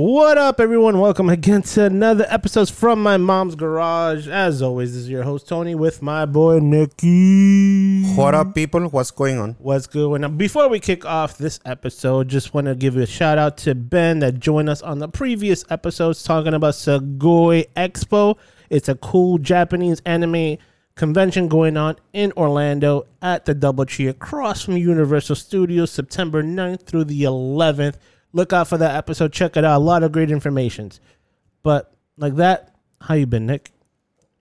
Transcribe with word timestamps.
What 0.00 0.38
up, 0.38 0.60
everyone? 0.60 1.00
Welcome 1.00 1.28
again 1.28 1.62
to 1.62 1.86
another 1.86 2.24
episode 2.28 2.70
from 2.70 3.02
my 3.02 3.16
mom's 3.16 3.56
garage. 3.56 4.28
As 4.28 4.62
always, 4.62 4.94
this 4.94 5.02
is 5.02 5.10
your 5.10 5.24
host 5.24 5.48
Tony 5.48 5.74
with 5.74 6.02
my 6.02 6.24
boy 6.24 6.60
Nikki. 6.60 8.04
What 8.14 8.32
up, 8.32 8.54
people? 8.54 8.84
What's 8.90 9.10
going 9.10 9.38
on? 9.40 9.56
What's 9.58 9.88
going 9.88 10.22
on? 10.22 10.36
before 10.36 10.68
we 10.68 10.78
kick 10.78 11.04
off 11.04 11.36
this 11.36 11.58
episode, 11.64 12.28
just 12.28 12.54
want 12.54 12.68
to 12.68 12.76
give 12.76 12.96
a 12.96 13.06
shout 13.06 13.38
out 13.38 13.56
to 13.58 13.74
Ben 13.74 14.20
that 14.20 14.38
joined 14.38 14.68
us 14.68 14.82
on 14.82 15.00
the 15.00 15.08
previous 15.08 15.64
episodes 15.68 16.22
talking 16.22 16.54
about 16.54 16.74
Sugoi 16.74 17.66
Expo. 17.74 18.38
It's 18.70 18.88
a 18.88 18.94
cool 18.94 19.38
Japanese 19.38 20.00
anime 20.06 20.58
convention 20.94 21.48
going 21.48 21.76
on 21.76 21.96
in 22.12 22.32
Orlando 22.36 23.08
at 23.20 23.46
the 23.46 23.54
Double 23.54 23.84
Doubletree 23.84 24.10
across 24.10 24.62
from 24.62 24.76
Universal 24.76 25.34
Studios, 25.34 25.90
September 25.90 26.40
9th 26.44 26.86
through 26.86 27.02
the 27.02 27.24
11th. 27.24 27.96
Look 28.32 28.52
out 28.52 28.68
for 28.68 28.78
that 28.78 28.94
episode. 28.96 29.32
Check 29.32 29.56
it 29.56 29.64
out. 29.64 29.76
A 29.76 29.82
lot 29.82 30.02
of 30.02 30.12
great 30.12 30.30
informations. 30.30 31.00
But 31.62 31.92
like 32.16 32.36
that, 32.36 32.74
how 33.00 33.14
you 33.14 33.26
been, 33.26 33.46
Nick? 33.46 33.70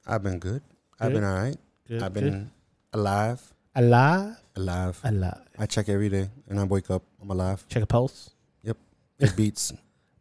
I've 0.05 0.23
been 0.23 0.39
good. 0.39 0.61
I've 0.99 1.13
been 1.13 1.23
all 1.23 1.35
right. 1.35 1.57
Good, 1.87 2.03
I've 2.03 2.13
been 2.13 2.51
alive. 2.93 3.41
Alive, 3.75 4.35
Alive. 4.55 4.99
alive. 5.03 5.41
I 5.59 5.67
check 5.67 5.87
every 5.87 6.09
day 6.09 6.29
and 6.49 6.59
I 6.59 6.63
wake 6.63 6.89
up. 6.89 7.03
I'm 7.21 7.29
alive. 7.29 7.63
Check 7.69 7.83
a 7.83 7.85
pulse. 7.85 8.31
Yep. 8.63 8.77
It 9.19 9.35
beats. 9.35 9.71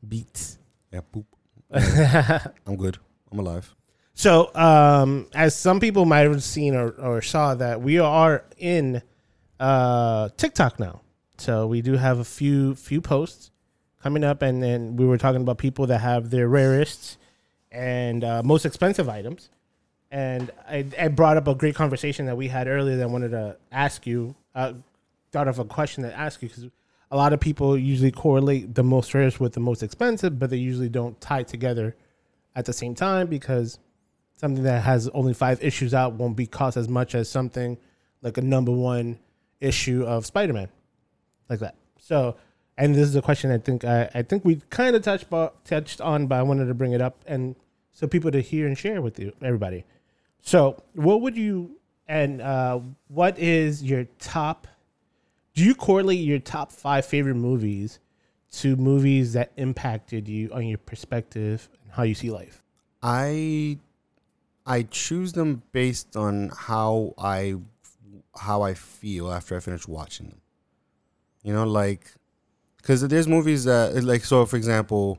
Beats. 0.06 0.58
Yeah, 0.92 1.00
boop. 1.12 1.24
I'm 2.66 2.76
good. 2.76 2.98
I'm 3.32 3.38
alive. 3.38 3.74
So, 4.14 4.54
um, 4.54 5.26
as 5.34 5.54
some 5.54 5.80
people 5.80 6.04
might 6.04 6.20
have 6.20 6.42
seen 6.42 6.74
or, 6.74 6.90
or 6.90 7.20
saw 7.22 7.54
that 7.54 7.80
we 7.82 7.98
are 7.98 8.44
in 8.56 9.02
uh, 9.60 10.28
TikTok 10.36 10.78
now. 10.78 11.02
So 11.38 11.66
we 11.66 11.82
do 11.82 11.94
have 11.94 12.18
a 12.18 12.24
few 12.24 12.74
few 12.74 13.00
posts 13.00 13.50
coming 14.06 14.22
up, 14.22 14.40
and 14.40 14.62
then 14.62 14.94
we 14.94 15.04
were 15.04 15.18
talking 15.18 15.40
about 15.40 15.58
people 15.58 15.88
that 15.88 15.98
have 15.98 16.30
their 16.30 16.46
rarest 16.46 17.18
and 17.72 18.22
uh, 18.22 18.40
most 18.44 18.64
expensive 18.64 19.08
items. 19.08 19.50
And 20.12 20.52
I, 20.68 20.86
I 20.96 21.08
brought 21.08 21.36
up 21.36 21.48
a 21.48 21.56
great 21.56 21.74
conversation 21.74 22.26
that 22.26 22.36
we 22.36 22.46
had 22.46 22.68
earlier 22.68 22.96
that 22.98 23.02
I 23.02 23.06
wanted 23.06 23.32
to 23.32 23.56
ask 23.72 24.06
you. 24.06 24.36
Uh, 24.54 24.74
thought 25.32 25.48
of 25.48 25.58
a 25.58 25.64
question 25.64 26.04
to 26.04 26.16
ask 26.16 26.40
you 26.40 26.48
because 26.48 26.66
a 27.10 27.16
lot 27.16 27.32
of 27.32 27.40
people 27.40 27.76
usually 27.76 28.12
correlate 28.12 28.76
the 28.76 28.84
most 28.84 29.12
rarest 29.12 29.40
with 29.40 29.54
the 29.54 29.60
most 29.60 29.82
expensive, 29.82 30.38
but 30.38 30.50
they 30.50 30.56
usually 30.56 30.88
don't 30.88 31.20
tie 31.20 31.42
together 31.42 31.96
at 32.54 32.64
the 32.64 32.72
same 32.72 32.94
time 32.94 33.26
because 33.26 33.80
something 34.36 34.62
that 34.62 34.84
has 34.84 35.08
only 35.08 35.34
five 35.34 35.60
issues 35.64 35.94
out 35.94 36.12
won't 36.12 36.36
be 36.36 36.46
cost 36.46 36.76
as 36.76 36.88
much 36.88 37.16
as 37.16 37.28
something 37.28 37.76
like 38.22 38.38
a 38.38 38.40
number 38.42 38.70
one 38.70 39.18
issue 39.60 40.04
of 40.04 40.24
Spider-Man, 40.24 40.68
like 41.50 41.58
that. 41.58 41.74
So, 41.98 42.36
and 42.78 42.94
this 42.94 43.08
is 43.08 43.16
a 43.16 43.22
question 43.22 43.50
I 43.50 43.58
think 43.58 43.84
I, 43.84 44.10
I 44.14 44.22
think 44.22 44.44
we 44.44 44.60
kind 44.70 44.94
of 44.96 45.02
touched 45.02 45.30
bo- 45.30 45.52
touched 45.64 46.00
on, 46.00 46.26
but 46.26 46.38
I 46.38 46.42
wanted 46.42 46.66
to 46.66 46.74
bring 46.74 46.92
it 46.92 47.00
up 47.00 47.22
and 47.26 47.56
so 47.92 48.06
people 48.06 48.30
to 48.30 48.40
hear 48.40 48.66
and 48.66 48.76
share 48.76 49.00
with 49.00 49.18
you, 49.18 49.32
everybody. 49.42 49.84
So, 50.42 50.82
what 50.94 51.22
would 51.22 51.36
you 51.36 51.76
and 52.06 52.40
uh, 52.40 52.80
what 53.08 53.38
is 53.38 53.82
your 53.82 54.04
top? 54.18 54.68
Do 55.54 55.64
you 55.64 55.74
correlate 55.74 56.20
your 56.20 56.38
top 56.38 56.70
five 56.70 57.06
favorite 57.06 57.36
movies 57.36 57.98
to 58.52 58.76
movies 58.76 59.32
that 59.32 59.52
impacted 59.56 60.28
you 60.28 60.50
on 60.52 60.66
your 60.66 60.78
perspective 60.78 61.68
and 61.82 61.92
how 61.92 62.02
you 62.02 62.14
see 62.14 62.30
life? 62.30 62.62
I 63.02 63.78
I 64.66 64.82
choose 64.82 65.32
them 65.32 65.62
based 65.72 66.16
on 66.16 66.50
how 66.54 67.14
I 67.16 67.56
how 68.38 68.62
I 68.62 68.74
feel 68.74 69.32
after 69.32 69.56
I 69.56 69.60
finish 69.60 69.88
watching 69.88 70.28
them. 70.28 70.40
You 71.42 71.54
know, 71.54 71.64
like 71.64 72.12
because 72.86 73.00
there's 73.08 73.26
movies 73.26 73.64
that 73.64 74.04
like 74.04 74.24
so. 74.24 74.46
For 74.46 74.56
example, 74.56 75.18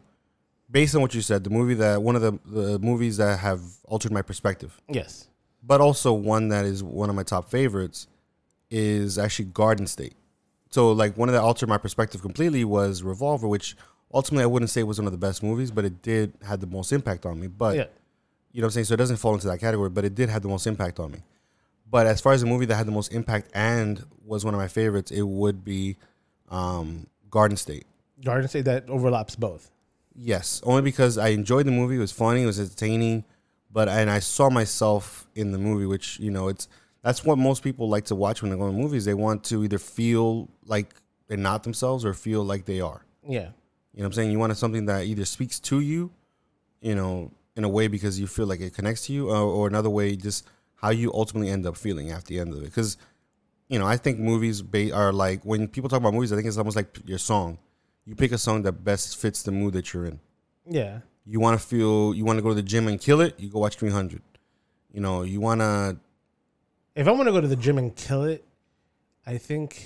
based 0.71 0.95
on 0.95 1.01
what 1.01 1.13
you 1.13 1.21
said, 1.21 1.43
the 1.43 1.49
movie 1.49 1.73
that 1.73 2.01
one 2.01 2.15
of 2.15 2.21
the 2.21 2.39
the 2.45 2.79
movies 2.79 3.17
that 3.17 3.39
have 3.39 3.59
altered 3.83 4.13
my 4.13 4.21
perspective. 4.21 4.79
Yes. 4.89 5.27
but 5.61 5.81
also 5.81 6.13
one 6.13 6.47
that 6.49 6.63
is 6.63 6.81
one 6.81 7.09
of 7.09 7.15
my 7.15 7.23
top 7.23 7.49
favorites 7.49 8.07
is 8.71 9.17
actually 9.17 9.45
Garden 9.45 9.85
State. 9.87 10.13
So 10.69 10.91
like 10.93 11.17
one 11.17 11.27
of 11.27 11.33
that 11.33 11.41
altered 11.41 11.67
my 11.67 11.77
perspective 11.77 12.21
completely 12.21 12.63
was 12.63 13.03
Revolver, 13.03 13.47
which 13.49 13.75
ultimately 14.13 14.43
I 14.43 14.47
wouldn't 14.47 14.69
say 14.69 14.83
was 14.83 14.97
one 14.97 15.07
of 15.07 15.11
the 15.11 15.17
best 15.17 15.43
movies, 15.43 15.69
but 15.71 15.83
it 15.83 16.01
did 16.01 16.33
had 16.45 16.61
the 16.61 16.67
most 16.67 16.93
impact 16.93 17.25
on 17.25 17.37
me. 17.39 17.47
But 17.47 17.75
Yeah. 17.75 17.85
you 18.53 18.61
know 18.61 18.65
what 18.65 18.69
I'm 18.69 18.71
saying? 18.71 18.85
So 18.85 18.93
it 18.93 18.97
doesn't 18.97 19.17
fall 19.17 19.33
into 19.33 19.47
that 19.47 19.59
category, 19.59 19.89
but 19.89 20.05
it 20.05 20.15
did 20.15 20.29
have 20.29 20.41
the 20.41 20.47
most 20.47 20.67
impact 20.67 20.99
on 21.01 21.11
me. 21.11 21.19
But 21.89 22.07
as 22.07 22.19
far 22.21 22.31
as 22.33 22.41
the 22.41 22.47
movie 22.47 22.65
that 22.65 22.75
had 22.75 22.87
the 22.87 22.91
most 22.91 23.11
impact 23.13 23.49
and 23.53 24.05
was 24.25 24.43
one 24.45 24.53
of 24.53 24.59
my 24.59 24.67
favorites, 24.69 25.11
it 25.11 25.21
would 25.27 25.63
be 25.65 25.97
um, 26.49 27.07
Garden 27.29 27.57
State. 27.57 27.85
Garden 28.23 28.47
State 28.47 28.65
that 28.65 28.89
overlaps 28.89 29.35
both. 29.35 29.71
Yes, 30.15 30.61
only 30.63 30.81
because 30.81 31.17
I 31.17 31.29
enjoyed 31.29 31.67
the 31.67 31.71
movie. 31.71 31.95
It 31.95 31.99
was 31.99 32.11
funny. 32.11 32.43
It 32.43 32.47
was 32.47 32.59
entertaining, 32.59 33.23
but 33.71 33.87
and 33.87 34.09
I 34.09 34.19
saw 34.19 34.49
myself 34.49 35.27
in 35.35 35.51
the 35.51 35.59
movie, 35.59 35.85
which 35.85 36.19
you 36.19 36.31
know, 36.31 36.47
it's 36.47 36.67
that's 37.03 37.23
what 37.23 37.37
most 37.37 37.63
people 37.63 37.87
like 37.87 38.05
to 38.05 38.15
watch 38.15 38.41
when 38.41 38.51
they 38.51 38.57
go 38.57 38.67
to 38.67 38.73
movies. 38.73 39.05
They 39.05 39.13
want 39.13 39.43
to 39.45 39.63
either 39.63 39.77
feel 39.77 40.49
like 40.65 40.95
they're 41.27 41.37
not 41.37 41.63
themselves 41.63 42.03
or 42.03 42.13
feel 42.13 42.43
like 42.43 42.65
they 42.65 42.81
are. 42.81 43.05
Yeah. 43.23 43.49
You 43.93 44.03
know 44.03 44.03
what 44.03 44.05
I'm 44.05 44.13
saying? 44.13 44.31
You 44.31 44.39
want 44.39 44.57
something 44.57 44.85
that 44.87 45.05
either 45.05 45.25
speaks 45.25 45.59
to 45.61 45.79
you, 45.79 46.11
you 46.81 46.95
know, 46.95 47.31
in 47.55 47.63
a 47.63 47.69
way 47.69 47.87
because 47.87 48.19
you 48.19 48.27
feel 48.27 48.45
like 48.45 48.59
it 48.59 48.73
connects 48.73 49.07
to 49.07 49.13
you, 49.13 49.29
or, 49.29 49.37
or 49.37 49.67
another 49.67 49.89
way 49.89 50.15
just 50.15 50.47
how 50.75 50.89
you 50.91 51.11
ultimately 51.13 51.49
end 51.49 51.65
up 51.65 51.75
feeling 51.75 52.11
at 52.11 52.25
the 52.25 52.39
end 52.39 52.53
of 52.53 52.61
it. 52.61 52.65
Because, 52.65 52.97
you 53.69 53.77
know, 53.79 53.85
I 53.85 53.97
think 53.97 54.19
movies 54.19 54.61
ba- 54.61 54.93
are 54.93 55.11
like 55.11 55.43
when 55.43 55.67
people 55.67 55.89
talk 55.89 55.99
about 55.99 56.13
movies, 56.13 56.31
I 56.31 56.35
think 56.35 56.47
it's 56.47 56.57
almost 56.57 56.75
like 56.77 56.97
your 57.05 57.17
song. 57.19 57.57
You 58.05 58.15
pick 58.15 58.31
a 58.31 58.37
song 58.37 58.61
that 58.63 58.83
best 58.83 59.17
fits 59.17 59.43
the 59.43 59.51
mood 59.51 59.73
that 59.73 59.93
you're 59.93 60.05
in 60.05 60.19
Yeah. 60.65 60.99
you 61.25 61.39
want 61.41 61.59
to 61.59 61.65
feel 61.67 62.13
you 62.15 62.23
want 62.23 62.37
to 62.37 62.41
go 62.43 62.49
to 62.49 62.55
the 62.55 62.63
gym 62.63 62.87
and 62.87 62.99
kill 63.01 63.19
it 63.19 63.37
you 63.37 63.49
go 63.49 63.59
watch 63.59 63.75
300 63.75 64.21
you 64.93 65.01
know 65.01 65.23
you 65.23 65.41
want 65.41 65.59
to 65.59 65.97
If 66.95 67.05
I 67.07 67.11
want 67.11 67.27
to 67.27 67.31
go 67.33 67.41
to 67.41 67.47
the 67.49 67.57
gym 67.57 67.77
and 67.77 67.93
kill 67.95 68.23
it, 68.23 68.45
I 69.25 69.37
think 69.37 69.85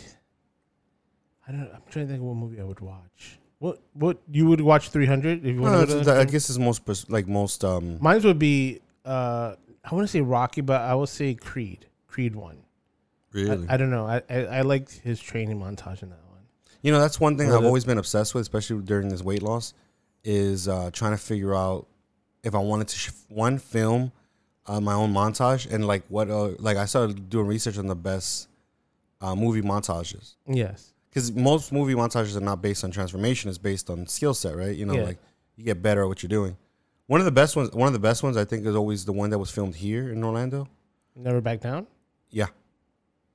I 1.48 1.52
don't. 1.52 1.70
I'm 1.74 1.82
trying 1.90 2.06
to 2.06 2.12
think 2.14 2.22
of 2.22 2.28
what 2.28 2.36
movie 2.36 2.62
I 2.62 2.64
would 2.64 2.80
watch. 2.80 3.40
What 3.60 3.82
what 3.94 4.18
you 4.32 4.46
would 4.48 4.62
watch 4.62 4.90
300 4.90 5.46
if 5.46 5.56
you 5.56 5.62
want 5.62 5.90
to 5.90 5.96
go 5.96 6.04
to 6.04 6.20
i 6.20 6.26
guess 6.26 6.50
it's 6.50 6.58
most 6.60 6.86
pers- 6.86 7.10
like 7.10 7.28
most 7.28 7.64
um 7.66 7.98
Mine 8.02 8.22
would 8.24 8.40
be 8.40 8.80
uh 9.06 9.56
I 9.84 9.96
want 9.96 10.04
to 10.06 10.12
say 10.12 10.22
Rocky, 10.22 10.62
but 10.62 10.82
I 10.82 10.94
will 10.94 11.08
say 11.08 11.34
Creed. 11.34 11.88
Creed 12.08 12.36
one. 12.36 12.58
Really 13.34 13.68
I, 13.68 13.74
I 13.74 13.78
don't 13.78 13.90
know. 13.92 14.06
I, 14.08 14.22
I 14.30 14.40
I 14.58 14.62
liked 14.62 14.92
his 15.00 15.20
training 15.20 15.60
montage 15.60 16.04
in 16.04 16.10
that 16.10 16.20
one. 16.30 16.42
you 16.82 16.92
know 16.92 17.00
that's 17.00 17.20
one 17.20 17.38
thing 17.38 17.52
i've 17.52 17.62
the- 17.62 17.68
always 17.68 17.86
been 17.86 17.98
obsessed 17.98 18.34
with 18.36 18.42
especially 18.42 18.82
during 18.82 19.10
this 19.10 19.22
weight 19.22 19.42
loss 19.42 19.74
is 20.24 20.68
uh 20.68 20.90
trying 20.92 21.12
to 21.12 21.18
figure 21.18 21.54
out 21.56 21.88
if 22.44 22.54
i 22.56 22.60
wanted 22.60 22.88
to 22.88 22.96
sh- 22.98 23.12
one 23.30 23.58
film 23.58 24.12
uh, 24.68 24.80
my 24.80 24.94
own 24.94 25.12
montage 25.14 25.72
and 25.72 25.86
like 25.88 26.04
what 26.10 26.30
uh, 26.30 26.50
like 26.60 26.78
i 26.78 26.86
started 26.86 27.30
doing 27.30 27.48
research 27.48 27.78
on 27.78 27.88
the 27.88 27.96
best 27.96 28.48
uh, 29.22 29.36
movie 29.36 29.62
montages 29.62 30.36
Yes. 30.48 30.94
because 31.10 31.32
most 31.32 31.72
movie 31.72 31.94
montages 31.96 32.36
are 32.36 32.40
not 32.52 32.62
based 32.62 32.84
on 32.84 32.92
transformation 32.92 33.50
it's 33.50 33.58
based 33.58 33.90
on 33.90 34.06
skill 34.08 34.34
set 34.34 34.56
right 34.56 34.76
you 34.76 34.86
know 34.86 34.94
Yeah. 34.96 35.04
like 35.04 35.18
you 35.56 35.64
get 35.66 35.82
better 35.82 36.02
at 36.04 36.08
what 36.08 36.22
you're 36.24 36.30
doing 36.30 36.56
one 37.08 37.20
of 37.20 37.26
the 37.26 37.32
best 37.32 37.56
ones 37.56 37.72
one 37.72 37.88
of 37.88 37.94
the 37.94 38.00
best 38.00 38.22
ones 38.24 38.38
i 38.38 38.46
think 38.46 38.66
is 38.66 38.76
always 38.76 39.06
the 39.06 39.14
one 39.14 39.30
that 39.32 39.40
was 39.40 39.50
filmed 39.52 39.76
here 39.76 40.12
in 40.12 40.24
orlando 40.24 40.68
Never 41.16 41.42
back 41.42 41.60
down. 41.62 41.88
yeah 42.30 42.48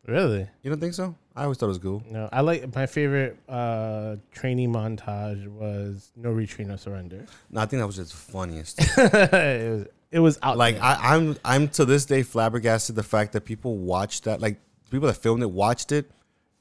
Really? 0.07 0.47
you 0.63 0.71
don't 0.71 0.79
think 0.81 0.95
so 0.95 1.15
i 1.35 1.43
always 1.43 1.59
thought 1.59 1.67
it 1.67 1.71
was 1.71 1.79
cool 1.79 2.03
No. 2.11 2.29
I 2.33 2.41
like 2.43 2.75
my 2.75 2.87
favorite 2.87 3.39
uh 3.49 4.17
training 4.33 4.73
montage 4.73 5.47
was 5.49 6.13
No 6.17 6.31
Retreat, 6.31 6.69
No 6.69 6.77
Surrender. 6.77 7.27
no 7.51 7.61
i 7.61 7.67
think 7.67 7.81
that 7.81 7.87
was 7.87 7.97
just 7.97 8.13
the 8.13 8.17
funniest 8.33 8.79
it 8.99 9.71
was 9.71 9.87
it 10.13 10.21
was 10.21 10.39
out 10.43 10.57
like 10.57 10.77
there. 10.77 10.85
I, 10.85 11.15
i'm 11.17 11.37
i'm 11.45 11.69
to 11.71 11.85
this 11.85 12.05
day 12.05 12.23
flabbergasted 12.23 12.95
the 12.95 13.03
fact 13.03 13.33
that 13.33 13.45
people 13.45 13.77
watched 13.77 14.25
that 14.25 14.41
like 14.41 14.59
people 14.91 15.09
that 15.09 15.15
filmed 15.15 15.43
it 15.43 15.51
watched 15.51 15.91
it 15.93 16.09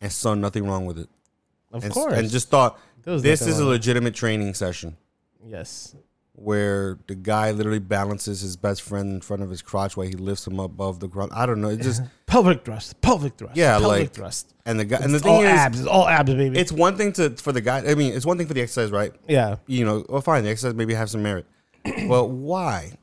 and 0.01 0.11
saw 0.11 0.33
nothing 0.33 0.65
wrong 0.67 0.85
with 0.87 0.97
it 0.97 1.09
of 1.71 1.83
and, 1.83 1.93
course. 1.93 2.13
and 2.13 2.29
just 2.29 2.49
thought 2.49 2.79
this 3.03 3.41
is 3.43 3.59
a 3.59 3.65
legitimate 3.65 4.15
training 4.15 4.53
session 4.55 4.97
yes. 5.47 5.95
Where 6.37 6.97
the 7.07 7.15
guy 7.15 7.51
literally 7.51 7.79
balances 7.79 8.41
his 8.41 8.55
best 8.57 8.81
friend 8.81 9.13
in 9.15 9.21
front 9.21 9.41
of 9.41 9.49
his 9.49 9.61
crotch 9.61 9.95
while 9.95 10.05
he 10.07 10.13
lifts 10.13 10.45
him 10.45 10.59
above 10.59 10.99
the 10.99 11.07
ground. 11.07 11.31
I 11.33 11.45
don't 11.45 11.61
know. 11.61 11.69
It 11.69 11.81
just 11.81 12.01
Pelvic 12.27 12.65
thrust. 12.65 12.99
Pelvic 13.01 13.37
thrust. 13.37 13.55
Yeah, 13.55 13.79
pelvic 13.79 13.99
like- 14.01 14.13
thrust. 14.13 14.53
and 14.65 14.79
the 14.79 14.85
guy 14.85 14.97
and 15.01 15.13
It's 15.13 15.23
the 15.23 15.29
all 15.29 15.37
thing 15.41 15.45
is, 15.51 15.59
abs. 15.59 15.79
It's 15.79 15.87
all 15.87 16.07
abs, 16.07 16.33
baby. 16.33 16.59
it's 16.59 16.71
one 16.71 16.97
thing 16.97 17.13
to 17.13 17.29
for 17.31 17.51
the 17.51 17.61
guy. 17.61 17.79
I 17.87 17.95
mean, 17.95 18.13
it's 18.13 18.25
one 18.25 18.37
thing 18.37 18.47
for 18.47 18.53
the 18.53 18.61
exercise, 18.61 18.91
right? 18.91 19.13
yeah. 19.27 19.55
You 19.67 19.85
know, 19.85 20.05
well, 20.09 20.21
fine, 20.21 20.43
the 20.43 20.49
exercise 20.49 20.73
maybe 20.75 20.93
have 20.93 21.09
some 21.09 21.23
merit, 21.23 21.45
but 22.07 22.25
why 22.25 22.93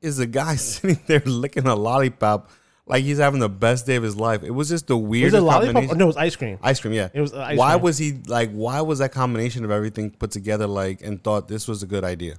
is 0.00 0.18
the 0.18 0.26
guy 0.26 0.54
sitting 0.56 1.00
there 1.06 1.22
licking 1.26 1.66
a 1.66 1.74
lollipop 1.74 2.50
like 2.88 3.02
he's 3.02 3.18
having 3.18 3.40
the 3.40 3.48
best 3.48 3.84
day 3.86 3.96
of 3.96 4.04
his 4.04 4.14
life? 4.16 4.44
It 4.44 4.52
was 4.52 4.68
just 4.68 4.86
the 4.86 4.96
Was 4.96 5.04
it 5.06 5.08
weirdest 5.08 5.42
lollipop? 5.42 5.84
Oh, 5.90 5.94
no, 5.94 6.04
it 6.04 6.06
was 6.06 6.16
ice 6.16 6.36
cream. 6.36 6.58
Ice 6.62 6.78
cream, 6.78 6.92
yeah. 6.94 7.08
It 7.12 7.20
was 7.20 7.32
uh, 7.34 7.40
ice 7.40 7.58
why 7.58 7.72
cream. 7.72 7.82
was 7.82 7.98
he 7.98 8.12
like? 8.28 8.52
Why 8.52 8.80
was 8.82 9.00
that 9.00 9.10
combination 9.10 9.64
of 9.64 9.72
everything 9.72 10.10
put 10.12 10.30
together 10.30 10.66
like 10.68 11.02
and 11.02 11.22
thought 11.24 11.48
this 11.48 11.66
was 11.66 11.82
a 11.82 11.86
good 11.86 12.04
idea? 12.04 12.36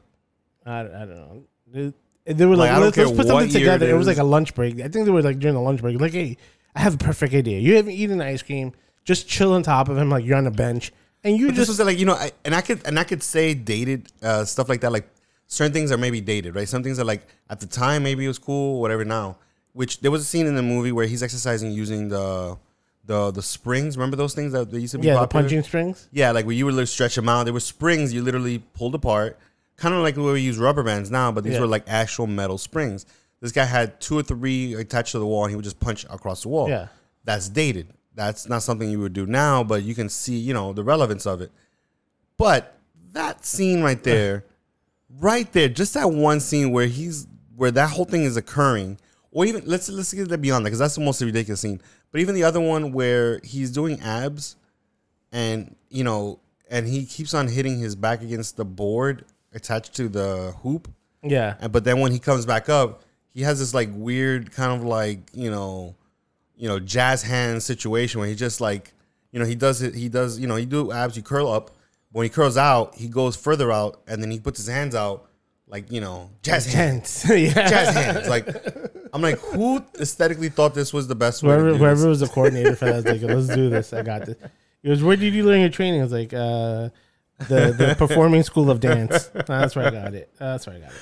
I, 0.67 0.79
I 0.81 0.83
don't 0.83 1.09
know. 1.09 1.43
They, 1.67 1.93
they 2.33 2.45
were 2.45 2.55
Like, 2.55 2.69
like, 2.69 2.71
I 2.71 2.75
don't 2.75 2.83
let's, 2.85 2.97
let's 2.97 3.09
care 3.09 3.15
put 3.15 3.17
what 3.17 3.27
something 3.27 3.49
year 3.49 3.57
it 3.57 3.59
together. 3.59 3.89
It, 3.89 3.93
was 3.93 4.07
is. 4.07 4.17
like 4.17 4.21
a 4.21 4.27
lunch 4.27 4.53
break. 4.53 4.75
I 4.79 4.89
think 4.89 5.05
they 5.05 5.11
were 5.11 5.21
like 5.21 5.39
during 5.39 5.55
the 5.55 5.61
lunch 5.61 5.81
break. 5.81 5.99
Like, 5.99 6.11
hey, 6.11 6.37
I 6.75 6.81
have 6.81 6.95
a 6.95 6.97
perfect 6.97 7.33
idea. 7.33 7.59
You 7.59 7.75
haven't 7.75 7.93
eaten 7.93 8.21
ice 8.21 8.43
cream. 8.43 8.73
Just 9.05 9.27
chill 9.27 9.53
on 9.53 9.63
top 9.63 9.87
of 9.87 9.97
him 9.97 10.09
like 10.09 10.25
you're 10.25 10.37
on 10.37 10.47
a 10.47 10.51
bench, 10.51 10.91
and 11.23 11.37
you 11.37 11.47
But 11.47 11.55
this 11.55 11.67
just 11.67 11.79
was 11.79 11.87
like 11.87 11.97
you 11.97 12.05
know, 12.05 12.15
I, 12.15 12.33
and 12.43 12.53
I 12.53 12.59
could 12.59 12.85
and 12.85 12.99
I 12.99 13.05
could 13.05 13.23
say 13.23 13.53
dated 13.53 14.11
uh, 14.21 14.43
stuff 14.43 14.67
like 14.67 14.81
that. 14.81 14.91
Like 14.91 15.07
certain 15.47 15.71
things 15.71 15.93
are 15.93 15.97
maybe 15.97 16.19
dated, 16.19 16.55
right? 16.55 16.67
Some 16.67 16.83
things 16.83 16.99
are 16.99 17.05
like 17.05 17.25
at 17.49 17.61
the 17.61 17.67
time 17.67 18.03
maybe 18.03 18.25
it 18.25 18.27
was 18.27 18.37
cool, 18.37 18.81
whatever. 18.81 19.05
Now, 19.05 19.37
which 19.71 20.01
there 20.01 20.11
was 20.11 20.21
a 20.21 20.25
scene 20.25 20.45
in 20.45 20.55
the 20.55 20.61
movie 20.61 20.91
where 20.91 21.07
he's 21.07 21.23
exercising 21.23 21.71
using 21.71 22.09
the 22.09 22.57
the 23.05 23.31
the 23.31 23.41
springs. 23.41 23.95
Remember 23.95 24.17
those 24.17 24.33
things 24.33 24.51
that 24.51 24.69
they 24.69 24.79
used 24.79 24.91
to 24.91 24.99
be 24.99 25.07
yeah, 25.07 25.13
the 25.13 25.19
popular? 25.21 25.43
punching 25.43 25.63
strings. 25.63 26.09
Yeah, 26.11 26.31
like 26.31 26.45
where 26.45 26.55
you 26.55 26.65
would 26.65 26.73
literally 26.73 26.87
stretch 26.87 27.15
them 27.15 27.29
out. 27.29 27.45
There 27.45 27.53
were 27.53 27.61
springs 27.61 28.13
you 28.13 28.21
literally 28.21 28.59
pulled 28.59 28.93
apart, 28.93 29.39
kind 29.77 29.93
of 29.95 30.01
like 30.01 30.15
the 30.15 30.21
way 30.23 30.33
we 30.33 30.41
use 30.41 30.57
rubber 30.57 30.83
bands 30.83 31.09
now, 31.09 31.31
but 31.31 31.43
these 31.43 31.53
Yeah. 31.53 31.61
were 31.61 31.67
like 31.67 31.83
actual 31.87 32.27
metal 32.27 32.57
springs. 32.57 33.05
This 33.39 33.51
guy 33.51 33.65
had 33.65 34.01
two 34.01 34.17
or 34.17 34.23
three 34.23 34.73
attached 34.73 35.11
to 35.13 35.19
the 35.19 35.25
wall, 35.25 35.43
and 35.45 35.51
he 35.51 35.55
would 35.55 35.63
just 35.65 35.79
punch 35.79 36.05
across 36.09 36.41
the 36.43 36.49
wall. 36.49 36.69
Yeah. 36.69 36.87
that's 37.23 37.49
dated. 37.49 37.87
That's 38.15 38.47
not 38.49 38.63
something 38.63 38.89
you 38.89 38.99
would 39.01 39.13
do 39.13 39.25
now, 39.25 39.63
but 39.63 39.83
you 39.83 39.93
can 39.93 40.07
see, 40.09 40.37
you 40.37 40.53
know, 40.53 40.71
the 40.73 40.83
relevance 40.83 41.25
of 41.27 41.41
it. 41.41 41.51
But 42.37 42.77
that 43.13 43.45
scene 43.45 43.81
right 43.83 44.01
there, 44.01 44.45
right 45.19 45.51
there, 45.53 45.67
just 45.69 45.93
that 45.95 46.09
one 46.11 46.39
scene 46.39 46.71
where 46.71 46.87
he's 46.87 47.27
where 47.55 47.69
that 47.71 47.89
whole 47.91 48.05
thing 48.05 48.23
is 48.23 48.37
occurring, 48.37 48.97
or 49.31 49.45
even 49.45 49.63
let's 49.65 49.89
let's 49.89 50.13
get 50.13 50.29
that 50.29 50.37
beyond 50.41 50.65
that 50.65 50.69
because 50.69 50.79
that's 50.79 50.95
the 50.95 51.01
most 51.01 51.21
ridiculous 51.21 51.59
scene. 51.61 51.81
But 52.11 52.21
even 52.21 52.33
the 52.33 52.43
other 52.43 52.61
one 52.61 52.91
where 52.93 53.39
he's 53.43 53.71
doing 53.71 53.99
abs, 53.99 54.55
and 55.31 55.75
you 55.89 56.03
know, 56.03 56.39
and 56.69 56.87
he 56.87 57.05
keeps 57.05 57.33
on 57.33 57.47
hitting 57.47 57.77
his 57.79 57.95
back 57.95 58.21
against 58.21 58.57
the 58.57 58.65
board 58.65 59.25
attached 59.57 59.93
to 59.95 60.07
the 60.07 60.53
hoop, 60.63 60.87
Yeah, 61.21 61.55
and 61.59 61.71
but 61.71 61.83
then 61.83 61.99
when 61.99 62.13
he 62.13 62.19
comes 62.19 62.45
back 62.45 62.69
up, 62.69 63.03
he 63.33 63.41
has 63.41 63.59
this 63.59 63.73
like 63.73 63.89
weird 63.91 64.51
kind 64.51 64.71
of 64.71 64.87
like 64.87 65.19
you 65.33 65.51
know, 65.51 65.95
you 66.55 66.69
know, 66.69 66.79
jazz 66.79 67.23
hand 67.23 67.61
situation 67.61 68.19
where 68.21 68.29
he 68.29 68.35
just 68.35 68.61
like 68.61 68.93
you 69.31 69.39
know 69.39 69.45
he 69.45 69.55
does 69.55 69.81
it. 69.81 69.93
He 69.95 70.07
does 70.07 70.39
you 70.39 70.47
know 70.47 70.55
he 70.55 70.65
do 70.65 70.91
abs. 70.91 71.17
You 71.17 71.23
curl 71.23 71.47
up. 71.51 71.71
When 72.13 72.23
he 72.23 72.29
curls 72.29 72.55
out, 72.57 72.95
he 72.95 73.09
goes 73.09 73.35
further 73.35 73.69
out, 73.71 74.01
and 74.07 74.23
then 74.23 74.31
he 74.31 74.39
puts 74.39 74.57
his 74.59 74.67
hands 74.69 74.95
out 74.95 75.27
like 75.67 75.91
you 75.91 75.99
know 75.99 76.29
jazz 76.41 76.71
hands. 76.71 77.25
yeah, 77.29 77.67
Jazz 77.67 77.93
hands. 77.93 78.29
Like 78.29 78.47
I'm 79.13 79.21
like, 79.21 79.37
who 79.39 79.83
aesthetically 79.99 80.49
thought 80.49 80.73
this 80.73 80.93
was 80.93 81.07
the 81.07 81.15
best 81.15 81.43
way? 81.43 81.49
whoever 81.49 81.65
to 81.67 81.71
do 81.73 81.77
whoever 81.79 81.99
this? 82.01 82.07
was 82.07 82.19
the 82.21 82.27
coordinator 82.27 82.75
for 82.75 82.85
that 82.85 82.95
was 82.95 83.05
like, 83.05 83.21
let's 83.21 83.47
do 83.47 83.69
this. 83.69 83.91
I 83.93 84.01
got 84.03 84.25
this. 84.25 84.37
It 84.83 84.89
was 84.89 85.03
where 85.03 85.17
did 85.17 85.33
you 85.33 85.43
learn 85.43 85.59
your 85.59 85.69
training? 85.69 85.99
I 85.99 86.03
was 86.03 86.13
like, 86.13 86.33
uh, 86.33 86.89
the 87.39 87.73
the 87.77 87.95
performing 87.97 88.43
school 88.43 88.69
of 88.69 88.79
dance. 88.79 89.27
That's 89.27 89.75
where 89.75 89.87
I 89.87 89.89
got 89.91 90.13
it. 90.13 90.33
That's 90.37 90.67
where 90.67 90.75
I 90.75 90.79
got 90.79 90.89
it. 90.89 90.97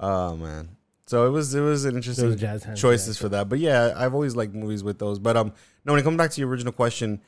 Oh 0.00 0.36
man. 0.36 0.68
So 1.06 1.26
it 1.26 1.30
was 1.30 1.54
it 1.54 1.60
was 1.60 1.84
an 1.84 1.96
interesting 1.96 2.36
jazz 2.36 2.64
hands, 2.64 2.80
choices 2.80 3.16
yeah. 3.18 3.22
for 3.22 3.28
that. 3.30 3.48
But 3.48 3.58
yeah, 3.58 3.92
I've 3.96 4.14
always 4.14 4.36
liked 4.36 4.54
movies 4.54 4.82
with 4.82 4.98
those. 4.98 5.18
But 5.18 5.36
um 5.36 5.52
no 5.84 5.92
when 5.92 6.00
it 6.00 6.04
comes 6.04 6.16
back 6.16 6.30
to 6.30 6.40
your 6.40 6.48
original 6.48 6.72
question, 6.72 7.20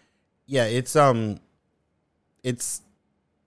yeah, 0.47 0.65
it's 0.65 0.97
um 0.97 1.41
it's 2.43 2.83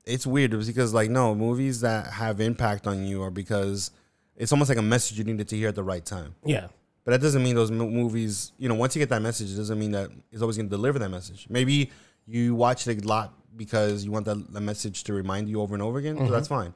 it's 0.06 0.28
weird. 0.28 0.52
Because 0.52 0.94
like 0.94 1.10
no, 1.10 1.34
movies 1.34 1.82
that 1.82 2.08
have 2.14 2.42
impact 2.42 2.86
on 2.88 3.06
you 3.06 3.24
are 3.24 3.32
because 3.32 3.92
it's 4.36 4.52
almost 4.52 4.70
like 4.70 4.78
a 4.78 4.84
message 4.84 5.18
you 5.18 5.24
needed 5.24 5.48
to 5.50 5.58
hear 5.58 5.68
at 5.68 5.76
the 5.76 5.84
right 5.84 6.04
time. 6.06 6.34
Yeah, 6.46 6.68
But 7.04 7.12
that 7.12 7.22
doesn't 7.22 7.44
mean 7.44 7.56
those 7.56 7.72
mo- 7.72 7.90
movies, 7.90 8.54
you 8.58 8.70
know, 8.70 8.76
once 8.76 8.96
you 8.96 9.00
get 9.00 9.10
that 9.10 9.22
message, 9.22 9.52
it 9.52 9.58
doesn't 9.58 9.78
mean 9.78 9.92
that 9.92 10.10
it's 10.32 10.42
always 10.42 10.56
going 10.56 10.70
to 10.70 10.76
deliver 10.76 10.98
that 11.00 11.10
message. 11.10 11.48
Maybe 11.50 11.92
you 12.26 12.56
watch 12.56 12.88
it 12.88 13.04
a 13.04 13.08
lot 13.08 13.34
because 13.56 14.06
you 14.06 14.12
want 14.12 14.26
that, 14.26 14.54
the 14.54 14.62
message 14.62 15.04
to 15.06 15.14
remind 15.14 15.50
you 15.50 15.62
over 15.62 15.76
and 15.76 15.84
over 15.84 16.00
again. 16.00 16.18
So 16.18 16.32
that's 16.32 16.48
fine. 16.48 16.74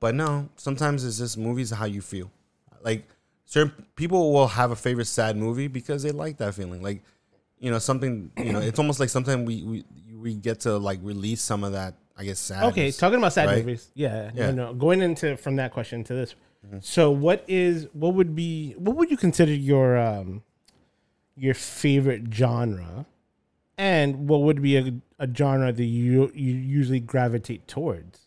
But 0.00 0.14
no, 0.14 0.48
sometimes 0.56 1.04
it's 1.04 1.18
just 1.18 1.36
movies 1.36 1.70
how 1.70 1.86
you 1.86 2.00
feel. 2.00 2.30
Like 2.82 3.08
certain 3.44 3.72
people 3.96 4.32
will 4.32 4.48
have 4.48 4.70
a 4.70 4.76
favorite 4.76 5.06
sad 5.06 5.36
movie 5.36 5.68
because 5.68 6.02
they 6.02 6.12
like 6.12 6.36
that 6.38 6.54
feeling. 6.54 6.82
Like, 6.82 7.02
you 7.58 7.70
know, 7.70 7.78
something, 7.78 8.30
you 8.36 8.52
know, 8.52 8.60
it's 8.60 8.78
almost 8.78 9.00
like 9.00 9.08
sometimes 9.08 9.46
we, 9.46 9.62
we, 9.64 9.84
we 10.16 10.34
get 10.34 10.60
to 10.60 10.76
like 10.76 11.00
release 11.02 11.40
some 11.40 11.64
of 11.64 11.72
that, 11.72 11.94
I 12.16 12.24
guess, 12.24 12.38
sad. 12.38 12.64
Okay, 12.64 12.92
talking 12.92 13.18
about 13.18 13.32
sad 13.32 13.46
right? 13.46 13.58
movies. 13.58 13.90
Yeah, 13.94 14.30
Yeah. 14.34 14.50
No, 14.50 14.66
no. 14.66 14.74
Going 14.74 15.02
into 15.02 15.36
from 15.36 15.56
that 15.56 15.72
question 15.72 16.04
to 16.04 16.14
this. 16.14 16.34
So, 16.80 17.10
what 17.10 17.44
is 17.48 17.86
what 17.92 18.14
would 18.14 18.34
be 18.34 18.72
what 18.72 18.96
would 18.96 19.10
you 19.10 19.16
consider 19.16 19.54
your 19.54 19.96
um 19.96 20.42
your 21.36 21.54
favorite 21.54 22.32
genre, 22.32 23.06
and 23.78 24.28
what 24.28 24.42
would 24.42 24.60
be 24.60 24.76
a, 24.76 24.92
a 25.18 25.32
genre 25.32 25.72
that 25.72 25.84
you 25.84 26.30
you 26.34 26.52
usually 26.52 27.00
gravitate 27.00 27.66
towards? 27.66 28.20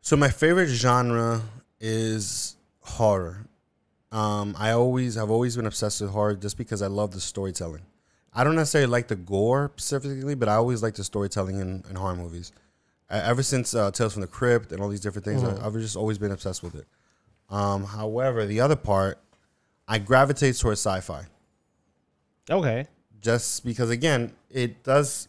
So 0.00 0.16
my 0.16 0.28
favorite 0.28 0.66
genre 0.68 1.42
is 1.80 2.56
horror. 2.80 3.46
Um, 4.12 4.54
I 4.58 4.72
always 4.72 5.14
have 5.14 5.30
always 5.30 5.56
been 5.56 5.66
obsessed 5.66 6.00
with 6.00 6.10
horror 6.10 6.34
just 6.34 6.58
because 6.58 6.82
I 6.82 6.88
love 6.88 7.12
the 7.12 7.20
storytelling. 7.20 7.82
I 8.32 8.44
don't 8.44 8.56
necessarily 8.56 8.90
like 8.90 9.08
the 9.08 9.16
gore 9.16 9.72
specifically, 9.76 10.34
but 10.34 10.48
I 10.48 10.54
always 10.54 10.82
like 10.82 10.94
the 10.94 11.04
storytelling 11.04 11.60
in, 11.60 11.84
in 11.88 11.96
horror 11.96 12.16
movies. 12.16 12.52
Ever 13.08 13.42
since 13.42 13.74
uh, 13.74 13.90
Tales 13.92 14.12
from 14.12 14.22
the 14.22 14.28
Crypt 14.28 14.72
and 14.72 14.80
all 14.80 14.88
these 14.88 15.00
different 15.00 15.24
things, 15.24 15.44
I, 15.44 15.64
I've 15.64 15.74
just 15.74 15.96
always 15.96 16.18
been 16.18 16.32
obsessed 16.32 16.62
with 16.62 16.74
it. 16.74 16.86
Um, 17.48 17.84
however, 17.84 18.46
the 18.46 18.60
other 18.60 18.76
part, 18.76 19.18
I 19.86 19.98
gravitate 19.98 20.56
towards 20.56 20.80
sci-fi 20.80 21.26
Okay, 22.50 22.86
just 23.24 23.64
because 23.64 23.90
again, 23.90 24.32
it 24.50 24.84
does 24.84 25.28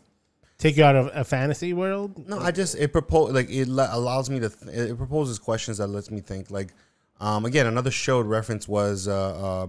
take 0.58 0.76
you 0.78 0.84
out 0.84 0.96
of 0.96 1.10
a 1.14 1.24
fantasy 1.24 1.74
world. 1.74 2.28
No, 2.28 2.38
I 2.38 2.52
just 2.52 2.76
it 2.76 2.92
propose 2.92 3.32
like 3.32 3.50
it 3.50 3.70
allows 3.70 4.30
me 4.30 4.40
to 4.42 4.50
th- 4.50 4.76
it 4.92 4.98
proposes 4.98 5.40
questions 5.40 5.78
that 5.78 5.88
lets 5.88 6.12
me 6.12 6.20
think. 6.20 6.52
Like, 6.52 6.74
um, 7.20 7.46
again, 7.46 7.66
another 7.66 7.92
showed 7.92 8.26
reference 8.26 8.68
was 8.68 9.08
uh, 9.08 9.68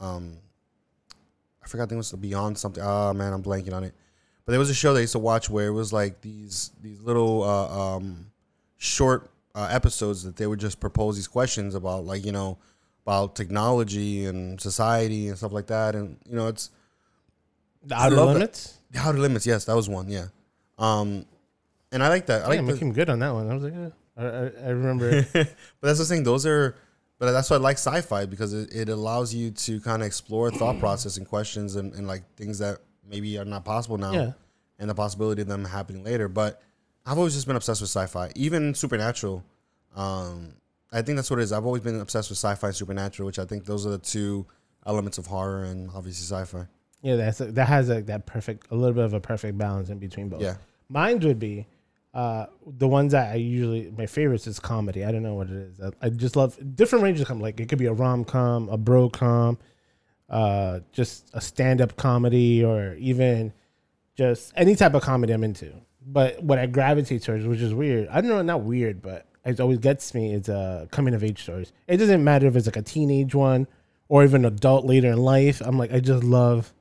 uh 0.00 0.04
um, 0.04 0.36
I 1.64 1.66
forgot. 1.66 1.84
I 1.84 1.86
think 1.86 1.92
it 1.92 1.96
was 1.96 2.10
the 2.10 2.18
Beyond 2.18 2.58
something. 2.58 2.84
Oh 2.84 3.14
man, 3.14 3.32
I'm 3.32 3.42
blanking 3.42 3.72
on 3.72 3.84
it. 3.84 3.94
But 4.44 4.52
there 4.52 4.58
was 4.58 4.70
a 4.70 4.74
show 4.74 4.92
that 4.92 4.98
I 4.98 5.02
used 5.02 5.12
to 5.12 5.18
watch 5.18 5.48
where 5.48 5.68
it 5.68 5.72
was 5.72 5.92
like 5.92 6.20
these 6.20 6.72
these 6.82 7.00
little 7.00 7.42
uh, 7.42 7.96
um 7.96 8.26
short 8.76 9.30
uh, 9.54 9.68
episodes 9.70 10.24
that 10.24 10.36
they 10.36 10.46
would 10.46 10.60
just 10.60 10.78
propose 10.78 11.16
these 11.16 11.28
questions 11.28 11.74
about 11.74 12.04
like 12.04 12.26
you 12.26 12.32
know 12.32 12.58
about 13.06 13.34
technology 13.34 14.26
and 14.26 14.60
society 14.60 15.28
and 15.28 15.38
stuff 15.38 15.52
like 15.52 15.68
that. 15.68 15.94
And 15.94 16.18
you 16.28 16.36
know, 16.36 16.48
it's 16.48 16.70
The 17.84 17.94
Outer 17.94 18.16
love 18.16 18.28
that. 18.28 18.34
Limits. 18.34 18.78
the 18.90 18.98
Outer 19.00 19.18
Limits. 19.18 19.46
Yes, 19.46 19.64
that 19.66 19.74
was 19.76 19.88
one. 19.88 20.08
Yeah. 20.08 20.26
Um, 20.78 21.26
and 21.90 22.02
I 22.02 22.08
like 22.08 22.26
that. 22.26 22.42
I 22.44 22.48
like 22.48 22.66
the, 22.66 22.78
came 22.78 22.92
good 22.92 23.10
on 23.10 23.18
that 23.20 23.32
one. 23.32 23.50
I 23.50 23.54
was 23.54 23.62
like, 23.64 23.74
uh, 23.74 23.90
I, 24.16 24.24
I, 24.24 24.66
I 24.66 24.70
remember. 24.70 25.22
but 25.32 25.46
that's 25.80 25.98
the 25.98 26.04
thing. 26.04 26.22
Those 26.22 26.46
are, 26.46 26.76
but 27.18 27.32
that's 27.32 27.50
why 27.50 27.56
I 27.56 27.60
like 27.60 27.76
sci-fi 27.76 28.26
because 28.26 28.52
it, 28.52 28.74
it 28.74 28.88
allows 28.88 29.34
you 29.34 29.50
to 29.50 29.80
kind 29.80 30.02
of 30.02 30.06
explore 30.06 30.50
thought 30.50 30.78
process 30.78 31.16
and 31.18 31.26
questions 31.28 31.76
and, 31.76 31.92
and 31.94 32.06
like 32.06 32.22
things 32.36 32.58
that 32.60 32.78
maybe 33.08 33.36
are 33.38 33.44
not 33.44 33.64
possible 33.64 33.98
now, 33.98 34.12
Yeah. 34.12 34.32
and 34.78 34.88
the 34.88 34.94
possibility 34.94 35.42
of 35.42 35.48
them 35.48 35.64
happening 35.64 36.02
later. 36.04 36.28
But 36.28 36.62
I've 37.04 37.18
always 37.18 37.34
just 37.34 37.46
been 37.46 37.56
obsessed 37.56 37.80
with 37.80 37.90
sci-fi, 37.90 38.30
even 38.36 38.74
supernatural. 38.74 39.44
Um, 39.94 40.54
I 40.92 41.02
think 41.02 41.16
that's 41.16 41.30
what 41.30 41.38
it 41.38 41.42
is. 41.42 41.52
I've 41.52 41.66
always 41.66 41.82
been 41.82 42.00
obsessed 42.00 42.30
with 42.30 42.38
sci-fi 42.38 42.68
and 42.68 42.76
supernatural, 42.76 43.26
which 43.26 43.38
I 43.38 43.44
think 43.44 43.64
those 43.66 43.86
are 43.86 43.90
the 43.90 43.98
two 43.98 44.46
elements 44.86 45.18
of 45.18 45.26
horror 45.26 45.64
and 45.64 45.90
obviously 45.94 46.24
sci-fi. 46.36 46.66
Yeah, 47.02 47.16
that's 47.16 47.40
a, 47.40 47.46
that 47.52 47.68
has 47.68 47.90
a, 47.90 48.02
that 48.02 48.26
perfect, 48.26 48.68
a 48.70 48.74
little 48.74 48.94
bit 48.94 49.04
of 49.04 49.12
a 49.12 49.20
perfect 49.20 49.58
balance 49.58 49.90
in 49.90 49.98
between 49.98 50.28
both. 50.28 50.40
Yeah. 50.40 50.56
Mine 50.88 51.18
would 51.20 51.38
be 51.38 51.66
uh, 52.14 52.46
the 52.66 52.86
ones 52.86 53.12
that 53.12 53.32
I 53.32 53.36
usually 53.36 53.90
my 53.96 54.06
favorites 54.06 54.46
is 54.46 54.60
comedy. 54.60 55.04
I 55.04 55.12
don't 55.12 55.22
know 55.22 55.34
what 55.34 55.48
it 55.48 55.56
is. 55.56 55.80
I, 55.80 56.06
I 56.06 56.08
just 56.10 56.36
love 56.36 56.58
different 56.76 57.02
ranges 57.02 57.22
of 57.22 57.28
comedy. 57.28 57.44
Like 57.44 57.60
it 57.60 57.68
could 57.68 57.78
be 57.78 57.86
a 57.86 57.92
rom 57.92 58.24
com, 58.24 58.68
a 58.68 58.76
bro 58.76 59.08
com, 59.08 59.58
uh, 60.28 60.80
just 60.92 61.30
a 61.32 61.40
stand 61.40 61.80
up 61.80 61.96
comedy, 61.96 62.64
or 62.64 62.94
even 62.94 63.52
just 64.14 64.52
any 64.56 64.76
type 64.76 64.94
of 64.94 65.02
comedy 65.02 65.32
I'm 65.32 65.42
into. 65.42 65.72
But 66.04 66.42
what 66.42 66.58
I 66.58 66.66
gravitate 66.66 67.22
towards, 67.22 67.46
which 67.46 67.60
is 67.60 67.72
weird, 67.72 68.08
I 68.08 68.20
don't 68.20 68.30
know, 68.30 68.42
not 68.42 68.62
weird, 68.62 69.00
but 69.00 69.26
it 69.44 69.58
always 69.58 69.78
gets 69.78 70.14
me 70.14 70.34
is 70.34 70.48
uh, 70.48 70.86
coming 70.90 71.14
of 71.14 71.24
age 71.24 71.42
stories. 71.42 71.72
It 71.88 71.96
doesn't 71.96 72.22
matter 72.22 72.46
if 72.46 72.56
it's 72.56 72.66
like 72.66 72.76
a 72.76 72.82
teenage 72.82 73.34
one 73.34 73.66
or 74.08 74.22
even 74.22 74.44
adult 74.44 74.84
later 74.84 75.10
in 75.10 75.18
life. 75.18 75.62
I'm 75.64 75.78
like, 75.78 75.92
I 75.92 76.00
just 76.00 76.22
love. 76.22 76.72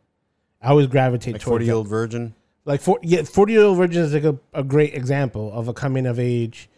I 0.62 0.70
always 0.70 0.88
gravitate 0.88 1.34
Like 1.34 1.42
towards 1.42 1.52
Forty 1.52 1.66
Year 1.66 1.76
Old 1.76 1.88
Virgin. 1.88 2.34
like 2.66 2.82
for 2.82 3.00
yeah, 3.02 3.24
forty 3.24 3.54
year 3.54 3.64
old 3.64 3.78
virgin 3.78 4.04
is 4.04 4.14
like 4.14 4.24
a, 4.24 4.38
a 4.54 4.64
great 4.64 4.94
example 4.94 5.52
of 5.52 5.68
a 5.68 5.74
coming 5.74 6.06
of 6.06 6.20
age 6.20 6.70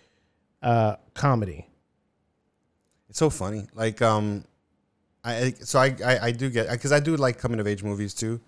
uh 0.62 0.96
comedy. 1.14 1.68
It's 3.10 3.20
so 3.20 3.30
funny. 3.30 3.68
Like 3.74 4.02
um, 4.02 4.46
I 5.24 5.54
so 5.60 5.80
I 5.80 5.96
I, 6.04 6.20
I 6.28 6.32
do 6.32 6.50
get 6.50 6.70
because 6.72 6.92
I 6.92 7.00
do 7.00 7.16
like 7.16 7.38
coming 7.38 7.60
of 7.60 7.68
age 7.68 7.84
movies 7.84 8.14
too. 8.14 8.40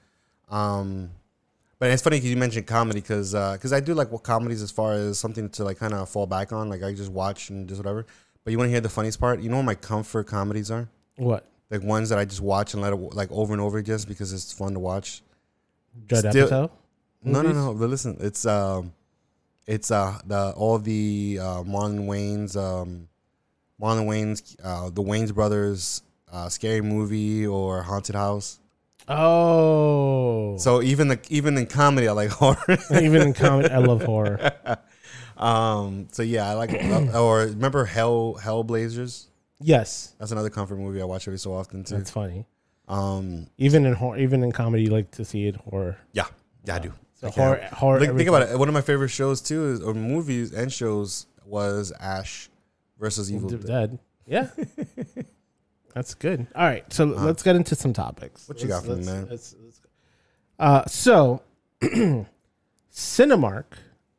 Um, 0.50 1.12
but 1.78 1.92
it's 1.92 2.02
funny 2.02 2.18
because 2.18 2.30
you 2.30 2.38
mentioned 2.38 2.68
comedy 2.68 3.02
because 3.02 3.34
because 3.34 3.74
I 3.74 3.80
do 3.82 3.94
like 3.94 4.12
what 4.12 4.24
comedies 4.24 4.62
as 4.62 4.72
far 4.72 4.94
as 4.94 5.20
something 5.20 5.50
to 5.50 5.64
like 5.64 5.78
kind 5.78 5.94
of 5.94 6.08
fall 6.10 6.26
back 6.26 6.54
on. 6.54 6.70
Like 6.70 6.84
I 6.84 6.94
just 6.94 7.12
watch 7.12 7.50
and 7.50 7.68
just 7.68 7.80
whatever. 7.80 8.06
But 8.44 8.52
you 8.52 8.58
want 8.58 8.68
to 8.68 8.72
hear 8.72 8.82
the 8.82 8.90
funniest 8.90 9.20
part? 9.20 9.42
You 9.42 9.50
know 9.50 9.58
what 9.58 9.66
my 9.66 9.76
comfort 9.76 10.28
comedies 10.28 10.72
are? 10.72 10.88
What? 11.18 11.48
Like 11.70 11.82
ones 11.84 12.10
that 12.10 12.20
I 12.20 12.26
just 12.26 12.42
watch 12.42 12.74
and 12.74 12.82
let 12.82 12.94
it 12.94 12.96
like 12.96 13.32
over 13.32 13.54
and 13.54 13.62
over 13.62 13.82
just 13.82 14.08
because 14.08 14.32
it's 14.32 14.54
fun 14.54 14.74
to 14.74 14.80
watch. 14.80 15.22
Judd 16.08 16.30
Still- 16.32 16.48
Apatow? 16.48 16.70
No, 17.24 17.42
no, 17.42 17.52
no. 17.52 17.74
But 17.74 17.90
listen, 17.90 18.18
it's 18.20 18.46
um, 18.46 18.94
it's 19.66 19.90
uh 19.90 20.20
the 20.28 20.52
all 20.56 20.78
the 20.78 21.40
uh, 21.42 21.64
Marlon 21.64 22.06
Wayans 22.06 22.56
um, 22.56 23.08
Marlon 23.82 24.06
Wayans 24.06 24.56
uh, 24.64 24.90
the 24.92 25.02
Wayans 25.02 25.34
brothers 25.34 26.04
uh, 26.32 26.50
scary 26.50 26.82
movie 26.82 27.48
or 27.48 27.82
haunted 27.82 28.16
house. 28.16 28.60
Oh, 29.08 30.58
So 30.58 30.82
even 30.82 31.08
the 31.08 31.20
even 31.30 31.58
in 31.58 31.66
comedy, 31.68 32.08
I 32.08 32.12
like 32.12 32.30
horror. 32.42 32.58
even 32.92 33.22
in 33.24 33.34
comedy, 33.34 33.70
I 33.70 33.78
love 33.80 34.04
horror. 34.04 34.52
um. 35.38 36.08
So 36.12 36.22
yeah, 36.24 36.50
I 36.50 36.54
like. 36.54 36.72
or 37.16 37.40
remember 37.40 37.86
Hell 37.86 38.38
Hellblazers? 38.42 39.26
Yes, 39.62 40.14
That's 40.20 40.32
another 40.32 40.50
comfort 40.50 40.76
movie 40.78 41.02
I 41.02 41.06
watch 41.06 41.28
every 41.28 41.40
so 41.40 41.54
often 41.54 41.84
too. 41.86 41.96
that's 41.96 42.12
funny. 42.12 42.46
Um. 42.88 43.48
Even 43.58 43.86
in 43.86 43.94
horror, 43.94 44.18
even 44.18 44.44
in 44.44 44.52
comedy, 44.52 44.84
you 44.84 44.90
like 44.92 45.12
to 45.12 45.26
see 45.26 45.48
it 45.48 45.56
horror. 45.56 45.98
Yeah. 46.14 46.26
Yeah, 46.66 46.76
I 46.76 46.80
do. 46.80 46.94
So 47.16 47.28
I 47.28 47.32
horror, 47.32 47.70
horror. 47.74 48.00
Think, 48.00 48.16
think 48.18 48.30
about 48.30 48.44
it. 48.44 48.60
One 48.60 48.68
of 48.68 48.74
my 48.74 48.82
favorite 48.82 49.10
shows 49.10 49.42
too, 49.42 49.66
is, 49.72 49.82
or 49.82 49.94
movies 49.94 50.52
and 50.54 50.72
shows, 50.72 51.26
was 51.46 51.92
Ash 52.00 52.50
versus 53.00 53.32
Evil. 53.32 53.50
Dead. 53.50 53.66
Dead. 53.66 54.00
Yeah, 54.28 54.50
that's 55.94 56.14
good. 56.16 56.48
All 56.56 56.66
right, 56.66 56.92
so 56.92 57.06
let's 57.06 57.44
get 57.44 57.56
into 57.56 57.76
some 57.76 57.94
topics. 57.94 58.42
Uh-huh. 58.50 58.54
What 58.54 58.64
you 58.64 58.70
Let's- 58.70 58.86
got 58.86 58.92
for 58.94 59.00
me, 59.00 59.06
man? 59.06 59.28
let's- 59.30 59.56
let's. 59.64 59.82
Uh, 60.58 60.86
so, 60.88 61.42
Cinemark 62.92 63.66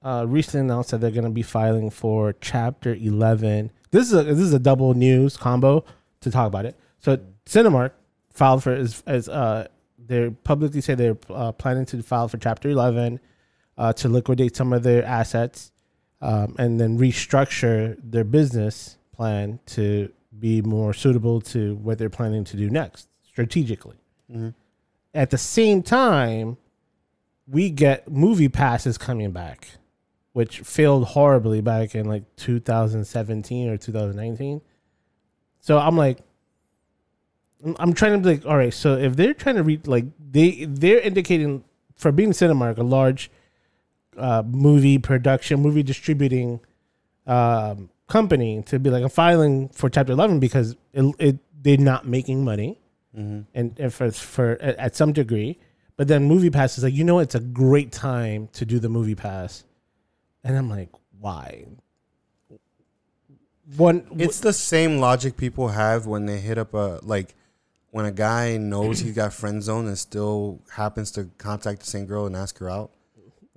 uh, 0.03 0.25
recently 0.29 0.61
announced 0.61 0.91
that 0.91 1.01
they're 1.01 1.11
going 1.11 1.25
to 1.25 1.31
be 1.31 1.43
filing 1.43 1.91
for 1.91 2.35
Chapter 2.41 2.95
11. 2.95 3.71
This 3.91 4.07
is 4.09 4.13
a, 4.13 4.23
this 4.23 4.39
is 4.39 4.53
a 4.53 4.59
double 4.59 4.95
news 4.95 5.37
combo 5.37 5.85
to 6.21 6.31
talk 6.31 6.47
about 6.47 6.67
it. 6.67 6.77
So, 6.99 7.19
Cinemark 7.47 7.93
filed 8.37 8.63
for 8.63 8.73
as 8.73 9.03
as 9.07 9.29
uh, 9.29 9.67
they 10.05 10.31
publicly 10.45 10.81
say 10.81 10.95
they're 10.95 11.19
uh, 11.31 11.53
planning 11.53 11.87
to 11.87 12.03
file 12.03 12.29
for 12.29 12.39
Chapter 12.39 12.69
11 12.69 13.19
uh, 13.79 13.93
to 13.95 14.09
liquidate 14.09 14.55
some 14.55 14.73
of 14.73 14.83
their 14.83 15.05
assets 15.05 15.73
um, 16.21 16.55
and 16.59 16.81
then 16.81 16.99
restructure 16.99 17.97
their 18.03 18.25
business 18.25 18.99
plan 19.13 19.59
to 19.67 20.13
be 20.39 20.61
more 20.63 20.93
suitable 20.93 21.41
to 21.41 21.77
what 21.77 21.99
they're 21.99 22.11
planning 22.11 22.45
to 22.45 22.57
do 22.57 22.69
next 22.69 23.09
strategically. 23.27 23.97
Mhm. 24.31 24.55
At 25.15 25.31
the 25.31 25.39
same 25.39 25.83
time, 25.83 26.59
we 27.49 27.71
get 27.71 28.11
movie 28.11 28.49
passes 28.49 28.99
coming 28.99 29.31
back, 29.31 29.69
which 30.33 30.61
failed 30.61 31.05
horribly 31.07 31.63
back 31.63 31.95
in 31.95 32.07
like 32.07 32.25
2017 32.37 33.69
or 33.69 33.77
2019. 33.79 34.61
So 35.61 35.79
I'm 35.79 35.97
like, 35.97 36.19
I'm- 37.79 37.93
trying 37.93 38.13
to 38.13 38.19
be 38.19 38.37
like, 38.37 38.47
all 38.47 38.57
right. 38.57 38.73
So 38.73 38.97
if 38.97 39.17
they're 39.17 39.35
trying 39.35 39.57
to 39.57 39.63
read, 39.63 39.87
like 39.87 40.05
they 40.31 40.65
they're 40.69 41.01
indicating 41.01 41.65
for 41.97 42.13
being 42.13 42.31
Cinemark, 42.33 42.79
a 42.79 42.83
large 42.83 43.31
uh, 44.17 44.43
movie 44.47 44.99
production, 44.99 45.61
movie 45.61 45.83
distributing 45.83 46.61
um, 47.27 47.89
company, 48.07 48.63
to 48.67 48.79
be 48.79 48.91
like, 48.91 49.03
I'm 49.03 49.09
filing 49.09 49.69
for 49.71 49.89
Chapter 49.91 50.13
11 50.13 50.39
because 50.41 50.77
it, 50.93 51.15
it 51.19 51.39
they're 51.63 51.77
not 51.79 52.07
making 52.07 52.45
money 52.45 52.79
Mm-hmm. 53.17 53.41
and, 53.55 53.81
and 53.81 53.95
for 53.95 54.11
for 54.11 54.59
at, 54.61 54.77
at 54.77 54.95
some 54.97 55.13
degree. 55.15 55.59
But 55.97 56.07
then 56.07 56.25
Movie 56.25 56.51
Pass 56.51 56.77
is 56.77 56.85
like, 56.85 56.93
you 56.93 57.03
know, 57.03 57.19
it's 57.21 57.35
a 57.35 57.41
great 57.41 57.91
time 57.91 58.49
to 58.53 58.67
do 58.67 58.79
the 58.79 58.91
Movie 58.91 59.15
Pass, 59.15 59.65
and 60.45 60.55
I'm 60.55 60.69
like, 60.69 60.91
why? 61.19 61.65
One, 63.77 64.07
It's 64.19 64.41
the 64.41 64.53
same 64.53 64.99
logic 64.99 65.37
people 65.37 65.69
have 65.69 66.07
when 66.07 66.27
they 66.27 66.39
hit 66.41 66.57
up 66.59 66.73
a 66.75 67.01
like 67.03 67.35
when 67.97 68.05
a 68.05 68.13
guy 68.13 68.59
knows 68.59 68.99
he's 68.99 69.15
got 69.23 69.33
friend 69.33 69.63
zone 69.63 69.87
and 69.87 69.97
still 69.97 70.61
happens 70.71 71.11
to 71.13 71.31
contact 71.39 71.81
the 71.81 71.87
same 71.87 72.05
girl 72.05 72.27
and 72.27 72.37
ask 72.37 72.59
her 72.59 72.69
out. 72.69 72.91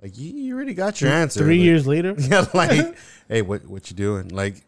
Like 0.00 0.16
you, 0.16 0.32
you 0.32 0.54
already 0.54 0.72
got 0.72 0.98
your 1.02 1.10
answer. 1.10 1.40
three 1.40 1.58
Like, 1.58 1.64
years 1.64 1.86
later. 1.86 2.14
Yeah, 2.18 2.46
like, 2.54 2.96
hey, 3.28 3.42
what 3.42 3.66
what 3.66 3.90
you 3.90 3.96
doing? 3.96 4.28
Like, 4.28 4.64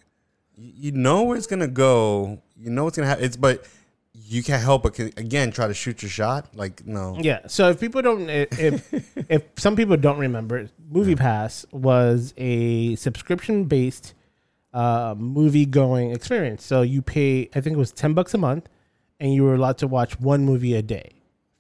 you, 0.58 0.92
know 0.92 1.22
where 1.22 1.38
it's 1.38 1.46
gonna 1.46 1.68
go. 1.68 2.42
You 2.54 2.68
know 2.68 2.84
what's 2.84 2.98
gonna 2.98 3.08
happen. 3.08 3.24
It's 3.24 3.38
but 3.38 3.66
you 4.12 4.42
can't 4.42 4.62
help 4.62 4.82
but 4.82 4.98
again 4.98 5.52
try 5.52 5.68
to 5.68 5.72
shoot 5.72 6.02
your 6.02 6.10
shot. 6.10 6.54
Like, 6.54 6.86
no, 6.86 7.16
Yeah. 7.18 7.46
So 7.46 7.70
if 7.70 7.80
people 7.80 8.02
don't, 8.02 8.28
if 8.28 8.92
if 9.30 9.42
some 9.56 9.74
people 9.74 9.96
don't 9.96 10.18
remember, 10.18 10.68
Movie 10.90 11.16
Pass 11.16 11.64
was 11.72 12.34
a 12.36 12.94
subscription 12.96 13.64
based 13.64 14.12
uh, 14.74 15.14
movie 15.16 15.64
going 15.64 16.10
experience. 16.10 16.62
So 16.62 16.82
you 16.82 17.00
pay, 17.00 17.48
I 17.54 17.62
think 17.62 17.72
it 17.72 17.78
was 17.78 17.90
ten 17.90 18.12
bucks 18.12 18.34
a 18.34 18.38
month, 18.38 18.68
and 19.22 19.32
you 19.32 19.44
were 19.44 19.54
allowed 19.54 19.78
to 19.78 19.86
watch 19.86 20.18
one 20.18 20.44
movie 20.44 20.74
a 20.74 20.82
day 20.82 21.12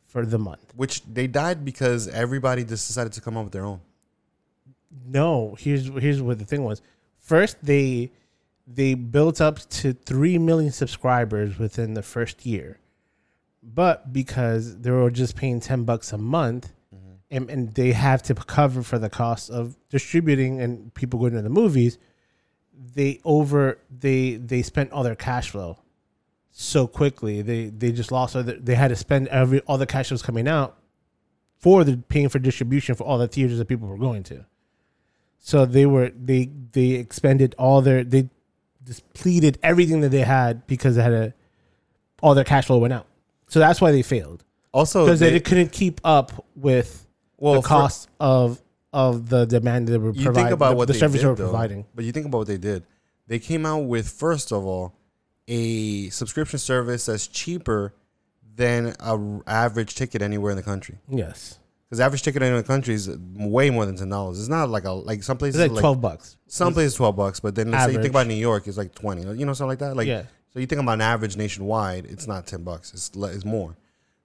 for 0.04 0.26
the 0.26 0.38
month. 0.38 0.74
which 0.74 1.02
they 1.04 1.26
died 1.28 1.64
because 1.64 2.08
everybody 2.08 2.64
just 2.64 2.88
decided 2.88 3.12
to 3.14 3.20
come 3.20 3.36
up 3.36 3.44
with 3.44 3.52
their 3.52 3.64
own. 3.64 3.80
No, 5.06 5.56
here's 5.58 5.86
here's 5.86 6.20
what 6.20 6.38
the 6.40 6.44
thing 6.44 6.64
was. 6.64 6.82
First, 7.20 7.64
they 7.64 8.10
they 8.66 8.94
built 8.94 9.40
up 9.40 9.60
to 9.80 9.92
three 9.92 10.38
million 10.38 10.72
subscribers 10.72 11.58
within 11.58 11.94
the 11.94 12.02
first 12.02 12.44
year, 12.44 12.78
but 13.62 14.12
because 14.12 14.78
they 14.80 14.90
were 14.90 15.10
just 15.10 15.36
paying 15.36 15.60
ten 15.60 15.84
bucks 15.84 16.12
a 16.12 16.18
month, 16.18 16.72
mm-hmm. 16.94 17.14
and, 17.30 17.48
and 17.48 17.74
they 17.74 17.92
have 17.92 18.22
to 18.24 18.34
cover 18.34 18.82
for 18.82 18.98
the 18.98 19.08
cost 19.08 19.50
of 19.50 19.76
distributing 19.88 20.60
and 20.60 20.92
people 20.94 21.20
going 21.20 21.32
to 21.32 21.42
the 21.42 21.48
movies, 21.48 21.96
they 22.94 23.20
over 23.24 23.78
they 23.88 24.34
they 24.34 24.62
spent 24.62 24.90
all 24.90 25.04
their 25.04 25.14
cash 25.14 25.50
flow 25.50 25.78
so 26.52 26.86
quickly. 26.86 27.42
They 27.42 27.66
they 27.66 27.90
just 27.90 28.12
lost. 28.12 28.36
All 28.36 28.42
the, 28.42 28.54
they 28.54 28.74
had 28.74 28.88
to 28.88 28.96
spend 28.96 29.28
every 29.28 29.60
all 29.60 29.78
the 29.78 29.86
cash 29.86 30.10
that 30.10 30.14
was 30.14 30.22
coming 30.22 30.46
out 30.46 30.78
for 31.58 31.82
the 31.82 31.96
paying 31.96 32.28
for 32.28 32.38
distribution 32.38 32.94
for 32.94 33.04
all 33.04 33.18
the 33.18 33.26
theaters 33.26 33.58
that 33.58 33.66
people 33.66 33.88
were 33.88 33.98
going 33.98 34.22
to. 34.24 34.44
So 35.38 35.66
they 35.66 35.86
were 35.86 36.10
they 36.10 36.50
they 36.72 36.90
expended 36.90 37.54
all 37.58 37.80
their 37.80 38.04
they 38.04 38.28
depleted 38.84 39.58
everything 39.62 40.00
that 40.02 40.10
they 40.10 40.20
had 40.20 40.66
because 40.66 40.96
they 40.96 41.02
had 41.02 41.12
a 41.12 41.34
all 42.22 42.34
their 42.34 42.44
cash 42.44 42.66
flow 42.66 42.78
went 42.78 42.92
out. 42.92 43.06
So 43.48 43.58
that's 43.58 43.80
why 43.80 43.90
they 43.92 44.02
failed 44.02 44.44
Also, 44.72 45.04
because 45.04 45.20
they, 45.20 45.30
they, 45.30 45.40
couldn't 45.40 45.72
keep 45.72 46.00
up 46.04 46.46
with 46.56 47.06
well, 47.38 47.54
the 47.54 47.62
for- 47.62 47.68
cost 47.68 48.08
of 48.20 48.62
of 48.92 49.28
the 49.28 49.46
demand 49.46 49.88
that 49.88 49.92
they 49.92 49.98
were 49.98 50.12
you 50.12 50.24
providing. 50.24 50.44
think 50.48 50.54
about 50.54 50.70
the, 50.70 50.76
what 50.76 50.86
the 50.86 50.92
they 50.92 50.98
service 50.98 51.20
did, 51.20 51.24
they 51.24 51.30
were 51.30 51.34
though, 51.34 51.44
providing. 51.44 51.86
But 51.94 52.04
you 52.04 52.12
think 52.12 52.26
about 52.26 52.38
what 52.38 52.46
they 52.46 52.58
did. 52.58 52.84
They 53.26 53.38
came 53.38 53.64
out 53.64 53.84
with 53.86 54.08
first 54.08 54.52
of 54.52 54.64
all 54.66 54.94
a 55.48 56.08
subscription 56.10 56.58
service 56.58 57.06
that's 57.06 57.26
cheaper 57.26 57.94
than 58.54 58.94
a 59.00 59.16
r- 59.16 59.42
average 59.46 59.94
ticket 59.94 60.22
anywhere 60.22 60.50
in 60.50 60.56
the 60.56 60.62
country. 60.62 60.98
Yes, 61.08 61.58
Because 61.88 62.00
average 62.00 62.22
ticket 62.22 62.42
anywhere 62.42 62.58
in 62.58 62.62
the 62.62 62.68
country 62.68 62.94
is 62.94 63.08
way 63.34 63.70
more 63.70 63.86
than 63.86 63.96
ten 63.96 64.08
dollars. 64.08 64.38
It's 64.38 64.48
not 64.48 64.68
like 64.68 64.84
a 64.84 64.92
like 64.92 65.22
some 65.22 65.34
it's 65.34 65.38
places 65.40 65.60
like 65.60 65.70
like, 65.72 65.80
twelve 65.80 66.00
bucks. 66.00 66.36
some 66.46 66.72
places 66.72 66.94
twelve 66.94 67.16
bucks, 67.16 67.40
but 67.40 67.54
then 67.54 67.70
let's 67.70 67.86
say 67.86 67.92
you 67.92 67.98
think 68.00 68.12
about 68.12 68.26
New 68.26 68.34
York, 68.34 68.66
it's 68.66 68.76
like 68.76 68.94
twenty. 68.94 69.22
You 69.22 69.46
know, 69.46 69.52
something 69.52 69.68
like 69.70 69.78
that. 69.80 69.96
Like 69.96 70.06
yeah, 70.06 70.24
so, 70.52 70.60
you 70.60 70.66
think 70.66 70.80
about 70.80 70.94
an 70.94 71.00
average 71.00 71.36
nationwide, 71.36 72.06
it's 72.06 72.26
not 72.26 72.46
ten 72.46 72.62
bucks. 72.62 72.92
It's 72.92 73.10
it's 73.14 73.44
more. 73.44 73.76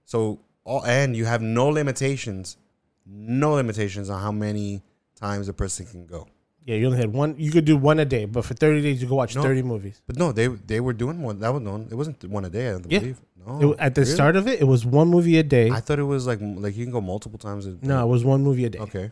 So 0.05 0.39
all 0.63 0.85
and 0.85 1.15
you 1.15 1.25
have 1.25 1.41
no 1.41 1.69
limitations, 1.69 2.57
no 3.05 3.53
limitations 3.53 4.09
on 4.09 4.21
how 4.21 4.31
many 4.31 4.83
times 5.15 5.47
a 5.47 5.53
person 5.53 5.85
can 5.85 6.05
go. 6.05 6.27
Yeah. 6.67 6.75
You 6.75 6.85
only 6.85 6.99
had 6.99 7.11
one. 7.11 7.33
You 7.39 7.49
could 7.51 7.65
do 7.65 7.75
one 7.77 7.97
a 7.99 8.05
day, 8.05 8.25
but 8.25 8.45
for 8.45 8.53
thirty 8.53 8.81
days 8.83 9.01
you 9.01 9.07
could 9.07 9.15
watch 9.15 9.35
No. 9.35 9.41
thirty 9.41 9.63
movies. 9.63 10.01
But 10.05 10.17
no, 10.17 10.31
they 10.31 10.47
they 10.47 10.79
were 10.79 10.93
doing 10.93 11.21
one. 11.23 11.39
That 11.39 11.49
was 11.53 11.63
known. 11.63 11.87
It 11.89 11.95
wasn't 11.95 12.23
one 12.25 12.45
a 12.45 12.49
day. 12.49 12.67
I 12.69 12.71
don't 12.73 12.91
Yeah. 12.91 12.99
believe. 12.99 13.21
No, 13.47 13.71
It- 13.71 13.79
at 13.79 13.95
the 13.95 14.01
really? 14.01 14.13
start 14.13 14.35
of 14.35 14.47
it, 14.47 14.59
it 14.61 14.65
was 14.65 14.85
one 14.85 15.07
movie 15.07 15.37
a 15.37 15.43
day. 15.43 15.71
I 15.71 15.79
thought 15.79 15.97
it 15.99 16.03
was 16.03 16.27
like 16.27 16.39
like 16.41 16.75
you 16.77 16.83
can 16.85 16.91
go 16.91 17.01
multiple 17.01 17.39
times. 17.39 17.65
A 17.65 17.75
no, 17.81 18.03
it 18.03 18.09
was 18.09 18.23
one 18.25 18.43
movie 18.43 18.65
a 18.65 18.69
day. 18.69 18.79
Okay. 18.79 19.11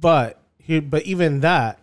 But 0.00 0.40
here, 0.58 0.80
but 0.82 1.02
even 1.04 1.40
that, 1.40 1.78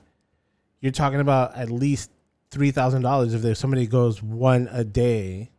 you're 0.81 0.91
talking 0.91 1.19
about 1.19 1.55
at 1.55 1.69
least 1.69 2.09
three 2.51 2.71
thousand 2.71 3.01
dollars 3.03 3.33
if 3.33 3.41
there's 3.41 3.59
somebody 3.59 3.87
goes 3.87 4.21
one 4.21 4.67
a 4.71 4.83
day. 4.83 5.51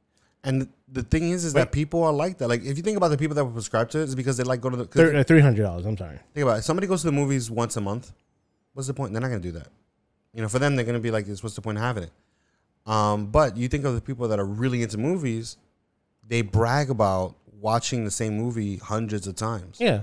And 0.42 0.68
the 0.92 1.02
thing 1.02 1.30
is, 1.30 1.44
is 1.44 1.54
Wait. 1.54 1.62
that 1.62 1.72
people 1.72 2.02
are 2.04 2.12
like 2.12 2.38
that. 2.38 2.48
Like 2.48 2.62
if 2.64 2.76
you 2.76 2.82
think 2.82 2.96
about 2.96 3.08
the 3.08 3.16
people 3.16 3.34
that 3.34 3.44
were 3.44 3.50
prescribed 3.50 3.92
to 3.92 4.00
it, 4.00 4.04
it's 4.04 4.14
because 4.14 4.36
they 4.36 4.44
like 4.44 4.60
go 4.60 4.70
to 4.70 4.76
the. 4.76 4.86
'cause 4.86 5.14
uh, 5.14 5.24
Three 5.26 5.40
hundred 5.40 5.62
dollars. 5.62 5.86
I'm 5.86 5.96
sorry. 5.96 6.18
Think 6.34 6.44
about 6.44 6.58
it. 6.58 6.62
Somebody 6.62 6.86
goes 6.86 7.00
to 7.02 7.06
the 7.06 7.12
movies 7.12 7.50
once 7.50 7.76
a 7.76 7.80
month. 7.80 8.12
What's 8.74 8.86
the 8.88 8.94
point? 8.94 9.12
They're 9.12 9.22
not 9.22 9.28
going 9.28 9.40
to 9.42 9.48
do 9.48 9.58
that. 9.58 9.68
You 10.34 10.42
know, 10.42 10.48
for 10.48 10.58
them, 10.58 10.76
they're 10.76 10.84
going 10.84 10.94
to 10.94 11.00
be 11.00 11.10
like, 11.10 11.26
"What's 11.26 11.54
the 11.54 11.62
point 11.62 11.78
of 11.78 11.84
having 11.84 12.04
it?" 12.04 12.12
Um, 12.86 13.26
but 13.26 13.56
you 13.56 13.68
think 13.68 13.84
of 13.84 13.94
the 13.94 14.00
people 14.00 14.28
that 14.28 14.38
are 14.38 14.44
really 14.44 14.82
into 14.82 14.98
movies, 14.98 15.56
they 16.28 16.42
brag 16.42 16.90
about 16.90 17.34
watching 17.60 18.04
the 18.04 18.10
same 18.10 18.36
movie 18.36 18.76
hundreds 18.76 19.26
of 19.26 19.36
times. 19.36 19.78
Yeah, 19.80 20.02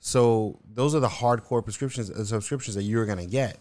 So 0.00 0.58
those 0.74 0.94
are 0.94 1.00
the 1.00 1.08
hardcore 1.08 1.62
prescriptions, 1.64 2.10
uh, 2.10 2.24
subscriptions 2.24 2.74
that 2.74 2.82
you're 2.82 3.06
going 3.06 3.18
to 3.18 3.26
get. 3.26 3.56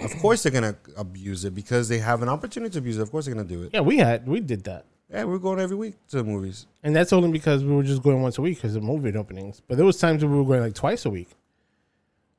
Of 0.00 0.10
course, 0.20 0.42
they're 0.42 0.52
going 0.52 0.74
to 0.74 0.76
abuse 0.96 1.44
it 1.44 1.54
because 1.54 1.88
they 1.88 1.98
have 1.98 2.22
an 2.22 2.28
opportunity 2.28 2.72
to 2.74 2.78
abuse 2.78 2.98
it. 2.98 3.02
Of 3.02 3.10
course, 3.10 3.26
they're 3.26 3.34
going 3.34 3.46
to 3.48 3.54
do 3.54 3.62
it. 3.64 3.70
yeah. 3.74 3.80
We 3.80 3.96
had 3.98 4.26
we 4.26 4.40
did 4.40 4.64
that, 4.64 4.84
Yeah, 5.10 5.24
we're 5.24 5.38
going 5.38 5.58
every 5.60 5.76
week 5.76 5.94
to 6.10 6.16
the 6.18 6.24
movies. 6.24 6.66
and 6.82 6.94
that's 6.96 7.12
only 7.12 7.30
because 7.32 7.64
we 7.64 7.74
were 7.74 7.82
just 7.82 8.02
going 8.02 8.22
once 8.22 8.38
a 8.38 8.42
week 8.42 8.56
because 8.58 8.76
of 8.76 8.82
movie 8.82 9.14
openings. 9.16 9.60
But 9.66 9.76
there 9.76 9.86
was 9.86 9.98
times 9.98 10.22
where 10.24 10.30
we 10.32 10.38
were 10.38 10.44
going 10.44 10.60
like 10.60 10.74
twice 10.74 11.04
a 11.04 11.10
week. 11.10 11.28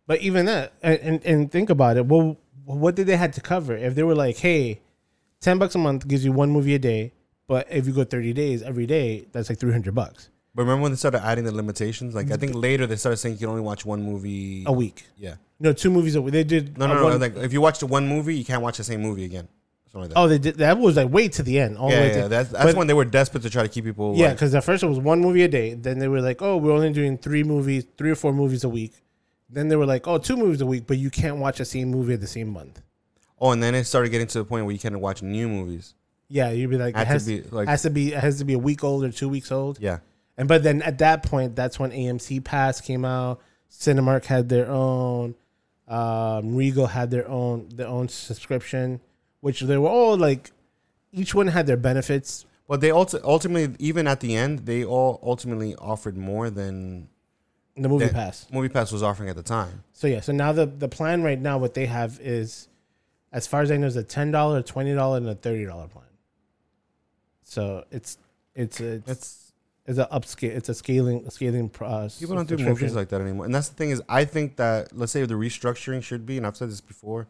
But 0.07 0.21
even 0.21 0.45
that, 0.47 0.73
and 0.81 1.21
and, 1.25 1.51
think 1.51 1.69
about 1.69 1.97
it. 1.97 2.05
Well, 2.05 2.37
what 2.65 2.95
did 2.95 3.07
they 3.07 3.17
had 3.17 3.33
to 3.33 3.41
cover? 3.41 3.75
If 3.75 3.93
they 3.95 4.03
were 4.03 4.15
like, 4.15 4.37
hey, 4.37 4.79
ten 5.41 5.59
bucks 5.59 5.75
a 5.75 5.77
month 5.77 6.07
gives 6.07 6.23
you 6.25 6.31
one 6.31 6.49
movie 6.49 6.75
a 6.75 6.79
day, 6.79 7.11
but 7.47 7.67
if 7.69 7.85
you 7.85 7.93
go 7.93 8.03
thirty 8.05 8.31
days 8.33 8.63
every 8.63 8.85
day, 8.85 9.27
that's 9.33 9.49
like 9.49 9.59
three 9.59 9.71
hundred 9.73 9.95
bucks 9.95 10.29
But 10.55 10.63
remember 10.63 10.83
when 10.83 10.91
they 10.93 10.97
started 10.97 11.23
adding 11.25 11.43
the 11.43 11.51
limitations? 11.51 12.15
Like 12.15 12.31
I 12.31 12.37
think 12.37 12.55
later 12.55 12.87
they 12.87 12.95
started 12.95 13.17
saying 13.17 13.35
you 13.35 13.39
can 13.39 13.49
only 13.49 13.61
watch 13.61 13.85
one 13.85 14.01
movie. 14.01 14.63
a 14.65 14.71
week. 14.71 15.05
yeah. 15.17 15.35
No, 15.59 15.73
two 15.73 15.89
movies 15.89 16.15
a 16.15 16.21
week. 16.21 16.33
They 16.33 16.43
did 16.43 16.77
No, 16.77 16.87
no, 16.87 16.93
no. 16.95 17.03
one- 17.03 17.19
Like 17.19 17.35
if 17.37 17.51
you 17.51 17.61
watch 17.61 17.79
the 17.79 17.87
one 17.87 18.07
movie, 18.07 18.35
you 18.37 18.45
can't 18.45 18.61
watch 18.61 18.77
the 18.77 18.83
same 18.83 19.01
movie 19.01 19.25
again. 19.25 19.47
something 19.87 20.01
like 20.01 20.09
that. 20.11 20.17
Oh, 20.19 20.27
they 20.27 20.37
did. 20.37 20.55
That 20.55 20.77
was 20.77 20.95
like 20.95 21.09
way 21.11 21.27
to 21.29 21.43
the 21.43 21.59
end. 21.59 21.77
All 21.77 21.89
the 21.89 21.95
yeah, 21.95 22.01
way 22.01 22.07
yeah, 22.15 22.21
to, 22.23 22.29
that's 22.29 22.49
that's 22.49 22.63
but- 22.65 22.75
when 22.75 22.87
they 22.87 22.93
were 22.93 23.05
desperate 23.05 23.43
to 23.43 23.49
try 23.49 23.63
to 23.63 23.69
keep 23.69 23.83
people. 23.85 24.15
Yeah, 24.15 24.27
like- 24.27 24.35
because 24.37 24.53
at 24.55 24.63
first 24.63 24.83
it 24.83 24.87
was 24.87 24.99
one 24.99 25.19
movie 25.19 25.43
a 25.43 25.47
day. 25.49 25.73
Then 25.73 25.99
they 25.99 26.07
were 26.07 26.21
like, 26.21 26.41
"Oh, 26.41 26.55
we're 26.57 26.71
only 26.71 26.93
doing 26.93 27.17
three 27.17 27.43
movies, 27.43 27.85
three 27.97 28.11
or 28.11 28.15
four 28.15 28.31
movies 28.33 28.63
a 28.63 28.69
week." 28.69 28.93
Then 29.49 29.67
they 29.69 29.75
were 29.75 29.85
like, 29.85 30.07
"Oh, 30.07 30.17
two 30.17 30.35
movies 30.37 30.61
a 30.61 30.65
week, 30.65 30.85
but 30.87 30.97
you 30.97 31.09
can't 31.09 31.37
watch 31.37 31.57
the 31.59 31.65
same 31.65 31.89
movie 31.89 32.13
at 32.13 32.21
the 32.21 32.27
same 32.27 32.49
month." 32.49 32.81
oh, 33.39 33.51
and 33.51 33.61
then 33.61 33.75
it 33.75 33.83
started 33.83 34.09
getting 34.09 34.25
to 34.25 34.39
the 34.39 34.45
point 34.45 34.65
where 34.65 34.73
you 34.73 34.79
can't 34.79 34.99
watch 34.99 35.21
new 35.21 35.47
movies. 35.47 35.93
Yeah, 36.27 36.49
you'd 36.49 36.71
be 36.71 36.77
like, 36.77 36.95
Had 36.95 37.03
it 37.03 37.05
to 37.05 37.13
has, 37.13 37.27
be, 37.27 37.41
like- 37.43 37.67
has 37.67 37.83
to 37.83 37.89
be, 37.91 38.11
it 38.13 38.19
has 38.19 38.39
to 38.39 38.45
be 38.45 38.53
a 38.53 38.59
week 38.59 38.83
old 38.83 39.03
or 39.03 39.11
two 39.11 39.29
weeks 39.29 39.51
old. 39.51 39.77
Yeah, 39.79 39.99
And 40.37 40.47
but 40.47 40.63
then 40.63 40.81
at 40.81 40.97
that 40.97 41.21
point, 41.23 41.55
that's 41.55 41.77
when 41.79 41.91
AMC 41.91 42.43
Pass 42.43 42.81
came 42.81 43.05
out. 43.05 43.39
Cinemark 43.71 44.25
had 44.25 44.49
their 44.49 44.67
own. 44.69 45.35
Um, 45.87 46.55
Regal 46.55 46.87
had 46.87 47.11
their 47.11 47.27
own 47.29 47.69
their 47.73 47.87
own 47.87 48.09
subscription, 48.09 48.99
which 49.39 49.61
they 49.61 49.77
were 49.77 49.87
all 49.87 50.17
like, 50.17 50.51
each 51.13 51.33
one 51.35 51.47
had 51.47 51.67
their 51.67 51.77
benefits. 51.77 52.45
but 52.67 52.81
they 52.81 52.89
ulti- 52.89 53.21
ultimately, 53.23 53.75
even 53.79 54.07
at 54.07 54.19
the 54.19 54.35
end, 54.35 54.65
they 54.65 54.83
all 54.83 55.19
ultimately 55.23 55.75
offered 55.75 56.17
more 56.17 56.49
than 56.49 57.07
The 57.77 57.89
movie 57.89 58.05
That- 58.05 58.13
pass. 58.13 58.47
Movie 58.51 58.69
Pass 58.69 58.91
was 58.91 59.03
offering 59.03 59.29
at 59.29 59.35
the 59.35 59.43
time. 59.43 59.83
So 59.93 60.07
yeah, 60.07 60.21
so 60.21 60.31
now 60.33 60.51
the 60.51 60.65
the 60.65 60.87
plan 60.87 61.21
right 61.23 61.39
now, 61.39 61.57
what 61.57 61.73
they 61.75 61.85
have 61.85 62.19
is, 62.21 62.67
as 63.31 63.45
far 63.45 63.61
as 63.61 63.71
I 63.71 63.77
know, 63.77 63.87
is 63.87 63.95
a 63.95 64.03
ten 64.03 64.31
dollar, 64.31 64.61
twenty 64.61 64.93
dollar, 64.95 65.17
and 65.17 65.29
a 65.29 65.35
thirty 65.35 65.65
dollar 65.65 65.87
plan. 65.87 66.05
So 67.43 67.85
it's 67.91 68.17
it's 68.55 68.79
it's 68.79 69.09
It's 69.09 69.53
it's 69.85 69.99
a 69.99 70.05
upscale, 70.11 70.49
it's 70.49 70.69
a 70.69 70.73
scaling 70.73 71.29
scaling. 71.29 71.71
Uh, 71.79 72.09
people 72.19 72.35
don't 72.35 72.47
do 72.47 72.57
movies 72.57 72.95
like 72.95 73.09
that 73.09 73.21
anymore, 73.21 73.45
and 73.45 73.55
that's 73.55 73.69
the 73.69 73.75
thing 73.75 73.91
is, 73.91 74.01
I 74.09 74.25
think 74.25 74.57
that 74.57 74.95
let's 74.97 75.11
say 75.11 75.23
the 75.25 75.35
restructuring 75.35 76.03
should 76.03 76.25
be, 76.25 76.37
and 76.37 76.45
I've 76.45 76.57
said 76.57 76.69
this 76.69 76.81
before, 76.81 77.27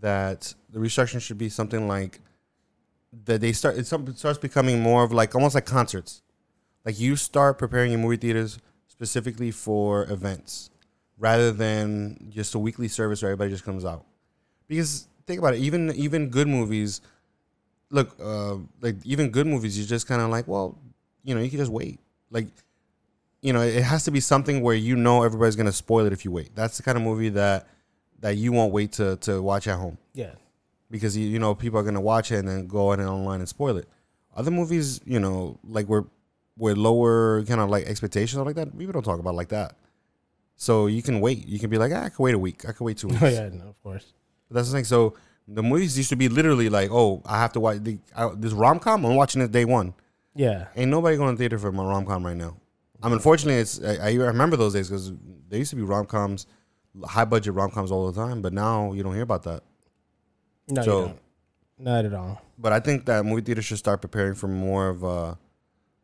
that 0.00 0.54
the 0.70 0.78
restructuring 0.78 1.20
should 1.20 1.38
be 1.38 1.48
something 1.48 1.86
like 1.88 2.20
that 3.24 3.42
they 3.42 3.52
start 3.52 3.76
it 3.76 3.84
starts 3.86 4.38
becoming 4.38 4.80
more 4.80 5.04
of 5.04 5.12
like 5.12 5.34
almost 5.34 5.54
like 5.54 5.66
concerts, 5.66 6.22
like 6.86 6.98
you 6.98 7.14
start 7.16 7.58
preparing 7.58 7.90
your 7.92 8.00
movie 8.00 8.16
theaters 8.16 8.58
specifically 9.02 9.50
for 9.50 10.04
events 10.12 10.70
rather 11.18 11.50
than 11.50 12.30
just 12.30 12.54
a 12.54 12.58
weekly 12.58 12.86
service 12.86 13.20
where 13.20 13.32
everybody 13.32 13.50
just 13.50 13.64
comes 13.64 13.84
out. 13.84 14.06
Because 14.68 15.08
think 15.26 15.40
about 15.40 15.54
it, 15.54 15.58
even 15.58 15.90
even 15.96 16.28
good 16.28 16.46
movies, 16.46 17.00
look, 17.90 18.14
uh, 18.22 18.58
like 18.80 18.94
even 19.04 19.30
good 19.30 19.48
movies, 19.48 19.76
you 19.76 19.84
just 19.84 20.06
kind 20.06 20.22
of 20.22 20.30
like, 20.30 20.46
well, 20.46 20.78
you 21.24 21.34
know, 21.34 21.40
you 21.40 21.50
can 21.50 21.58
just 21.58 21.72
wait. 21.72 21.98
Like, 22.30 22.46
you 23.40 23.52
know, 23.52 23.60
it 23.60 23.82
has 23.82 24.04
to 24.04 24.12
be 24.12 24.20
something 24.20 24.62
where 24.62 24.76
you 24.76 24.94
know 24.94 25.24
everybody's 25.24 25.56
gonna 25.56 25.72
spoil 25.72 26.06
it 26.06 26.12
if 26.12 26.24
you 26.24 26.30
wait. 26.30 26.54
That's 26.54 26.76
the 26.76 26.84
kind 26.84 26.96
of 26.96 27.02
movie 27.02 27.30
that 27.30 27.66
that 28.20 28.36
you 28.36 28.52
won't 28.52 28.72
wait 28.72 28.92
to 28.92 29.16
to 29.16 29.42
watch 29.42 29.66
at 29.66 29.80
home 29.80 29.98
Yeah, 30.14 30.34
because 30.92 31.16
you, 31.16 31.26
you 31.26 31.40
know 31.40 31.56
people 31.56 31.80
are 31.80 31.82
gonna 31.82 32.00
watch 32.00 32.30
it 32.30 32.36
and 32.36 32.48
then 32.48 32.68
go 32.68 32.90
on 32.92 33.00
and 33.00 33.08
online 33.08 33.40
and 33.40 33.48
spoil 33.48 33.76
it. 33.78 33.88
Other 34.36 34.52
movies, 34.52 35.00
you 35.04 35.18
know, 35.18 35.58
like 35.64 35.86
we're 35.88 36.04
with 36.56 36.76
lower 36.76 37.42
kind 37.44 37.60
of 37.60 37.70
like 37.70 37.86
expectations 37.86 38.38
or 38.38 38.44
like 38.44 38.56
that, 38.56 38.76
people 38.76 38.92
don't 38.92 39.02
talk 39.04 39.18
about 39.20 39.34
like 39.34 39.48
that. 39.48 39.76
So 40.56 40.86
you 40.86 41.02
can 41.02 41.20
wait. 41.20 41.46
You 41.48 41.58
can 41.58 41.70
be 41.70 41.78
like, 41.78 41.92
ah, 41.92 42.04
I 42.04 42.08
can 42.10 42.22
wait 42.22 42.34
a 42.34 42.38
week. 42.38 42.64
I 42.68 42.72
can 42.72 42.84
wait 42.86 42.98
two 42.98 43.08
weeks. 43.12 43.22
oh 43.22 43.28
yeah, 43.28 43.48
no, 43.48 43.68
of 43.68 43.82
course. 43.82 44.12
But 44.48 44.56
that's 44.56 44.68
the 44.68 44.74
thing. 44.76 44.84
So 44.84 45.14
the 45.48 45.62
movies 45.62 45.96
used 45.96 46.10
to 46.10 46.16
be 46.16 46.28
literally 46.28 46.68
like, 46.68 46.90
oh, 46.92 47.22
I 47.26 47.38
have 47.40 47.52
to 47.54 47.60
watch 47.60 47.78
the, 47.82 47.98
I, 48.14 48.30
this 48.36 48.52
rom 48.52 48.78
com. 48.78 49.04
I'm 49.04 49.16
watching 49.16 49.42
it 49.42 49.50
day 49.50 49.64
one. 49.64 49.94
Yeah, 50.34 50.68
Ain't 50.76 50.90
nobody 50.90 51.16
going 51.18 51.34
to 51.34 51.38
theater 51.38 51.58
for 51.58 51.72
my 51.72 51.84
rom 51.84 52.06
com 52.06 52.24
right 52.24 52.36
now. 52.36 52.56
I 53.02 53.06
mean, 53.08 53.14
unfortunately, 53.14 53.60
it's 53.60 53.82
I, 53.82 54.10
I 54.10 54.14
remember 54.14 54.56
those 54.56 54.72
days 54.72 54.88
because 54.88 55.12
there 55.48 55.58
used 55.58 55.70
to 55.70 55.76
be 55.76 55.82
rom 55.82 56.06
coms, 56.06 56.46
high 57.04 57.24
budget 57.26 57.52
rom 57.54 57.70
coms 57.70 57.90
all 57.90 58.10
the 58.10 58.18
time. 58.18 58.40
But 58.40 58.52
now 58.52 58.92
you 58.92 59.02
don't 59.02 59.12
hear 59.14 59.24
about 59.24 59.42
that. 59.44 59.62
no, 60.68 60.82
So- 60.82 61.00
you 61.00 61.06
don't. 61.06 61.18
Not 61.78 62.04
at 62.04 62.14
all. 62.14 62.40
But 62.58 62.72
I 62.72 62.78
think 62.78 63.06
that 63.06 63.24
movie 63.24 63.42
theaters 63.42 63.64
should 63.64 63.78
start 63.78 64.00
preparing 64.00 64.34
for 64.36 64.46
more 64.46 64.88
of 64.88 65.04
uh 65.04 65.34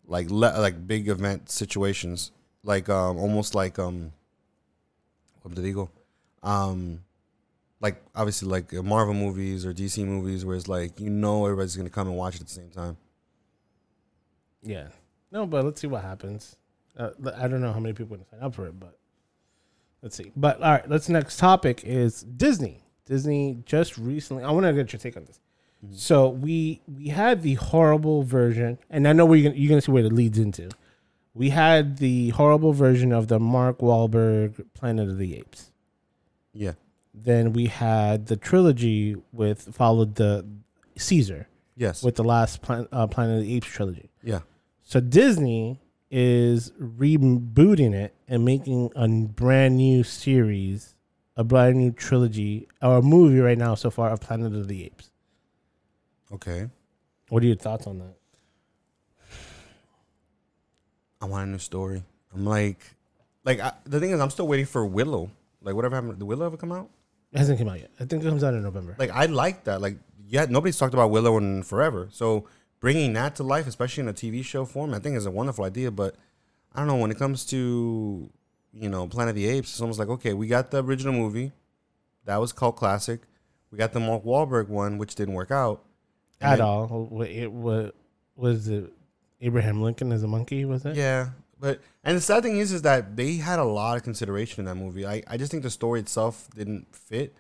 like 0.09 0.31
le- 0.31 0.59
like 0.59 0.87
big 0.87 1.09
event 1.09 1.51
situations, 1.51 2.33
like 2.65 2.89
um 2.89 3.19
almost 3.19 3.55
like 3.55 3.79
um 3.79 4.13
what 5.43 5.55
did 5.55 5.65
he 5.65 5.73
go? 5.73 5.91
Um 6.43 7.05
like 7.81 8.03
obviously 8.15 8.49
like 8.49 8.73
Marvel 8.73 9.15
movies 9.15 9.65
or 9.65 9.73
DC 9.73 10.05
movies 10.05 10.45
where 10.45 10.57
it's 10.57 10.67
like 10.67 10.99
you 10.99 11.11
know 11.11 11.45
everybody's 11.45 11.77
gonna 11.77 11.91
come 11.91 12.09
and 12.09 12.17
watch 12.17 12.35
it 12.37 12.41
at 12.41 12.47
the 12.49 12.53
same 12.53 12.71
time. 12.71 12.97
Yeah, 14.63 14.89
no, 15.31 15.47
but 15.47 15.65
let's 15.65 15.81
see 15.81 15.87
what 15.87 16.03
happens. 16.03 16.57
Uh, 16.97 17.11
I 17.37 17.47
don't 17.47 17.61
know 17.61 17.73
how 17.73 17.79
many 17.79 17.93
people 17.93 18.15
are 18.15 18.19
gonna 18.19 18.29
sign 18.31 18.41
up 18.41 18.55
for 18.55 18.67
it, 18.67 18.81
but 18.81 18.99
let's 20.03 20.17
see. 20.17 20.33
But 20.35 20.61
all 20.61 20.73
right, 20.73 20.89
let's 20.89 21.09
next 21.09 21.39
topic 21.39 21.85
is 21.85 22.23
Disney. 22.23 22.83
Disney 23.05 23.63
just 23.65 23.97
recently. 23.97 24.43
I 24.43 24.51
want 24.51 24.67
to 24.67 24.73
get 24.73 24.93
your 24.93 25.01
take 25.01 25.17
on 25.17 25.25
this. 25.25 25.41
So 25.93 26.29
we 26.29 26.81
we 26.93 27.09
had 27.09 27.43
the 27.43 27.55
horrible 27.55 28.23
version, 28.25 28.79
and 28.91 29.07
I 29.07 29.13
know 29.13 29.25
where 29.25 29.39
you're 29.39 29.51
gonna, 29.51 29.61
you're 29.61 29.69
gonna 29.69 29.81
see 29.81 29.93
where 29.93 30.05
it 30.05 30.13
leads 30.13 30.39
into. 30.39 30.71
We 31.35 31.51
had 31.51 31.99
the 31.99 32.31
horrible 32.31 32.73
version 32.73 33.13
of 33.13 33.29
the 33.29 33.39
Mark 33.39 33.79
Wahlberg 33.79 34.65
Planet 34.75 35.09
of 35.09 35.19
the 35.19 35.37
Apes. 35.37 35.71
Yeah. 36.53 36.73
Then 37.15 37.53
we 37.53 37.67
had 37.67 38.27
the 38.27 38.37
trilogy 38.37 39.17
with 39.33 39.73
followed 39.75 40.17
the 40.17 40.45
Caesar 40.97 41.47
Yes. 41.77 42.03
with 42.03 42.17
the 42.17 42.25
last 42.25 42.61
Plan, 42.61 42.89
uh, 42.91 43.07
Planet 43.07 43.39
of 43.39 43.45
the 43.45 43.55
Apes 43.55 43.69
trilogy. 43.69 44.11
yeah. 44.23 44.41
So 44.83 44.99
Disney 45.01 45.81
is 46.11 46.73
rebooting 46.81 47.93
it 47.95 48.15
and 48.27 48.45
making 48.45 48.91
a 48.97 49.07
brand 49.07 49.77
new 49.77 50.03
series, 50.03 50.95
a 51.37 51.45
brand 51.45 51.77
new 51.77 51.93
trilogy 51.93 52.67
or 52.83 52.97
a 52.99 53.03
movie 53.03 53.39
right 53.39 53.59
now 53.59 53.75
so 53.77 53.91
far 53.91 54.11
of 54.11 54.21
Planet 54.21 54.55
of 54.57 54.67
the 54.67 54.85
Apes. 54.85 55.11
Okay. 56.33 56.69
What 57.29 57.43
are 57.43 57.47
your 57.47 57.57
thoughts 57.57 57.87
on 57.87 57.99
that? 57.99 58.15
I 61.21 61.27
want 61.27 61.49
a 61.49 61.51
new 61.51 61.59
story. 61.59 62.03
I'm 62.35 62.45
like 62.45 62.81
like 63.45 63.61
I, 63.61 63.73
the 63.85 63.99
thing 64.01 64.11
is 64.11 64.21
I'm 64.21 64.31
still 64.31 64.47
waiting 64.47 64.67
for 64.67 64.85
Willow. 64.87 65.31
Like 65.63 65.75
whatever 65.75 65.97
happened 65.97 66.19
did 66.19 66.25
Willow 66.25 66.47
ever 66.47 66.57
come 66.57 66.73
out? 66.73 66.91
It 67.33 67.39
hasn't 67.39 67.59
come 67.59 67.69
out 67.69 67.81
yet. 67.81 67.91
I 67.99 68.05
think 68.05 68.23
it 68.23 68.29
comes 68.29 68.45
out 68.45 68.55
in 68.55 68.63
November. 68.63 68.95
like 68.99 69.11
I 69.11 69.27
like 69.27 69.65
that. 69.65 69.81
Like 69.81 69.97
yeah, 70.27 70.47
nobody's 70.49 70.79
talked 70.79 70.95
about 70.95 71.11
Willow 71.11 71.37
in 71.39 71.63
forever. 71.63 72.09
So 72.13 72.47
bringing 72.81 73.13
that 73.15 73.37
to 73.37 73.43
life, 73.43 73.67
especially 73.67 74.03
in 74.03 74.09
a 74.09 74.15
TV 74.15 74.45
show 74.45 74.65
form, 74.65 74.95
I 74.95 74.99
think 74.99 75.17
is 75.17 75.27
a 75.27 75.31
wonderful 75.31 75.65
idea. 75.65 75.91
But 75.91 76.15
I 76.75 76.79
don't 76.79 76.89
know 76.89 76.97
when 76.97 77.11
it 77.11 77.19
comes 77.19 77.45
to 77.47 78.31
you 78.73 78.89
know 78.89 79.09
Planet 79.09 79.31
of 79.31 79.37
the 79.37 79.49
Apes, 79.49 79.71
it's 79.73 79.81
almost 79.81 79.99
like 79.99 80.09
okay, 80.09 80.35
we 80.35 80.47
got 80.47 80.71
the 80.71 80.85
original 80.85 81.15
movie, 81.15 81.53
that 82.27 82.37
was 82.37 82.53
cult 82.53 82.77
classic. 82.77 83.23
We 83.71 83.77
got 83.77 83.93
the 83.93 84.01
Mark 84.01 84.25
Wahlberg 84.25 84.69
one, 84.69 84.97
which 84.97 85.15
didn't 85.15 85.35
work 85.35 85.51
out 85.51 85.85
And 86.41 86.53
At 86.53 86.57
then- 86.59 86.67
all. 86.67 87.23
It 87.23 87.51
what 87.51 87.95
was 88.37 88.69
it 88.69 88.93
Abraham 89.41 89.83
Lincoln 89.83 90.13
as 90.13 90.23
a 90.23 90.29
monkey, 90.29 90.65
was 90.65 90.85
it? 90.85 90.97
Yeah, 90.97 91.31
but 91.61 91.81
and 92.05 92.17
the 92.17 92.21
sad 92.21 92.43
thing 92.43 92.59
is, 92.59 92.73
is 92.73 92.83
that 92.83 93.17
they 93.17 93.37
had 93.37 93.59
a 93.59 93.65
lot 93.65 93.97
of 93.97 94.03
consideration 94.03 94.61
in 94.61 94.67
that 94.67 94.77
movie. 94.77 95.07
I, 95.07 95.23
I 95.27 95.37
just 95.37 95.51
think 95.51 95.63
the 95.63 95.71
story 95.71 96.01
itself 96.01 96.49
didn't 96.55 96.95
fit, 96.95 97.35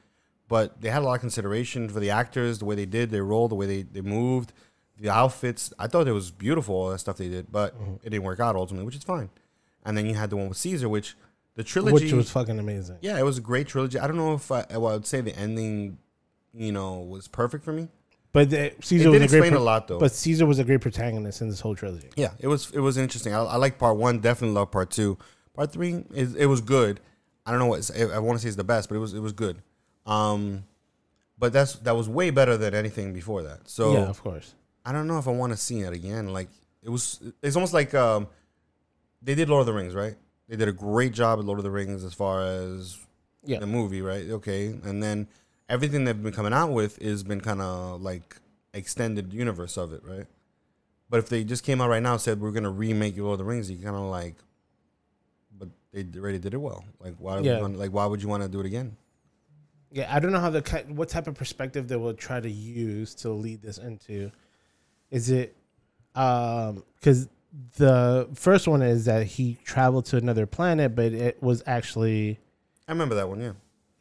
but 0.49 0.81
they 0.81 0.91
had 0.91 1.03
a 1.03 1.05
lot 1.05 1.15
of 1.15 1.21
consideration 1.21 1.89
for 1.89 2.01
the 2.01 2.11
actors, 2.11 2.59
the 2.59 2.65
way 2.65 2.75
they 2.75 2.87
did 2.87 3.11
their 3.11 3.25
role, 3.25 3.49
the 3.49 3.55
way 3.55 3.67
they, 3.67 3.83
they 3.83 4.01
moved, 4.01 4.53
the 4.99 5.11
outfits. 5.11 5.73
I 5.79 5.87
thought 5.87 6.09
it 6.09 6.13
was 6.13 6.31
beautiful, 6.31 6.75
all 6.75 6.91
that 6.91 6.99
stuff 6.99 7.17
they 7.17 7.29
did, 7.29 7.51
but 7.53 7.75
mm-hmm. 7.75 7.95
it 8.03 8.11
didn't 8.11 8.25
work 8.25 8.41
out 8.41 8.57
ultimately, 8.57 8.85
which 8.85 8.97
is 8.97 9.05
fine. 9.05 9.31
And 9.85 9.97
then 9.97 10.07
you 10.07 10.15
had 10.15 10.31
the 10.31 10.37
one 10.37 10.49
with 10.49 10.59
Caesar, 10.59 10.89
which 10.89 11.17
the 11.55 11.65
trilogy, 11.65 12.05
Which 12.05 12.13
was 12.13 12.31
fucking 12.31 12.59
amazing. 12.59 12.99
yeah, 13.01 13.19
it 13.19 13.25
was 13.25 13.39
a 13.39 13.41
great 13.41 13.67
trilogy. 13.69 13.99
I 13.99 14.07
don't 14.07 14.17
know 14.17 14.35
if 14.35 14.51
I, 14.53 14.65
well, 14.71 14.89
I 14.89 14.93
would 14.93 15.07
say 15.07 15.21
the 15.21 15.37
ending, 15.37 15.99
you 16.55 16.73
know, 16.73 17.01
was 17.01 17.27
perfect 17.29 17.65
for 17.65 17.73
me. 17.73 17.89
But 18.33 18.51
the, 18.51 18.73
Caesar 18.83 19.11
was 19.11 19.17
a 19.17 19.19
great 19.21 19.23
explain 19.25 19.53
pro- 19.53 19.61
a 19.61 19.63
lot 19.63 19.89
though. 19.89 19.99
But 19.99 20.13
Caesar 20.13 20.45
was 20.47 20.59
a 20.59 20.65
great 20.65 20.81
protagonist 20.81 21.41
in 21.41 21.49
this 21.49 21.61
whole 21.61 21.75
trilogy. 21.75 22.11
Yeah, 22.17 22.33
it 22.39 22.47
was 22.49 22.71
it 22.73 22.81
was 22.81 22.97
interesting. 22.99 23.35
I, 23.35 23.41
I 23.43 23.57
like 23.57 23.79
part 23.79 23.97
one. 23.97 24.19
Definitely 24.21 24.55
love 24.55 24.71
part 24.71 24.91
two. 24.91 25.17
Part 25.55 25.73
three 25.73 26.05
is 26.15 26.35
it 26.35 26.47
was 26.47 26.61
good. 26.61 27.01
I 27.47 27.51
don't 27.51 27.59
know 27.61 27.67
what 27.67 27.91
I 28.13 28.19
want 28.19 28.39
to 28.39 28.43
say 28.43 28.49
is 28.49 28.57
the 28.57 28.65
best, 28.65 28.89
but 28.89 28.97
it 28.97 28.99
was 28.99 29.15
it 29.15 29.21
was 29.21 29.33
good. 29.33 29.63
Um, 30.07 30.65
but 31.39 31.53
that's 31.53 31.75
that 31.81 31.97
was 31.97 32.09
way 32.09 32.31
better 32.31 32.57
than 32.57 32.75
anything 32.75 33.13
before 33.13 33.43
that. 33.45 33.69
So 33.69 33.93
yeah, 33.95 34.09
of 34.09 34.23
course. 34.23 34.55
I 34.85 34.93
don't 34.93 35.07
know 35.07 35.19
if 35.19 35.27
I 35.29 35.33
want 35.33 35.53
to 35.53 35.57
see 35.57 35.81
it 35.81 35.93
again. 35.93 36.33
Like 36.33 36.49
it 36.83 36.89
was, 36.91 37.21
it's 37.43 37.57
almost 37.57 37.75
like 37.75 37.93
um, 37.95 38.29
they 39.23 39.35
did 39.35 39.49
Lord 39.51 39.61
of 39.61 39.67
the 39.67 39.73
Rings, 39.73 39.95
right? 39.95 40.17
They 40.49 40.57
did 40.57 40.69
a 40.69 40.73
great 40.73 41.13
job 41.13 41.39
at 41.39 41.45
Lord 41.45 41.59
of 41.59 41.63
the 41.65 41.71
Rings 41.71 42.05
as 42.05 42.15
far 42.15 42.43
as 42.43 42.99
Yeah. 43.45 43.59
the 43.59 43.67
movie, 43.67 44.01
right? 44.01 44.31
Okay, 44.31 44.67
and 44.69 45.03
then 45.03 45.29
everything 45.69 46.05
they've 46.05 46.23
been 46.23 46.33
coming 46.33 46.53
out 46.53 46.73
with 46.73 47.01
has 47.03 47.23
been 47.23 47.41
kind 47.41 47.61
of 47.61 48.01
like 48.01 48.37
extended 48.73 49.33
universe 49.33 49.77
of 49.77 49.93
it, 49.93 50.03
right? 50.05 50.27
But 51.11 51.19
if 51.19 51.29
they 51.29 51.45
just 51.45 51.65
came 51.65 51.81
out 51.81 51.89
right 51.89 52.03
now 52.03 52.13
and 52.13 52.21
said 52.21 52.41
we're 52.41 52.51
gonna 52.51 52.71
remake 52.71 53.17
Lord 53.17 53.33
of 53.33 53.39
the 53.39 53.45
Rings, 53.45 53.71
you 53.71 53.79
kind 53.79 53.97
of 53.97 54.03
like, 54.03 54.37
but 55.59 55.69
they 55.93 56.07
already 56.19 56.39
did 56.39 56.55
it 56.55 56.59
well. 56.59 56.85
Like 57.01 57.15
why? 57.19 57.39
Yeah. 57.41 57.59
Like 57.59 57.91
why 57.91 58.07
would 58.07 58.23
you 58.23 58.29
want 58.29 58.43
to 58.43 58.49
do 58.49 58.61
it 58.61 58.67
again? 58.67 58.97
Yeah, 59.91 60.15
I 60.15 60.21
don't 60.21 60.33
know 60.33 60.41
how 60.41 60.51
the 60.51 60.85
what 60.89 61.09
type 61.09 61.27
of 61.27 61.35
perspective 61.35 61.89
they 61.89 61.97
will 61.97 62.15
try 62.15 62.41
to 62.41 62.51
use 62.51 63.15
to 63.17 63.31
lead 63.31 63.63
this 63.63 63.79
into. 63.79 64.31
Is 65.11 65.31
it 65.31 65.57
um 66.15 66.85
because 66.97 67.29
the 67.77 68.29
first 68.35 68.69
one 68.69 68.83
is 68.83 69.07
that 69.07 69.25
he 69.27 69.57
traveled 69.65 70.05
to 70.07 70.19
another 70.19 70.47
planet, 70.47 70.95
but 70.95 71.13
it 71.13 71.43
was 71.43 71.63
actually 71.67 72.39
I 72.87 72.93
remember 72.93 73.15
that 73.15 73.29
one. 73.29 73.41
Yeah. 73.41 73.53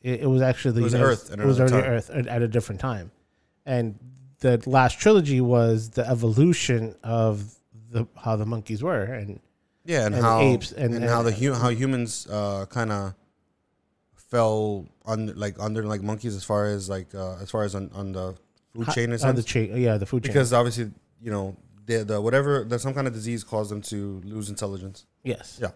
It, 0.01 0.21
it 0.21 0.27
was 0.27 0.41
actually 0.41 0.73
the 0.73 0.79
It 0.81 0.83
was 0.83 0.93
United- 0.93 1.11
Earth 1.11 1.31
at 1.31 1.39
It 1.39 1.45
was 1.45 1.59
already 1.59 1.81
time. 1.81 1.83
Earth 1.91 2.09
at, 2.09 2.41
a 2.41 2.47
different 2.47 2.81
time, 2.81 3.11
and 3.65 3.97
the 4.39 4.61
last 4.65 4.99
trilogy 4.99 5.41
was 5.41 5.89
the 5.91 6.07
evolution 6.07 6.95
of 7.03 7.53
the 7.89 8.07
how 8.15 8.35
the 8.35 8.45
monkeys 8.45 8.83
were, 8.83 9.03
and 9.03 9.39
Yeah, 9.85 10.05
and, 10.05 10.15
and 10.15 10.23
how 10.23 10.39
apes 10.41 10.71
and, 10.71 10.93
and- 10.93 11.05
how 11.05 11.21
the 11.23 11.29
and- 11.29 11.37
hu- 11.37 11.53
how 11.53 11.69
humans 11.69 12.27
uh, 12.29 12.65
kind 12.69 12.91
of 12.91 13.13
fell 14.15 14.85
under 15.05 15.33
like 15.33 15.55
under 15.59 15.83
like 15.83 16.01
monkeys 16.01 16.35
as 16.35 16.43
far 16.43 16.65
as 16.67 16.89
like 16.89 17.13
uh, 17.15 17.37
as 17.41 17.49
far 17.49 17.63
as 17.63 17.75
on, 17.75 17.89
on 17.93 18.11
the 18.11 18.35
food 18.73 18.87
chain 18.89 19.11
is 19.11 19.23
on 19.23 19.35
the 19.35 19.43
chain, 19.43 19.75
yeah, 19.77 19.97
the 19.97 20.05
food 20.05 20.23
chain 20.23 20.31
because 20.33 20.53
obviously 20.53 20.91
you 21.21 21.31
know 21.31 21.55
the 21.85 22.03
the 22.03 22.19
whatever 22.21 22.63
there's 22.63 22.81
some 22.81 22.93
kind 22.93 23.07
of 23.07 23.13
disease 23.13 23.43
caused 23.43 23.71
them 23.71 23.81
to 23.81 24.21
lose 24.25 24.49
intelligence. 24.49 25.05
Yes. 25.23 25.59
Yeah. 25.61 25.69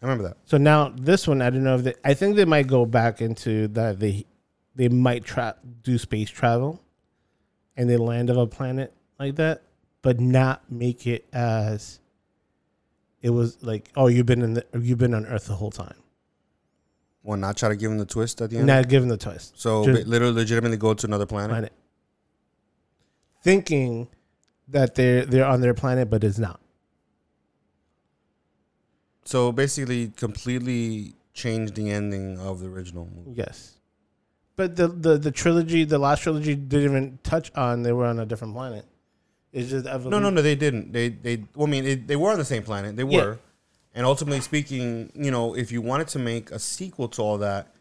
I 0.00 0.06
remember 0.06 0.24
that. 0.28 0.36
So 0.44 0.58
now 0.58 0.90
this 0.90 1.26
one, 1.26 1.42
I 1.42 1.50
don't 1.50 1.64
know 1.64 1.74
if 1.76 1.82
they, 1.84 1.94
I 2.04 2.14
think 2.14 2.36
they 2.36 2.44
might 2.44 2.66
go 2.68 2.86
back 2.86 3.20
into 3.20 3.68
that 3.68 3.98
they 3.98 4.26
they 4.76 4.88
might 4.88 5.24
try 5.24 5.54
do 5.82 5.98
space 5.98 6.30
travel, 6.30 6.80
and 7.76 7.90
they 7.90 7.96
land 7.96 8.30
of 8.30 8.36
a 8.36 8.46
planet 8.46 8.92
like 9.18 9.34
that, 9.36 9.62
but 10.02 10.20
not 10.20 10.70
make 10.70 11.06
it 11.06 11.26
as 11.32 11.98
it 13.22 13.30
was 13.30 13.60
like 13.62 13.90
oh 13.96 14.06
you've 14.06 14.26
been 14.26 14.42
in 14.42 14.54
the 14.54 14.64
you've 14.80 14.98
been 14.98 15.14
on 15.14 15.26
Earth 15.26 15.46
the 15.46 15.54
whole 15.54 15.72
time, 15.72 15.96
Well, 17.24 17.36
not 17.36 17.56
try 17.56 17.68
to 17.68 17.74
give 17.76 17.90
him 17.90 17.98
the 17.98 18.06
twist 18.06 18.40
at 18.40 18.50
the 18.50 18.58
end. 18.58 18.66
not 18.68 18.88
give 18.88 19.02
him 19.02 19.08
the 19.08 19.16
twist 19.16 19.58
so 19.60 19.84
just- 19.84 20.06
literally, 20.06 20.32
legitimately 20.34 20.76
go 20.76 20.94
to 20.94 21.06
another 21.08 21.26
planet. 21.26 21.50
planet, 21.50 21.72
thinking 23.42 24.08
that 24.68 24.94
they're 24.94 25.24
they're 25.24 25.44
on 25.46 25.60
their 25.60 25.74
planet, 25.74 26.08
but 26.10 26.22
it's 26.22 26.38
not. 26.38 26.60
So 29.28 29.52
basically, 29.52 30.08
completely 30.16 31.12
changed 31.34 31.74
the 31.74 31.90
ending 31.90 32.38
of 32.38 32.60
the 32.60 32.66
original 32.68 33.06
movie. 33.14 33.32
Yes. 33.34 33.74
But 34.56 34.74
the, 34.74 34.88
the, 34.88 35.18
the 35.18 35.30
trilogy, 35.30 35.84
the 35.84 35.98
last 35.98 36.22
trilogy, 36.22 36.54
didn't 36.54 36.90
even 36.90 37.18
touch 37.22 37.52
on 37.54 37.82
they 37.82 37.92
were 37.92 38.06
on 38.06 38.18
a 38.20 38.24
different 38.24 38.54
planet. 38.54 38.86
It's 39.52 39.68
just 39.68 39.84
evolution. 39.84 40.10
No, 40.12 40.18
no, 40.18 40.30
no, 40.30 40.40
they 40.40 40.54
didn't. 40.54 40.92
They, 40.94 41.10
they. 41.10 41.44
Well, 41.54 41.66
I 41.66 41.70
mean, 41.70 41.84
it, 41.84 42.06
they 42.06 42.16
were 42.16 42.30
on 42.30 42.38
the 42.38 42.44
same 42.46 42.62
planet. 42.62 42.96
They 42.96 43.02
Yeah. 43.04 43.18
were, 43.22 43.38
and 43.94 44.06
ultimately 44.06 44.40
speaking, 44.40 45.12
you 45.14 45.30
know, 45.30 45.54
if 45.54 45.70
you 45.72 45.82
wanted 45.82 46.08
to 46.08 46.18
make 46.18 46.50
a 46.50 46.58
sequel 46.58 47.08
to 47.08 47.20
all 47.20 47.36
that, 47.36 47.74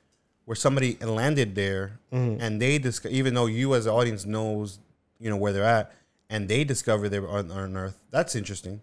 where 0.44 0.56
somebody 0.56 0.98
landed 1.00 1.56
there 1.56 1.98
Mhm. 2.12 2.40
and 2.42 2.62
they 2.62 2.78
discover, 2.78 3.16
even 3.16 3.36
though 3.36 3.46
you 3.46 3.74
as 3.74 3.86
the 3.86 3.94
audience 3.94 4.26
knows, 4.26 4.80
you 5.18 5.30
know, 5.30 5.38
where 5.38 5.54
they're 5.54 5.64
at, 5.64 5.94
and 6.30 6.50
they 6.50 6.66
discover 6.66 7.08
they're 7.08 7.26
on, 7.30 7.50
on 7.52 7.78
Earth, 7.78 8.04
that's 8.12 8.36
interesting. 8.36 8.82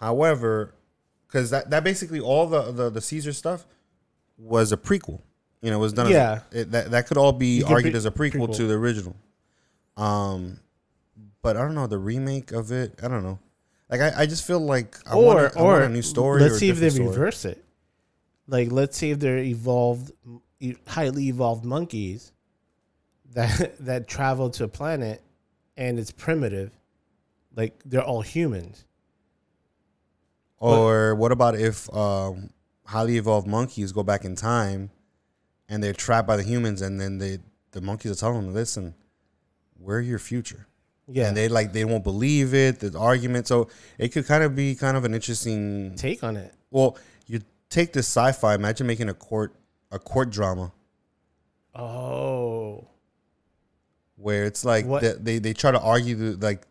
However, 0.00 0.72
because 1.28 1.50
that 1.50 1.70
that 1.70 1.84
basically 1.84 2.20
all 2.20 2.46
the, 2.46 2.72
the 2.72 2.90
the 2.90 3.00
Caesar 3.00 3.32
stuff 3.32 3.66
was 4.36 4.72
a 4.72 4.76
prequel. 4.76 5.20
You 5.62 5.70
know, 5.70 5.76
it 5.76 5.80
was 5.80 5.92
done. 5.92 6.10
Yeah. 6.10 6.40
As, 6.50 6.60
it, 6.60 6.70
that 6.72 6.90
that 6.90 7.06
could 7.06 7.16
all 7.16 7.32
be 7.32 7.62
argued 7.62 7.92
pre- 7.92 7.98
as 7.98 8.06
a 8.06 8.10
prequel, 8.10 8.48
prequel. 8.48 8.56
to 8.56 8.66
the 8.66 8.74
original. 8.74 9.16
Um, 9.96 10.60
but 11.42 11.56
I 11.56 11.62
don't 11.62 11.74
know 11.74 11.86
the 11.86 11.98
remake 11.98 12.52
of 12.52 12.72
it. 12.72 12.98
I 13.02 13.08
don't 13.08 13.22
know. 13.22 13.38
Like 13.90 14.00
I, 14.00 14.22
I 14.22 14.26
just 14.26 14.46
feel 14.46 14.60
like 14.60 14.96
I 15.06 15.14
or 15.14 15.24
want, 15.24 15.38
a, 15.38 15.58
or 15.58 15.64
want 15.64 15.84
a 15.84 15.88
new 15.88 16.02
story. 16.02 16.42
Let's 16.42 16.54
or 16.54 16.58
see 16.58 16.70
if 16.70 16.78
they 16.78 16.90
story. 16.90 17.08
reverse 17.08 17.44
it. 17.44 17.64
Like, 18.46 18.72
let's 18.72 18.96
see 18.96 19.10
if 19.10 19.20
they're 19.20 19.38
evolved, 19.38 20.12
highly 20.86 21.28
evolved 21.28 21.64
monkeys 21.64 22.32
that 23.34 23.76
that 23.80 24.08
travel 24.08 24.50
to 24.50 24.64
a 24.64 24.68
planet, 24.68 25.22
and 25.76 25.98
it's 25.98 26.10
primitive. 26.10 26.70
Like 27.54 27.80
they're 27.84 28.02
all 28.02 28.22
humans. 28.22 28.84
Or 30.60 31.14
what 31.14 31.30
about 31.32 31.54
if 31.54 31.92
um, 31.94 32.50
highly 32.84 33.16
evolved 33.16 33.46
monkeys 33.46 33.92
go 33.92 34.02
back 34.02 34.24
in 34.24 34.34
time, 34.34 34.90
and 35.68 35.82
they're 35.82 35.92
trapped 35.92 36.26
by 36.26 36.36
the 36.36 36.42
humans, 36.42 36.82
and 36.82 37.00
then 37.00 37.18
they 37.18 37.38
the 37.72 37.80
monkeys 37.80 38.10
are 38.12 38.14
telling 38.16 38.42
them, 38.46 38.54
"Listen, 38.54 38.94
we're 39.78 40.00
your 40.00 40.18
future." 40.18 40.66
Yeah. 41.06 41.28
And 41.28 41.36
they 41.36 41.48
like 41.48 41.72
they 41.72 41.84
won't 41.84 42.04
believe 42.04 42.54
it. 42.54 42.80
The 42.80 42.98
argument, 42.98 43.46
so 43.46 43.68
it 43.98 44.08
could 44.08 44.26
kind 44.26 44.42
of 44.44 44.54
be 44.56 44.74
kind 44.74 44.96
of 44.96 45.04
an 45.04 45.14
interesting. 45.14 45.94
take 45.96 46.22
on 46.24 46.36
it. 46.36 46.52
Well, 46.70 46.98
you 47.26 47.40
take 47.70 47.92
this 47.92 48.06
sci-fi. 48.08 48.54
Imagine 48.54 48.86
making 48.86 49.08
a 49.08 49.14
court 49.14 49.54
a 49.90 49.98
court 49.98 50.30
drama 50.30 50.72
Oh. 51.74 52.88
where 54.16 54.44
it's 54.44 54.64
like 54.64 54.84
What- 54.86 55.24
they 55.24 55.38
they 55.38 55.52
try 55.52 55.70
to 55.70 55.80
argue 55.80 56.14
the, 56.16 56.46
like 56.46 56.66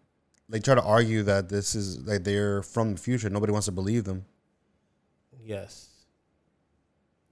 they 0.49 0.59
try 0.59 0.75
to 0.75 0.83
argue 0.83 1.23
that 1.23 1.49
this 1.49 1.75
is 1.75 2.05
like 2.07 2.23
they're 2.23 2.63
from 2.63 2.93
the 2.93 2.99
future. 2.99 3.29
Nobody 3.29 3.51
wants 3.51 3.65
to 3.65 3.71
believe 3.71 4.03
them. 4.05 4.25
Yes. 5.43 5.89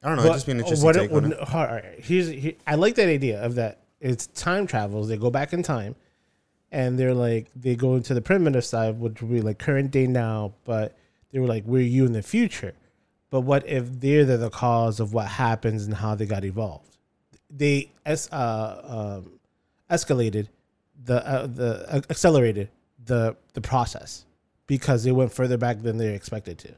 I 0.04 0.08
don't 0.10 0.18
know. 0.18 0.24
But 0.24 0.30
It'd 0.30 0.36
just 0.36 0.46
be 0.46 0.52
an 0.52 0.60
interesting 0.60 0.86
what 0.86 0.96
take 0.96 1.12
would, 1.12 1.26
on 1.26 1.32
it. 1.34 1.40
all 1.54 1.66
right, 1.66 1.96
here's 1.98 2.30
here, 2.30 2.54
I 2.68 2.76
like 2.76 2.96
that 2.96 3.10
idea 3.10 3.42
of 3.42 3.56
that. 3.56 3.82
It's 4.00 4.28
time 4.28 4.68
travels. 4.68 5.08
They 5.08 5.18
go 5.18 5.32
back 5.32 5.52
in 5.54 5.64
time, 5.64 5.96
and 6.72 7.00
they're 7.00 7.14
like 7.14 7.48
they 7.56 7.76
go 7.76 7.96
into 7.96 8.14
the 8.14 8.22
primitive 8.22 8.64
side, 8.66 9.00
which 9.00 9.22
would 9.22 9.32
be 9.32 9.42
like 9.42 9.58
current 9.58 9.92
day 9.92 10.06
now. 10.06 10.54
But 10.64 10.96
they 11.32 11.40
were 11.40 11.48
like, 11.48 11.64
"We're 11.66 11.82
you 11.82 12.06
in 12.06 12.12
the 12.14 12.22
future." 12.22 12.74
But 13.32 13.42
what 13.42 13.68
if 13.68 14.00
they're 14.00 14.24
the, 14.26 14.38
the 14.38 14.50
cause 14.52 15.00
of 15.00 15.12
what 15.14 15.26
happens 15.28 15.86
and 15.86 15.94
how 15.96 16.14
they 16.16 16.26
got 16.28 16.46
evolved? 16.46 16.98
They 17.50 17.92
es- 18.06 18.32
uh, 18.32 19.24
um, 19.26 19.40
escalated 19.90 20.48
the 21.04 21.26
uh, 21.28 21.48
the 21.48 21.86
uh, 21.96 22.02
accelerated 22.10 22.70
the 23.06 23.36
the 23.54 23.62
process 23.62 24.26
because 24.68 25.04
they 25.04 25.12
went 25.12 25.32
further 25.32 25.58
back 25.58 25.82
than 25.82 25.98
they 25.98 26.14
expected 26.14 26.58
to. 26.60 26.74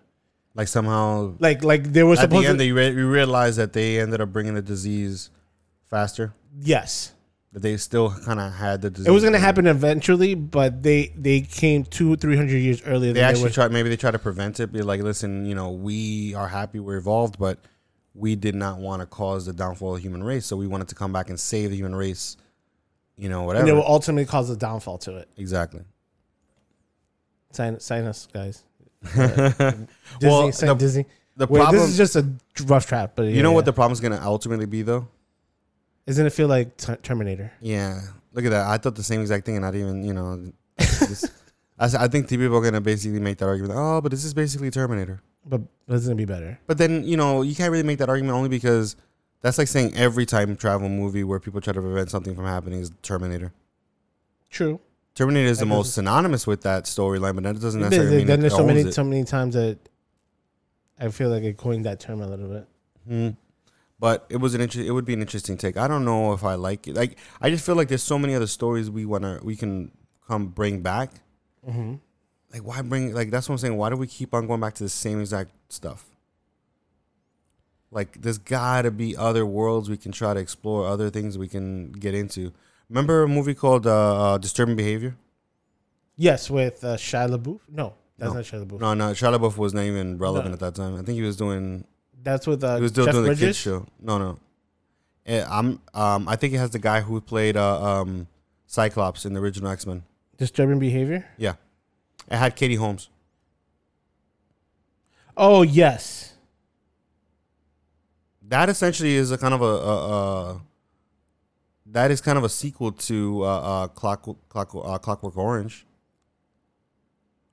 Like 0.55 0.67
somehow 0.67 1.35
Like 1.39 1.63
like 1.63 1.83
they 1.93 2.03
were 2.03 2.13
at 2.13 2.15
the 2.17 2.21
supposed 2.23 2.47
end, 2.47 2.57
to. 2.59 2.63
they 2.65 2.71
re- 2.71 2.93
we 2.95 3.03
realized 3.03 3.57
that 3.59 3.73
they 3.73 3.99
ended 3.99 4.21
up 4.21 4.33
bringing 4.33 4.55
the 4.55 4.61
disease 4.61 5.29
faster. 5.89 6.33
yes. 6.59 7.13
That 7.53 7.61
they 7.61 7.77
still 7.77 8.11
kind 8.25 8.41
of 8.41 8.51
had 8.53 8.81
the 8.81 8.89
disease. 8.89 9.07
It 9.07 9.11
was 9.11 9.23
going 9.23 9.33
to 9.33 9.39
happen 9.39 9.67
eventually, 9.67 10.35
but 10.35 10.83
they 10.83 11.13
they 11.17 11.39
came 11.41 11.85
two 11.85 12.17
three 12.17 12.35
hundred 12.35 12.57
years 12.57 12.81
earlier. 12.85 13.13
They 13.13 13.21
actually 13.21 13.43
were. 13.45 13.49
tried. 13.51 13.71
Maybe 13.71 13.87
they 13.87 13.95
tried 13.95 14.11
to 14.11 14.19
prevent 14.19 14.59
it. 14.59 14.71
Be 14.73 14.81
like, 14.81 15.01
listen, 15.01 15.45
you 15.45 15.55
know, 15.55 15.71
we 15.71 16.35
are 16.35 16.49
happy 16.49 16.79
we're 16.81 16.97
evolved, 16.97 17.39
but 17.39 17.57
we 18.13 18.35
did 18.35 18.53
not 18.53 18.79
want 18.79 18.99
to 19.01 19.05
cause 19.05 19.45
the 19.45 19.53
downfall 19.53 19.91
of 19.95 19.97
the 19.97 20.01
human 20.01 20.23
race. 20.23 20.45
So 20.45 20.57
we 20.57 20.67
wanted 20.67 20.89
to 20.89 20.95
come 20.95 21.13
back 21.13 21.29
and 21.29 21.39
save 21.39 21.69
the 21.69 21.77
human 21.77 21.95
race. 21.95 22.35
You 23.15 23.29
know, 23.29 23.43
whatever. 23.43 23.61
and 23.63 23.69
it 23.69 23.73
will 23.73 23.87
ultimately 23.87 24.25
cause 24.25 24.49
a 24.49 24.57
downfall 24.57 24.97
to 24.99 25.15
it. 25.15 25.29
exactly. 25.37 25.81
Sign, 27.51 27.79
sign 27.79 28.05
us, 28.05 28.27
guys. 28.33 28.63
Uh, 29.15 29.49
Disney, 29.49 29.87
Well, 30.23 30.51
sign 30.51 30.67
the- 30.69 30.75
Disney. 30.75 31.05
The 31.37 31.45
Wait, 31.45 31.59
problem, 31.59 31.81
this 31.81 31.89
is 31.91 31.97
just 31.97 32.15
a 32.15 32.27
rough 32.65 32.87
trap, 32.87 33.11
but 33.15 33.27
you 33.27 33.43
know 33.43 33.51
what 33.51 33.65
the 33.65 33.71
problem 33.71 33.93
is 33.93 33.99
going 33.99 34.11
to 34.11 34.23
ultimately 34.23 34.65
be, 34.65 34.81
though. 34.81 35.07
Isn't 36.07 36.25
it 36.25 36.31
feel 36.31 36.47
like 36.47 36.75
t- 36.77 36.95
Terminator? 37.03 37.51
Yeah, 37.61 38.01
look 38.33 38.43
at 38.45 38.49
that. 38.49 38.65
I 38.65 38.77
thought 38.79 38.95
the 38.95 39.03
same 39.03 39.21
exact 39.21 39.45
thing, 39.45 39.55
and 39.55 39.63
not 39.63 39.75
even 39.75 40.03
you 40.03 40.13
know. 40.13 40.51
I, 41.79 41.85
I 41.99 42.07
think 42.07 42.27
people 42.27 42.55
are 42.57 42.61
gonna 42.61 42.81
basically 42.81 43.19
make 43.19 43.37
that 43.37 43.45
argument. 43.45 43.73
Oh, 43.77 44.01
but 44.01 44.09
this 44.09 44.23
is 44.25 44.33
basically 44.33 44.71
Terminator. 44.71 45.21
But 45.45 45.61
it's 45.87 46.05
gonna 46.05 46.15
be 46.15 46.25
better. 46.25 46.59
But 46.65 46.79
then 46.79 47.03
you 47.03 47.17
know 47.17 47.43
you 47.43 47.53
can't 47.53 47.71
really 47.71 47.83
make 47.83 47.99
that 47.99 48.09
argument 48.09 48.35
only 48.35 48.49
because 48.49 48.95
that's 49.41 49.59
like 49.59 49.67
saying 49.67 49.95
every 49.95 50.25
time 50.25 50.55
travel 50.55 50.89
movie 50.89 51.23
where 51.23 51.39
people 51.39 51.61
try 51.61 51.73
to 51.73 51.81
prevent 51.81 52.09
something 52.09 52.35
from 52.35 52.45
happening 52.45 52.79
is 52.79 52.91
Terminator. 53.03 53.53
True. 54.49 54.79
Terminator 55.17 55.49
is 55.49 55.57
the 55.57 55.65
most 55.65 55.95
synonymous 55.95 56.45
with 56.45 56.61
that 56.61 56.83
storyline, 56.83 57.33
but 57.33 57.43
that 57.43 57.59
doesn't 57.59 57.81
necessarily 57.81 58.17
mean 58.17 58.27
then 58.27 58.37
it 58.37 58.41
there's 58.41 58.53
so 58.53 58.59
owns 58.59 58.67
many 58.67 58.81
it. 58.81 58.93
so 58.93 59.03
many 59.03 59.23
times 59.23 59.55
that 59.55 59.79
I 60.99 61.09
feel 61.09 61.29
like 61.31 61.41
it 61.41 61.57
coined 61.57 61.85
that 61.85 61.99
term 61.99 62.21
a 62.21 62.27
little 62.27 62.47
bit. 62.47 62.67
Hmm. 63.07 63.29
But 63.99 64.27
it 64.29 64.37
was 64.37 64.53
an 64.53 64.61
inter- 64.61 64.81
It 64.81 64.91
would 64.91 65.05
be 65.05 65.13
an 65.13 65.21
interesting 65.21 65.57
take. 65.57 65.75
I 65.75 65.87
don't 65.87 66.05
know 66.05 66.33
if 66.33 66.43
I 66.43 66.53
like 66.53 66.87
it. 66.87 66.95
Like 66.95 67.17
I 67.41 67.49
just 67.49 67.65
feel 67.65 67.73
like 67.73 67.87
there's 67.87 68.03
so 68.03 68.19
many 68.19 68.35
other 68.35 68.45
stories 68.45 68.91
we 68.91 69.05
wanna 69.07 69.39
we 69.41 69.55
can 69.55 69.89
come 70.27 70.49
bring 70.49 70.81
back. 70.81 71.09
Mm-hmm. 71.67 71.95
Like 72.53 72.61
why 72.61 72.83
bring 72.83 73.11
like 73.15 73.31
that's 73.31 73.49
what 73.49 73.53
I'm 73.53 73.57
saying. 73.57 73.75
Why 73.75 73.89
do 73.89 73.95
we 73.95 74.05
keep 74.05 74.35
on 74.35 74.45
going 74.45 74.61
back 74.61 74.75
to 74.75 74.83
the 74.83 74.89
same 74.89 75.19
exact 75.19 75.49
stuff? 75.69 76.05
Like 77.89 78.21
there's 78.21 78.37
gotta 78.37 78.91
be 78.91 79.17
other 79.17 79.47
worlds 79.47 79.89
we 79.89 79.97
can 79.97 80.11
try 80.11 80.35
to 80.35 80.39
explore, 80.39 80.85
other 80.85 81.09
things 81.09 81.39
we 81.39 81.47
can 81.47 81.91
get 81.91 82.13
into. 82.13 82.53
Remember 82.89 83.23
a 83.23 83.27
movie 83.27 83.53
called 83.53 83.85
uh, 83.85 84.33
uh, 84.33 84.37
Disturbing 84.37 84.75
Behavior? 84.75 85.15
Yes, 86.15 86.49
with 86.49 86.83
uh, 86.83 86.95
Shia 86.95 87.29
LaBeouf. 87.29 87.59
No, 87.69 87.93
that's 88.17 88.31
No. 88.31 88.37
not 88.37 88.45
Shia 88.45 88.65
LaBeouf. 88.65 88.79
No, 88.79 88.93
no, 88.93 89.11
Shia 89.11 89.37
LaBeouf 89.37 89.57
was 89.57 89.73
not 89.73 89.83
even 89.83 90.17
relevant 90.17 90.47
No. 90.49 90.53
at 90.53 90.59
that 90.61 90.75
time. 90.75 90.93
I 90.95 91.01
think 91.03 91.15
he 91.17 91.21
was 91.21 91.35
doing 91.35 91.85
That's 92.23 92.47
with 92.47 92.63
uh, 92.63 92.77
he 92.77 92.81
was 92.81 92.91
still 92.91 93.05
Jeff 93.05 93.13
doing 93.13 93.25
Bridges. 93.25 93.39
the 93.41 93.45
kids 93.47 93.57
show. 93.57 93.85
No, 94.01 94.17
no. 94.17 94.39
Eh, 95.25 95.45
I'm 95.49 95.81
um 95.93 96.27
I 96.27 96.37
think 96.37 96.53
it 96.53 96.57
has 96.57 96.69
the 96.71 96.79
guy 96.79 97.01
who 97.01 97.19
played 97.21 97.57
uh, 97.57 97.81
um 98.01 98.27
Cyclops 98.65 99.25
in 99.25 99.33
the 99.33 99.39
original 99.41 99.69
X 99.69 99.85
Men. 99.85 100.03
Disturbing 100.37 100.79
behavior. 100.79 101.25
Yeah, 101.37 101.55
it 102.31 102.37
had 102.37 102.55
Katie 102.55 102.75
Holmes. 102.75 103.09
Oh 105.35 105.61
yes. 105.63 106.33
That 108.41 108.69
essentially 108.69 109.15
is 109.15 109.31
a 109.31 109.37
kind 109.37 109.53
of 109.53 109.61
a, 109.61 109.65
a, 109.65 109.95
a 110.53 110.61
that 111.91 112.11
is 112.11 112.21
kind 112.21 112.37
of 112.37 112.43
a 112.43 112.49
sequel 112.49 112.91
to 112.91 113.43
uh, 113.43 113.47
uh, 113.47 113.87
Clock, 113.87 114.27
Clock, 114.49 114.75
uh, 114.75 114.97
Clockwork 114.97 115.37
Orange, 115.37 115.85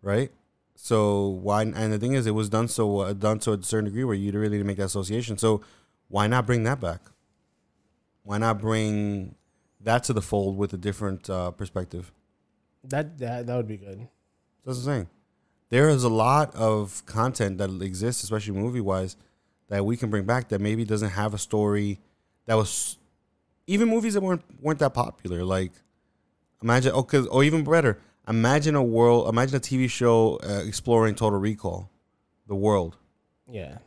right? 0.02 0.30
So 0.74 1.28
why? 1.28 1.62
And 1.62 1.92
the 1.92 1.98
thing 1.98 2.14
is, 2.14 2.26
it 2.26 2.32
was 2.32 2.48
done 2.48 2.68
so 2.68 3.00
uh, 3.00 3.12
done 3.12 3.38
to 3.40 3.52
a 3.52 3.62
certain 3.62 3.86
degree 3.86 4.04
where 4.04 4.14
you 4.14 4.32
really 4.32 4.56
didn't 4.56 4.66
make 4.66 4.78
that 4.78 4.86
association. 4.86 5.38
So 5.38 5.62
why 6.08 6.26
not 6.26 6.46
bring 6.46 6.64
that 6.64 6.80
back? 6.80 7.00
Why 8.22 8.38
not 8.38 8.60
bring 8.60 9.36
that 9.80 10.04
to 10.04 10.12
the 10.12 10.22
fold 10.22 10.56
with 10.56 10.72
a 10.72 10.78
different 10.78 11.30
uh, 11.30 11.52
perspective? 11.52 12.12
That 12.82 13.18
that 13.18 13.46
that 13.46 13.56
would 13.56 13.68
be 13.68 13.76
good. 13.76 14.08
That's 14.64 14.84
what 14.84 14.92
I'm. 14.92 15.08
There 15.70 15.88
is 15.88 16.04
a 16.04 16.08
lot 16.08 16.54
of 16.54 17.04
content 17.06 17.58
that 17.58 17.70
exists, 17.82 18.22
especially 18.22 18.54
movie 18.54 18.80
wise, 18.80 19.16
that 19.68 19.84
we 19.84 19.96
can 19.96 20.10
bring 20.10 20.24
back 20.24 20.48
that 20.48 20.60
maybe 20.60 20.84
doesn't 20.84 21.10
have 21.10 21.34
a 21.34 21.38
story 21.38 22.00
that 22.46 22.54
was 22.54 22.98
even 23.66 23.88
movies 23.88 24.14
that 24.14 24.20
weren't 24.20 24.42
weren't 24.60 24.78
that 24.80 24.94
popular. 24.94 25.44
Like 25.44 25.72
imagine, 26.62 26.92
oh, 26.94 27.02
cause, 27.02 27.26
or 27.28 27.44
even 27.44 27.64
better, 27.64 27.98
imagine 28.28 28.74
a 28.74 28.82
world, 28.82 29.28
imagine 29.28 29.56
a 29.56 29.60
TV 29.60 29.88
show 29.90 30.38
uh, 30.48 30.62
exploring 30.66 31.14
Total 31.14 31.38
Recall, 31.38 31.90
the 32.46 32.54
world, 32.54 32.96
Yeah. 33.48 33.78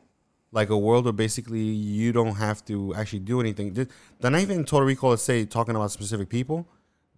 like 0.51 0.69
a 0.69 0.77
world 0.77 1.05
where 1.05 1.13
basically 1.13 1.61
you 1.63 2.11
don't 2.11 2.35
have 2.35 2.63
to 2.65 2.93
actually 2.95 3.19
do 3.19 3.39
anything. 3.39 3.73
Th- 3.73 3.87
They're 4.19 4.31
not 4.31 4.41
even 4.41 4.63
Total 4.65 4.85
Recall, 4.85 5.11
let's 5.11 5.23
say, 5.23 5.45
talking 5.45 5.75
about 5.75 5.91
specific 5.91 6.29
people 6.29 6.67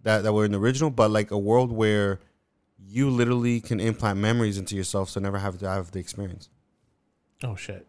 that 0.02 0.22
that 0.22 0.32
were 0.32 0.44
in 0.44 0.52
the 0.52 0.58
original, 0.58 0.90
but 0.90 1.10
like 1.10 1.30
a 1.30 1.38
world 1.38 1.70
where 1.72 2.20
you 2.82 3.10
literally 3.10 3.60
can 3.60 3.78
implant 3.80 4.18
memories 4.18 4.56
into 4.56 4.74
yourself, 4.74 5.10
so 5.10 5.20
never 5.20 5.38
have 5.38 5.58
to 5.58 5.68
have 5.68 5.90
the 5.90 5.98
experience. 5.98 6.48
Oh 7.44 7.54
shit. 7.56 7.86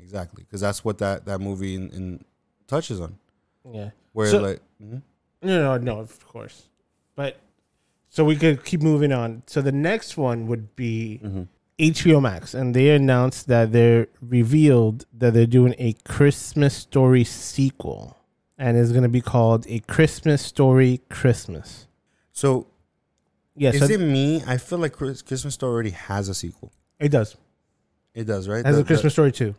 Exactly, 0.00 0.42
because 0.44 0.60
that's 0.60 0.84
what 0.84 0.98
that 0.98 1.26
that 1.26 1.40
movie 1.40 1.74
in, 1.76 1.90
in 1.90 2.24
touches 2.66 3.00
on. 3.00 3.18
Yeah. 3.72 3.90
Where 4.12 4.26
So- 4.28 4.40
like, 4.40 4.60
mhm. 4.82 5.02
No, 5.42 5.76
no, 5.76 5.78
no, 5.78 6.00
of 6.00 6.24
course. 6.26 6.68
But 7.14 7.36
so 8.08 8.24
we 8.24 8.34
could 8.36 8.64
keep 8.64 8.82
moving 8.82 9.12
on. 9.12 9.42
So 9.46 9.62
the 9.62 9.72
next 9.72 10.16
one 10.16 10.46
would 10.48 10.74
be 10.74 11.20
HBO 11.78 12.20
Max, 12.20 12.54
and 12.54 12.74
they 12.74 12.90
announced 12.90 13.46
that 13.46 13.70
they're 13.70 14.08
revealed 14.20 15.06
that 15.16 15.34
they're 15.34 15.46
doing 15.46 15.74
a 15.78 15.92
Christmas 16.04 16.74
Story 16.74 17.22
sequel, 17.22 18.16
and 18.56 18.76
it's 18.76 18.90
going 18.90 19.04
to 19.04 19.08
be 19.08 19.20
called 19.20 19.64
a 19.68 19.78
Christmas 19.80 20.42
Story 20.42 21.00
Christmas. 21.08 21.86
so 22.32 22.66
Yeah, 23.54 23.70
is 23.70 23.80
so 23.80 23.86
it 23.86 23.98
me? 24.00 24.42
I 24.46 24.56
feel 24.56 24.78
like 24.78 24.92
Chris- 24.92 25.22
Christmas 25.22 25.54
Story 25.54 25.72
already 25.72 25.90
has 25.90 26.28
a 26.28 26.34
sequel. 26.34 26.72
it 26.98 27.10
does. 27.10 27.36
It 28.14 28.24
does, 28.24 28.48
right? 28.48 28.64
Has 28.66 28.74
The- 28.76 28.82
a 28.82 28.84
Christmas 28.84 29.12
Story 29.12 29.30
too. 29.32 29.54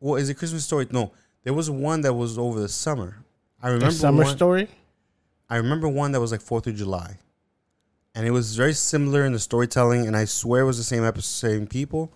well, 0.00 0.16
is 0.16 0.28
it 0.28 0.34
Christmas 0.34 0.64
Story? 0.66 0.86
No, 0.90 1.12
there 1.44 1.54
was 1.54 1.70
one 1.70 2.02
that 2.02 2.12
was 2.14 2.36
over 2.38 2.60
the 2.60 2.68
summer. 2.68 3.24
I 3.62 3.68
A 3.68 3.72
remember 3.72 3.94
summer 3.94 4.24
one, 4.24 4.36
story. 4.36 4.68
I 5.48 5.56
remember 5.56 5.88
one 5.88 6.12
that 6.12 6.20
was 6.20 6.30
like 6.32 6.40
Fourth 6.40 6.66
of 6.66 6.76
July, 6.76 7.18
and 8.14 8.26
it 8.26 8.30
was 8.30 8.56
very 8.56 8.72
similar 8.74 9.24
in 9.24 9.32
the 9.32 9.38
storytelling. 9.38 10.06
And 10.06 10.16
I 10.16 10.24
swear 10.26 10.62
it 10.62 10.66
was 10.66 10.78
the 10.78 10.84
same 10.84 11.04
episode, 11.04 11.48
same 11.48 11.66
people. 11.66 12.12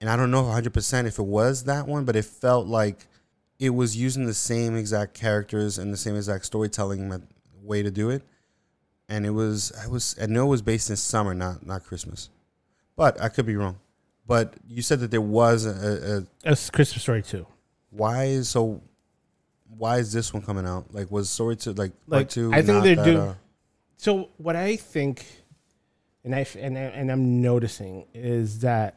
And 0.00 0.10
I 0.10 0.16
don't 0.16 0.30
know 0.30 0.42
100 0.42 0.72
percent 0.74 1.06
if 1.08 1.18
it 1.18 1.22
was 1.24 1.64
that 1.64 1.86
one, 1.86 2.04
but 2.04 2.14
it 2.16 2.24
felt 2.24 2.66
like 2.66 3.06
it 3.58 3.70
was 3.70 3.96
using 3.96 4.26
the 4.26 4.34
same 4.34 4.76
exact 4.76 5.14
characters 5.14 5.78
and 5.78 5.92
the 5.92 5.96
same 5.96 6.16
exact 6.16 6.44
storytelling 6.44 7.22
way 7.62 7.82
to 7.82 7.90
do 7.90 8.10
it. 8.10 8.22
And 9.08 9.24
it 9.26 9.30
was, 9.30 9.72
I 9.82 9.86
was, 9.86 10.16
I 10.20 10.26
know 10.26 10.46
it 10.46 10.50
was 10.50 10.62
based 10.62 10.90
in 10.90 10.96
summer, 10.96 11.34
not 11.34 11.64
not 11.66 11.84
Christmas, 11.84 12.30
but 12.96 13.20
I 13.20 13.28
could 13.28 13.46
be 13.46 13.56
wrong. 13.56 13.78
But 14.26 14.54
you 14.68 14.80
said 14.82 15.00
that 15.00 15.10
there 15.10 15.20
was 15.20 15.66
a, 15.66 16.24
a 16.44 16.50
It's 16.50 16.70
Christmas 16.70 17.02
Story 17.02 17.22
too. 17.22 17.46
why 17.90 18.24
is 18.24 18.48
so. 18.48 18.80
Why 19.78 19.98
is 19.98 20.12
this 20.12 20.32
one 20.32 20.42
coming 20.42 20.66
out? 20.66 20.92
Like, 20.94 21.10
was 21.10 21.28
story 21.30 21.56
two 21.56 21.72
like 21.72 21.92
part 22.08 22.20
Like, 22.20 22.28
two? 22.28 22.52
I 22.52 22.62
think 22.62 22.84
they're 22.84 22.96
that, 22.96 23.04
doing- 23.04 23.18
uh, 23.18 23.34
So 23.96 24.30
what 24.36 24.56
I 24.56 24.76
think, 24.76 25.24
and 26.24 26.34
I 26.34 26.46
and 26.58 26.76
I, 26.78 26.80
and 26.82 27.10
I'm 27.10 27.40
noticing 27.42 28.06
is 28.14 28.60
that 28.60 28.96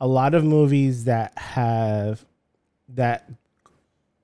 a 0.00 0.06
lot 0.06 0.34
of 0.34 0.44
movies 0.44 1.04
that 1.04 1.36
have 1.38 2.24
that 2.90 3.30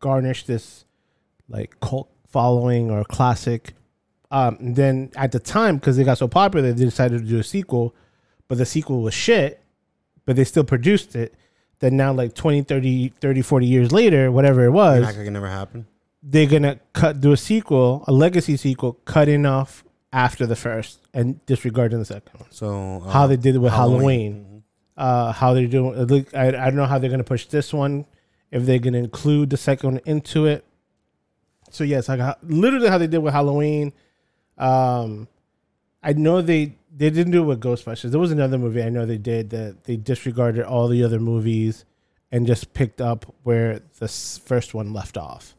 garnish 0.00 0.44
this 0.44 0.84
like 1.48 1.78
cult 1.80 2.10
following 2.28 2.90
or 2.90 3.04
classic, 3.04 3.74
um, 4.30 4.56
then 4.60 5.10
at 5.16 5.32
the 5.32 5.38
time 5.38 5.76
because 5.76 5.96
they 5.96 6.04
got 6.04 6.18
so 6.18 6.28
popular, 6.28 6.72
they 6.72 6.84
decided 6.84 7.22
to 7.22 7.28
do 7.28 7.38
a 7.38 7.44
sequel, 7.44 7.94
but 8.48 8.58
the 8.58 8.66
sequel 8.66 9.02
was 9.02 9.14
shit, 9.14 9.62
but 10.24 10.36
they 10.36 10.44
still 10.44 10.64
produced 10.64 11.14
it. 11.14 11.34
Then 11.80 11.96
now 11.96 12.12
like 12.12 12.34
20, 12.34 12.62
30, 12.62 13.08
30, 13.20 13.42
40 13.42 13.66
years 13.66 13.92
later, 13.92 14.30
whatever 14.32 14.64
it 14.64 14.70
was, 14.70 15.02
Not 15.02 15.14
gonna 15.14 15.30
never 15.30 15.48
happen. 15.48 15.86
they're 16.22 16.46
gonna 16.46 16.80
cut 16.94 17.20
do 17.20 17.32
a 17.32 17.36
sequel, 17.36 18.02
a 18.06 18.12
legacy 18.12 18.56
sequel, 18.56 18.94
cutting 19.04 19.44
off 19.44 19.84
after 20.12 20.46
the 20.46 20.56
first 20.56 21.00
and 21.12 21.44
disregarding 21.46 21.98
the 21.98 22.04
second 22.06 22.40
one. 22.40 22.50
So 22.50 23.02
uh, 23.04 23.10
How 23.10 23.26
they 23.26 23.36
did 23.36 23.54
it 23.54 23.58
with 23.58 23.72
Halloween. 23.72 24.32
Halloween. 24.32 24.62
Uh, 24.96 25.32
how 25.32 25.52
they're 25.52 25.66
doing. 25.66 25.94
look- 26.04 26.34
I, 26.34 26.48
I 26.48 26.50
don't 26.66 26.76
know 26.76 26.86
how 26.86 26.98
they're 26.98 27.10
gonna 27.10 27.22
push 27.24 27.46
this 27.46 27.72
one. 27.74 28.06
If 28.50 28.64
they're 28.64 28.78
gonna 28.78 28.98
include 28.98 29.50
the 29.50 29.56
second 29.58 29.92
one 29.94 30.00
into 30.06 30.46
it. 30.46 30.64
So 31.70 31.84
yes, 31.84 32.08
like 32.08 32.20
literally 32.44 32.88
how 32.88 32.96
they 32.96 33.06
did 33.08 33.18
with 33.18 33.34
Halloween. 33.34 33.92
Um, 34.56 35.28
I 36.02 36.12
know 36.14 36.40
they 36.40 36.76
they 36.96 37.10
didn't 37.10 37.32
do 37.32 37.42
it 37.42 37.46
with 37.46 37.60
Ghostbusters. 37.60 38.10
There 38.10 38.20
was 38.20 38.32
another 38.32 38.58
movie 38.58 38.82
I 38.82 38.88
know 38.88 39.04
they 39.04 39.18
did 39.18 39.50
that 39.50 39.84
they 39.84 39.96
disregarded 39.96 40.64
all 40.64 40.88
the 40.88 41.04
other 41.04 41.20
movies 41.20 41.84
and 42.32 42.46
just 42.46 42.72
picked 42.72 43.00
up 43.00 43.34
where 43.42 43.80
the 43.98 44.08
first 44.08 44.72
one 44.72 44.92
left 44.92 45.16
off. 45.16 45.54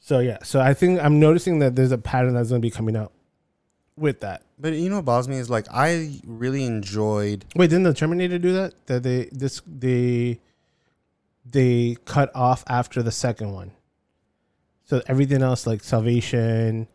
So 0.00 0.18
yeah, 0.18 0.38
so 0.42 0.60
I 0.60 0.74
think 0.74 1.00
I'm 1.00 1.20
noticing 1.20 1.60
that 1.60 1.76
there's 1.76 1.92
a 1.92 1.98
pattern 1.98 2.34
that's 2.34 2.48
going 2.48 2.60
to 2.60 2.66
be 2.66 2.70
coming 2.70 2.96
out 2.96 3.12
with 3.96 4.20
that. 4.20 4.42
But 4.58 4.72
you 4.72 4.88
know 4.88 4.96
what 4.96 5.04
bothers 5.04 5.28
me 5.28 5.36
is 5.36 5.48
like 5.48 5.66
I 5.72 6.18
really 6.26 6.64
enjoyed. 6.64 7.44
Wait, 7.54 7.70
didn't 7.70 7.84
the 7.84 7.94
Terminator 7.94 8.38
do 8.38 8.52
that? 8.52 8.86
That 8.86 9.04
they 9.04 9.28
this 9.30 9.62
they 9.64 10.40
they 11.48 11.96
cut 12.04 12.34
off 12.34 12.64
after 12.66 13.02
the 13.02 13.12
second 13.12 13.52
one. 13.52 13.72
So 14.84 15.02
everything 15.06 15.42
else 15.42 15.66
like 15.66 15.84
Salvation, 15.84 16.88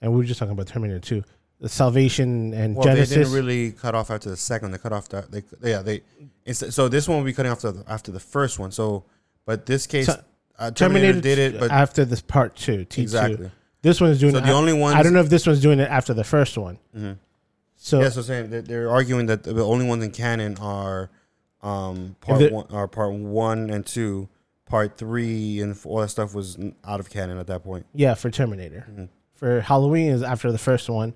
and 0.00 0.12
we 0.12 0.18
were 0.18 0.24
just 0.24 0.38
talking 0.38 0.52
about 0.52 0.66
Terminator 0.66 1.00
2. 1.00 1.22
The 1.60 1.68
Salvation 1.68 2.54
and 2.54 2.76
Well, 2.76 2.86
Genisys. 2.86 3.08
they 3.08 3.16
didn't 3.16 3.32
really 3.32 3.72
cut 3.72 3.94
off 3.94 4.10
after 4.10 4.30
the 4.30 4.36
second. 4.36 4.70
They 4.70 4.78
cut 4.78 4.92
off 4.92 5.08
the 5.08 5.24
they 5.60 5.70
yeah 5.70 5.82
they. 5.82 6.02
So 6.52 6.88
this 6.88 7.08
one 7.08 7.18
will 7.18 7.24
be 7.24 7.32
cutting 7.32 7.50
off 7.50 7.60
the, 7.60 7.82
after 7.88 8.12
the 8.12 8.20
first 8.20 8.58
one. 8.58 8.70
So, 8.70 9.04
but 9.44 9.66
this 9.66 9.86
case, 9.86 10.06
So- 10.06 10.22
uh, 10.58 10.70
Terminator, 10.70 11.20
did 11.20 11.38
it, 11.38 11.58
but 11.60 11.70
after 11.70 12.04
this 12.04 12.20
part 12.20 12.54
two, 12.56 12.84
T2. 12.84 12.98
exactly. 13.02 13.50
This 13.82 14.00
one 14.00 14.10
is 14.10 14.18
doing 14.20 14.32
So 14.32 14.38
it. 14.38 14.44
the 14.44 14.52
only 14.52 14.72
one. 14.72 14.96
I 14.96 15.02
don't 15.02 15.12
know 15.12 15.20
if 15.20 15.28
this 15.30 15.46
one's 15.46 15.60
doing 15.60 15.78
it 15.80 15.88
after 15.90 16.14
the 16.14 16.24
first 16.24 16.56
one. 16.58 16.78
Mhm. 16.96 17.18
So 17.76 18.00
yeah, 18.00 18.08
so 18.10 18.22
saying 18.22 18.50
that 18.50 18.66
they're 18.66 18.90
arguing 18.90 19.26
that 19.26 19.42
the 19.44 19.64
only 19.64 19.86
ones 19.86 20.04
in 20.04 20.10
canon 20.12 20.56
are 20.60 21.10
um 21.62 22.14
part 22.20 22.52
one 22.52 22.66
are 22.70 22.86
part 22.88 23.12
one 23.14 23.68
and 23.70 23.84
two. 23.84 24.28
Part 24.66 24.96
three 24.98 25.60
and 25.60 25.76
all 25.86 25.98
that 26.00 26.08
stuff 26.10 26.34
was 26.34 26.58
out 26.84 27.00
of 27.00 27.08
canon 27.10 27.38
at 27.38 27.46
that 27.48 27.64
point. 27.64 27.86
Yeah, 27.94 28.14
for 28.14 28.30
Terminator. 28.30 28.86
Mhm. 28.90 29.08
For 29.34 29.60
Halloween 29.62 30.10
is 30.10 30.22
after 30.22 30.52
the 30.52 30.58
first 30.58 30.88
one. 30.90 31.14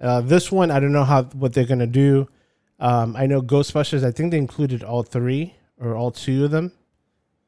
Uh, 0.00 0.20
this 0.20 0.52
one, 0.52 0.70
I 0.70 0.78
don't 0.80 0.92
know 0.92 1.04
how 1.04 1.22
what 1.24 1.52
they're 1.54 1.64
gonna 1.66 1.86
do. 1.86 2.28
Um, 2.78 3.16
I 3.16 3.26
know 3.26 3.40
Ghostbusters. 3.40 4.04
I 4.04 4.10
think 4.10 4.30
they 4.30 4.38
included 4.38 4.82
all 4.84 5.02
three 5.02 5.54
or 5.80 5.94
all 5.96 6.10
two 6.10 6.44
of 6.44 6.50
them. 6.50 6.72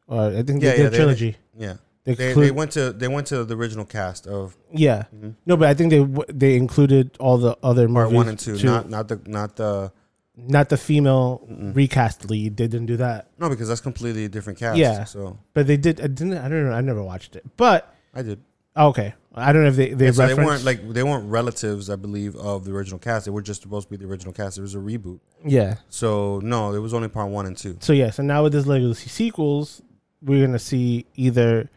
Uh, 0.08 0.28
I 0.28 0.42
think 0.42 0.60
they 0.60 0.66
Yeah, 0.68 0.72
did 0.76 0.80
yeah, 0.80 0.86
a 0.86 0.90
they- 0.90 0.96
trilogy. 0.96 1.36
Yeah, 1.58 1.74
They, 2.04 2.14
they, 2.14 2.28
include- 2.28 2.46
they 2.46 2.50
went 2.52 2.72
to 2.72 2.92
they 2.92 3.08
went 3.08 3.26
to 3.26 3.44
the 3.44 3.54
original 3.54 3.84
cast 3.84 4.26
of 4.26 4.56
yeah. 4.72 5.04
Mhm. 5.14 5.34
No, 5.44 5.56
but 5.58 5.68
I 5.68 5.74
think 5.74 5.90
they 5.90 6.06
they 6.32 6.56
included 6.56 7.16
all 7.20 7.36
the 7.36 7.58
other 7.62 7.86
movies 7.88 8.04
part 8.04 8.12
one 8.12 8.28
and 8.28 8.38
two, 8.38 8.56
too. 8.56 8.66
not 8.66 8.88
not 8.88 9.08
the 9.08 9.20
not 9.26 9.56
the 9.56 9.92
not 10.36 10.68
the 10.70 10.76
female 10.78 11.42
Mm-mm. 11.50 11.74
recast 11.76 12.30
lead. 12.30 12.56
They 12.56 12.68
didn't 12.68 12.86
do 12.86 12.96
that, 12.96 13.28
no 13.38 13.50
because 13.50 13.68
that's 13.68 13.80
completely 13.82 14.24
a 14.24 14.28
different 14.30 14.58
cast. 14.58 14.78
Yeah. 14.78 15.04
so 15.04 15.38
but 15.52 15.66
they 15.66 15.76
did. 15.76 16.00
I 16.00 16.06
didn't. 16.06 16.38
I 16.38 16.48
don't 16.48 16.64
know. 16.64 16.72
I 16.72 16.80
never 16.80 17.02
watched 17.02 17.36
it, 17.36 17.44
but 17.58 17.92
I 18.14 18.22
did. 18.22 18.40
okay. 18.74 19.12
I 19.38 19.52
don't 19.52 19.62
know 19.62 19.68
if 19.68 19.76
they 19.76 19.90
they 19.90 20.12
so 20.12 20.26
they 20.26 20.34
weren't 20.34 20.64
like 20.64 20.88
they 20.90 21.02
weren't 21.02 21.28
relatives, 21.30 21.90
I 21.90 21.96
believe, 21.96 22.36
of 22.36 22.64
the 22.64 22.72
original 22.72 22.98
cast. 22.98 23.24
They 23.24 23.30
were 23.30 23.42
just 23.42 23.62
supposed 23.62 23.88
to 23.88 23.90
be 23.90 23.96
the 23.96 24.10
original 24.10 24.32
cast. 24.32 24.58
It 24.58 24.62
was 24.62 24.74
a 24.74 24.78
reboot. 24.78 25.20
yeah. 25.44 25.76
So 25.88 26.40
no, 26.42 26.74
it 26.74 26.78
was 26.78 26.92
only 26.94 27.08
part 27.08 27.30
one 27.30 27.46
and 27.46 27.56
two. 27.56 27.76
So 27.80 27.92
yeah, 27.92 28.10
so 28.10 28.22
now 28.22 28.42
with 28.42 28.52
this 28.52 28.66
legacy 28.66 29.08
sequels, 29.08 29.82
we're 30.22 30.44
gonna 30.44 30.58
see 30.58 31.06
either 31.14 31.70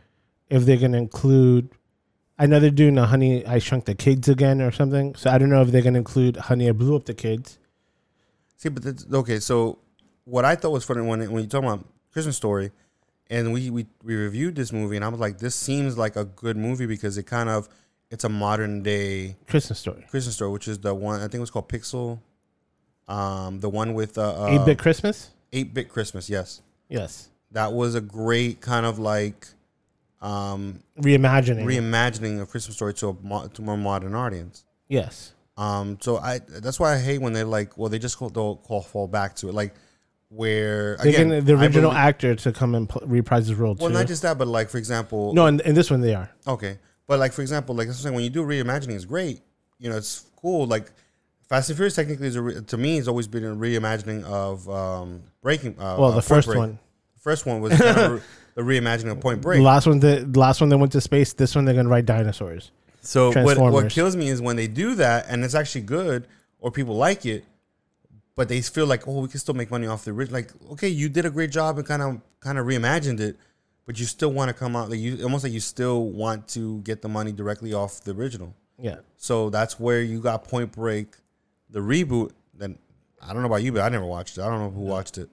if 0.49 0.65
they're 0.65 0.77
gonna 0.77 0.97
include. 0.97 1.69
I 2.39 2.47
know 2.47 2.59
they're 2.59 2.71
doing 2.71 2.97
a 2.97 3.05
Honey 3.05 3.45
I 3.45 3.59
Shrunk 3.59 3.85
the 3.85 3.93
Kids 3.93 4.27
again 4.27 4.61
or 4.61 4.71
something. 4.71 5.13
So 5.15 5.29
I 5.29 5.37
don't 5.37 5.49
know 5.49 5.61
if 5.61 5.69
they're 5.69 5.83
gonna 5.83 5.99
include 5.99 6.37
Honey 6.37 6.67
I 6.69 6.71
Blew 6.71 6.95
Up 6.95 7.05
the 7.05 7.13
Kids. 7.13 7.59
See, 8.57 8.69
but 8.69 8.83
that's, 8.83 9.05
okay, 9.11 9.39
so 9.39 9.79
what 10.25 10.45
I 10.45 10.55
thought 10.55 10.71
was 10.71 10.83
funny 10.83 11.01
when 11.01 11.19
when 11.31 11.43
you 11.43 11.49
talk 11.49 11.63
about 11.63 11.85
Christmas 12.11 12.37
Story, 12.37 12.71
and 13.31 13.51
we, 13.51 13.69
we 13.71 13.87
we 14.03 14.13
reviewed 14.15 14.55
this 14.55 14.71
movie, 14.71 14.95
and 14.97 15.03
I 15.03 15.07
was 15.07 15.19
like, 15.19 15.39
this 15.39 15.55
seems 15.55 15.97
like 15.97 16.15
a 16.15 16.25
good 16.25 16.55
movie 16.57 16.85
because 16.85 17.17
it 17.17 17.23
kind 17.23 17.49
of 17.49 17.67
it's 18.11 18.23
a 18.25 18.29
modern 18.29 18.83
day 18.83 19.37
Christmas 19.47 19.79
Story, 19.79 20.05
Christmas 20.11 20.35
Story, 20.35 20.51
which 20.51 20.67
is 20.67 20.77
the 20.79 20.93
one 20.93 21.19
I 21.19 21.23
think 21.23 21.35
it 21.35 21.39
was 21.39 21.49
called 21.51 21.69
Pixel, 21.69 22.19
um, 23.07 23.59
the 23.59 23.69
one 23.69 23.93
with 23.93 24.17
uh, 24.17 24.47
Eight 24.49 24.65
Bit 24.65 24.77
Christmas. 24.79 25.31
eight 25.53 25.73
bit 25.73 25.89
Christmas. 25.89 26.29
Yes, 26.29 26.61
Yes, 26.89 27.29
that 27.51 27.73
was 27.73 27.95
a 27.95 28.01
great 28.01 28.61
kind 28.61 28.85
of 28.85 28.99
like 28.99 29.47
um, 30.21 30.79
reimagining. 30.99 31.63
reimagining 31.65 32.41
of 32.41 32.49
Christmas 32.49 32.75
Story 32.75 32.93
to 32.95 33.09
a 33.09 33.13
mo- 33.23 33.47
to 33.47 33.61
a 33.61 33.65
more 33.65 33.77
modern 33.77 34.13
audience. 34.13 34.65
yes, 34.87 35.33
Um, 35.57 35.97
so 36.01 36.17
I 36.17 36.39
that's 36.39 36.79
why 36.79 36.93
I 36.95 36.99
hate 36.99 37.21
when 37.21 37.33
they 37.33 37.43
like 37.43 37.77
well 37.77 37.89
they 37.89 37.99
just 37.99 38.17
call, 38.17 38.29
they'll 38.29 38.57
call 38.57 38.81
fall 38.81 39.07
back 39.07 39.35
to 39.37 39.49
it 39.49 39.53
like 39.53 39.73
where 40.33 40.95
they're 40.97 41.07
again 41.09 41.27
getting 41.29 41.45
the 41.45 41.53
original 41.53 41.89
believe- 41.91 41.97
actor 41.97 42.35
to 42.35 42.51
come 42.53 42.73
and 42.73 42.87
pl- 42.87 43.01
reprise 43.05 43.47
his 43.47 43.57
role 43.57 43.75
well 43.75 43.89
too. 43.89 43.93
not 43.93 44.07
just 44.07 44.21
that 44.21 44.37
but 44.37 44.47
like 44.47 44.69
for 44.69 44.77
example 44.77 45.33
no, 45.33 45.45
in, 45.47 45.59
in 45.61 45.75
this 45.75 45.91
one 45.91 45.99
they 45.99 46.15
are. 46.15 46.29
okay 46.47 46.79
but 47.05 47.19
like 47.19 47.33
for 47.33 47.41
example 47.41 47.75
like 47.75 47.87
I 47.87 47.89
was 47.89 47.97
saying 47.99 48.15
when 48.15 48.23
you 48.23 48.29
do 48.29 48.43
reimagining 48.45 48.95
it's 48.95 49.03
great 49.05 49.41
you 49.77 49.89
know 49.89 49.97
it's 49.97 50.25
cool 50.37 50.65
like 50.67 50.89
Fast 51.49 51.69
and 51.69 51.75
Furious 51.75 51.95
technically 51.95 52.27
is 52.27 52.37
a 52.37 52.41
re- 52.41 52.61
to 52.61 52.77
me 52.77 52.95
has 52.95 53.09
always 53.09 53.27
been 53.27 53.43
a 53.43 53.53
reimagining 53.53 54.23
of 54.23 54.69
um, 54.69 55.21
Breaking. 55.41 55.71
Uh, 55.77 55.97
well, 55.99 56.05
uh, 56.05 56.07
the 56.11 56.13
Point 56.21 56.25
first 56.25 56.47
Break. 56.47 56.57
one, 56.57 56.79
First 57.19 57.45
one 57.45 57.59
was 57.59 57.77
kind 57.77 57.97
of 57.97 58.23
the 58.55 58.61
reimagining 58.61 59.11
of 59.11 59.19
Point 59.19 59.41
Break. 59.41 59.57
the 59.57 59.63
Break. 59.63 59.65
last 59.65 59.85
one, 59.85 59.99
the 59.99 60.25
last 60.39 60.61
one 60.61 60.69
that 60.69 60.77
went 60.77 60.93
to 60.93 61.01
space. 61.01 61.33
This 61.33 61.53
one 61.53 61.65
they're 61.65 61.75
gonna 61.75 61.89
ride 61.89 62.05
dinosaurs. 62.05 62.71
So 63.01 63.33
what, 63.43 63.57
what 63.57 63.89
kills 63.89 64.15
me 64.15 64.29
is 64.29 64.41
when 64.41 64.55
they 64.55 64.67
do 64.67 64.95
that 64.95 65.25
and 65.27 65.43
it's 65.43 65.53
actually 65.53 65.81
good 65.81 66.25
or 66.59 66.71
people 66.71 66.95
like 66.95 67.25
it, 67.25 67.43
but 68.35 68.47
they 68.47 68.61
feel 68.61 68.85
like 68.85 69.07
oh 69.07 69.21
we 69.21 69.27
can 69.27 69.39
still 69.39 69.53
make 69.53 69.71
money 69.71 69.87
off 69.87 70.05
the 70.05 70.11
original. 70.11 70.39
Like 70.39 70.51
okay, 70.73 70.89
you 70.89 71.09
did 71.09 71.25
a 71.25 71.29
great 71.29 71.51
job 71.51 71.77
and 71.77 71.87
kind 71.87 72.01
of 72.01 72.21
kind 72.39 72.57
of 72.57 72.65
reimagined 72.65 73.19
it, 73.19 73.37
but 73.85 73.99
you 73.99 74.05
still 74.05 74.31
want 74.31 74.49
to 74.49 74.53
come 74.53 74.75
out 74.75 74.89
like 74.89 74.99
you 74.99 75.21
almost 75.23 75.43
like 75.43 75.53
you 75.53 75.59
still 75.59 76.05
want 76.05 76.47
to 76.49 76.79
get 76.81 77.01
the 77.01 77.09
money 77.09 77.31
directly 77.31 77.73
off 77.73 78.01
the 78.01 78.11
original. 78.11 78.55
Yeah, 78.79 78.97
So 79.15 79.51
that's 79.51 79.79
where 79.79 80.01
you 80.01 80.19
got 80.19 80.43
Point 80.43 80.71
Break, 80.71 81.15
the 81.69 81.81
reboot. 81.81 82.31
Then 82.55 82.79
I 83.21 83.31
don't 83.31 83.43
know 83.43 83.47
about 83.47 83.61
you, 83.61 83.71
but 83.71 83.81
I 83.81 83.89
never 83.89 84.05
watched 84.05 84.39
it. 84.39 84.41
I 84.41 84.49
don't 84.49 84.59
know 84.59 84.71
who 84.71 84.81
watched 84.81 85.19
it. 85.19 85.29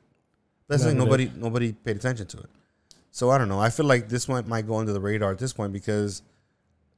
That's 0.69 0.85
like 0.85 0.97
nobody 0.97 1.31
nobody 1.35 1.73
paid 1.73 1.97
attention 1.97 2.27
to 2.27 2.39
it. 2.39 2.51
So 3.11 3.31
I 3.31 3.39
don't 3.39 3.49
know. 3.49 3.59
I 3.59 3.71
feel 3.71 3.87
like 3.87 4.11
this 4.11 4.29
one 4.29 4.47
might 4.47 4.67
go 4.67 4.77
under 4.77 4.93
the 4.93 5.01
radar 5.01 5.33
at 5.33 5.39
this 5.39 5.55
point 5.55 5.73
because 5.73 6.21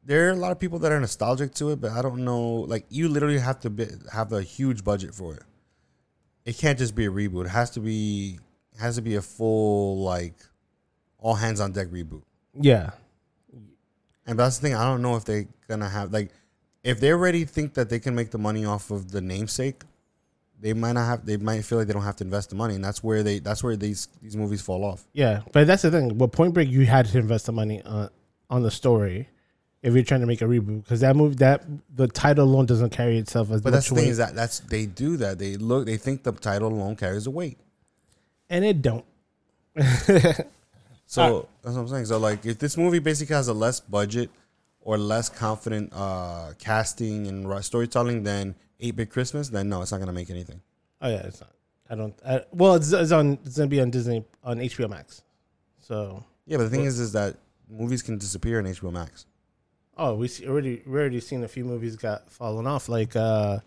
there 0.05 0.27
are 0.27 0.31
a 0.31 0.37
lot 0.37 0.51
of 0.51 0.59
people 0.59 0.81
that 0.81 0.91
are 0.91 0.99
nostalgic 0.99 1.55
to 1.55 1.71
it, 1.71 1.81
but 1.81 1.93
I 1.93 2.03
don't 2.03 2.25
know. 2.25 2.43
Like 2.43 2.85
you 2.89 3.09
literally 3.09 3.39
have 3.39 3.61
to 3.61 3.71
be, 3.71 3.87
have 4.13 4.33
a 4.33 4.43
huge 4.43 4.83
budget 4.83 5.15
for 5.15 5.35
it. 5.35 5.43
It 6.45 6.57
can't 6.59 6.79
just 6.79 6.95
be 6.95 7.07
a 7.07 7.11
reboot. 7.11 7.47
It 7.47 7.51
has 7.51 7.71
to 7.71 7.81
be 7.81 8.39
has 8.79 8.97
to 8.97 9.03
be 9.03 9.17
a 9.17 9.23
full 9.23 10.03
like 10.03 10.35
all 11.19 11.35
hands 11.35 11.61
on 11.61 11.73
deck 11.73 11.89
reboot. 11.89 12.23
yeah, 12.59 12.91
And 14.27 14.39
that's 14.39 14.59
the 14.59 14.69
thing. 14.69 14.75
I 14.75 14.85
don't 14.85 15.03
know 15.03 15.17
if 15.17 15.25
they're 15.25 15.47
gonna 15.69 15.89
have 15.89 16.13
like 16.13 16.31
if 16.83 16.99
they 17.01 17.13
already 17.13 17.45
think 17.45 17.75
that 17.75 17.91
they 17.91 17.99
can 17.99 18.15
make 18.15 18.31
the 18.31 18.39
money 18.39 18.65
off 18.65 18.91
of 18.91 19.11
the 19.11 19.21
namesake, 19.21 19.83
they 20.59 20.73
might 20.73 20.93
not 20.93 21.07
have. 21.07 21.27
They 21.27 21.37
might 21.37 21.65
feel 21.65 21.79
like 21.79 21.87
they 21.87 21.93
don't 21.93 22.03
have 22.03 22.17
to 22.17 22.25
invest 22.25 22.51
the 22.51 22.57
money, 22.57 22.75
and 22.75 22.85
that's 22.85 23.03
where 23.03 23.23
they. 23.23 23.39
That's 23.39 23.63
where 23.63 23.77
these 23.77 24.09
these 24.23 24.37
movies 24.37 24.61
fall 24.61 24.85
off. 24.85 25.07
yeah. 25.13 25.43
But 25.53 25.67
that's 25.67 25.83
the 25.83 25.91
thing. 25.91 26.19
With 26.19 26.33
Point 26.33 26.55
Break, 26.55 26.69
you 26.69 26.87
had 26.87 27.07
to 27.07 27.19
invest 27.19 27.47
the 27.47 27.53
money 27.53 27.83
on 27.83 28.11
on 28.49 28.63
the 28.63 28.71
story 28.71 29.29
if 29.83 29.95
you're 29.95 30.05
trying 30.05 30.21
to 30.21 30.27
make 30.27 30.43
a 30.43 30.45
reboot 30.45 30.83
because 30.83 31.01
that 31.01 31.17
movie 31.17 31.37
that 31.37 31.65
the 31.95 32.07
title 32.09 32.45
alone 32.45 32.67
doesn't 32.67 32.91
carry 32.91 33.19
itself 33.19 33.51
as 33.51 33.63
But 33.63 33.73
that's 33.73 33.89
the 33.89 33.95
thing 33.95 34.09
is 34.09 34.19
that 34.19 34.35
that's 34.35 34.61
they 34.61 34.87
do 34.87 35.17
that. 35.19 35.39
They 35.39 35.57
look. 35.57 35.87
They 35.87 35.97
think 35.97 36.23
the 36.23 36.33
title 36.33 36.69
alone 36.69 36.97
carries 36.97 37.27
a 37.27 37.31
weight. 37.31 37.59
and 38.49 38.65
it 38.65 38.83
don't. 38.83 39.05
So 41.11 41.49
that's 41.63 41.75
what 41.75 41.83
I'm 41.83 41.89
saying. 41.89 42.05
So 42.05 42.19
like, 42.19 42.47
if 42.47 42.61
this 42.61 42.77
movie 42.77 43.01
basically 43.01 43.35
has 43.35 43.49
a 43.49 43.53
less 43.53 43.81
budget 43.81 44.31
or 44.81 44.97
less 44.97 45.29
confident 45.29 45.93
uh, 45.93 46.53
casting 46.61 47.27
and 47.27 47.65
storytelling 47.65 48.23
than 48.23 48.55
Eight 48.79 48.95
Bit 48.95 49.11
Christmas, 49.11 49.49
then 49.49 49.69
no, 49.69 49.83
it's 49.83 49.91
not 49.91 49.99
gonna 49.99 50.13
make 50.13 50.31
anything. 50.31 50.61
Oh 51.03 51.09
yeah, 51.09 51.27
it's 51.27 51.41
not. 51.41 51.51
I 51.91 51.97
don't. 51.97 52.15
I, 52.25 52.45
well, 52.53 52.77
it's, 52.77 52.93
it's 52.93 53.11
on. 53.11 53.39
It's 53.45 53.57
gonna 53.57 53.67
be 53.67 53.81
on 53.81 53.91
Disney 53.91 54.25
on 54.45 54.59
HBO 54.59 54.89
Max. 54.89 55.23
So 55.81 56.23
Yeah, 56.47 56.59
but 56.59 56.65
the 56.65 56.71
thing 56.71 56.85
is, 56.85 57.01
is 57.01 57.11
that 57.15 57.35
movies 57.69 58.03
can 58.03 58.17
disappear 58.17 58.61
in 58.61 58.67
HBO 58.67 58.93
Max. 58.93 59.27
Oh, 60.03 60.15
we 60.15 60.29
see, 60.29 60.49
already 60.49 60.83
we 60.87 60.99
already 60.99 61.21
seen 61.21 61.45
a 61.45 61.49
few 61.49 61.65
movies 61.65 61.95
got 61.97 62.31
fallen 62.33 62.67
off, 62.67 62.89
like 62.89 63.15
uh, 63.15 63.59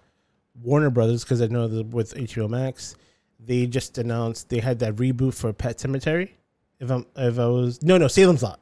Warner 0.62 0.90
Brothers, 0.90 1.24
because 1.24 1.42
I 1.44 1.48
know 1.48 1.68
that 1.68 1.86
with 1.88 2.16
HBO 2.16 2.50
Max, 2.50 2.96
they 3.40 3.68
just 3.68 3.98
announced 4.00 4.50
they 4.50 4.60
had 4.60 4.80
that 4.80 4.96
reboot 4.96 5.36
for 5.36 5.54
Pet 5.54 5.78
Sematary. 5.78 6.32
If 6.80 6.90
I'm 6.90 7.06
if 7.16 7.38
I 7.38 7.46
was 7.46 7.84
no 7.84 7.98
no 8.00 8.08
Salem's 8.08 8.42
Lot, 8.42 8.60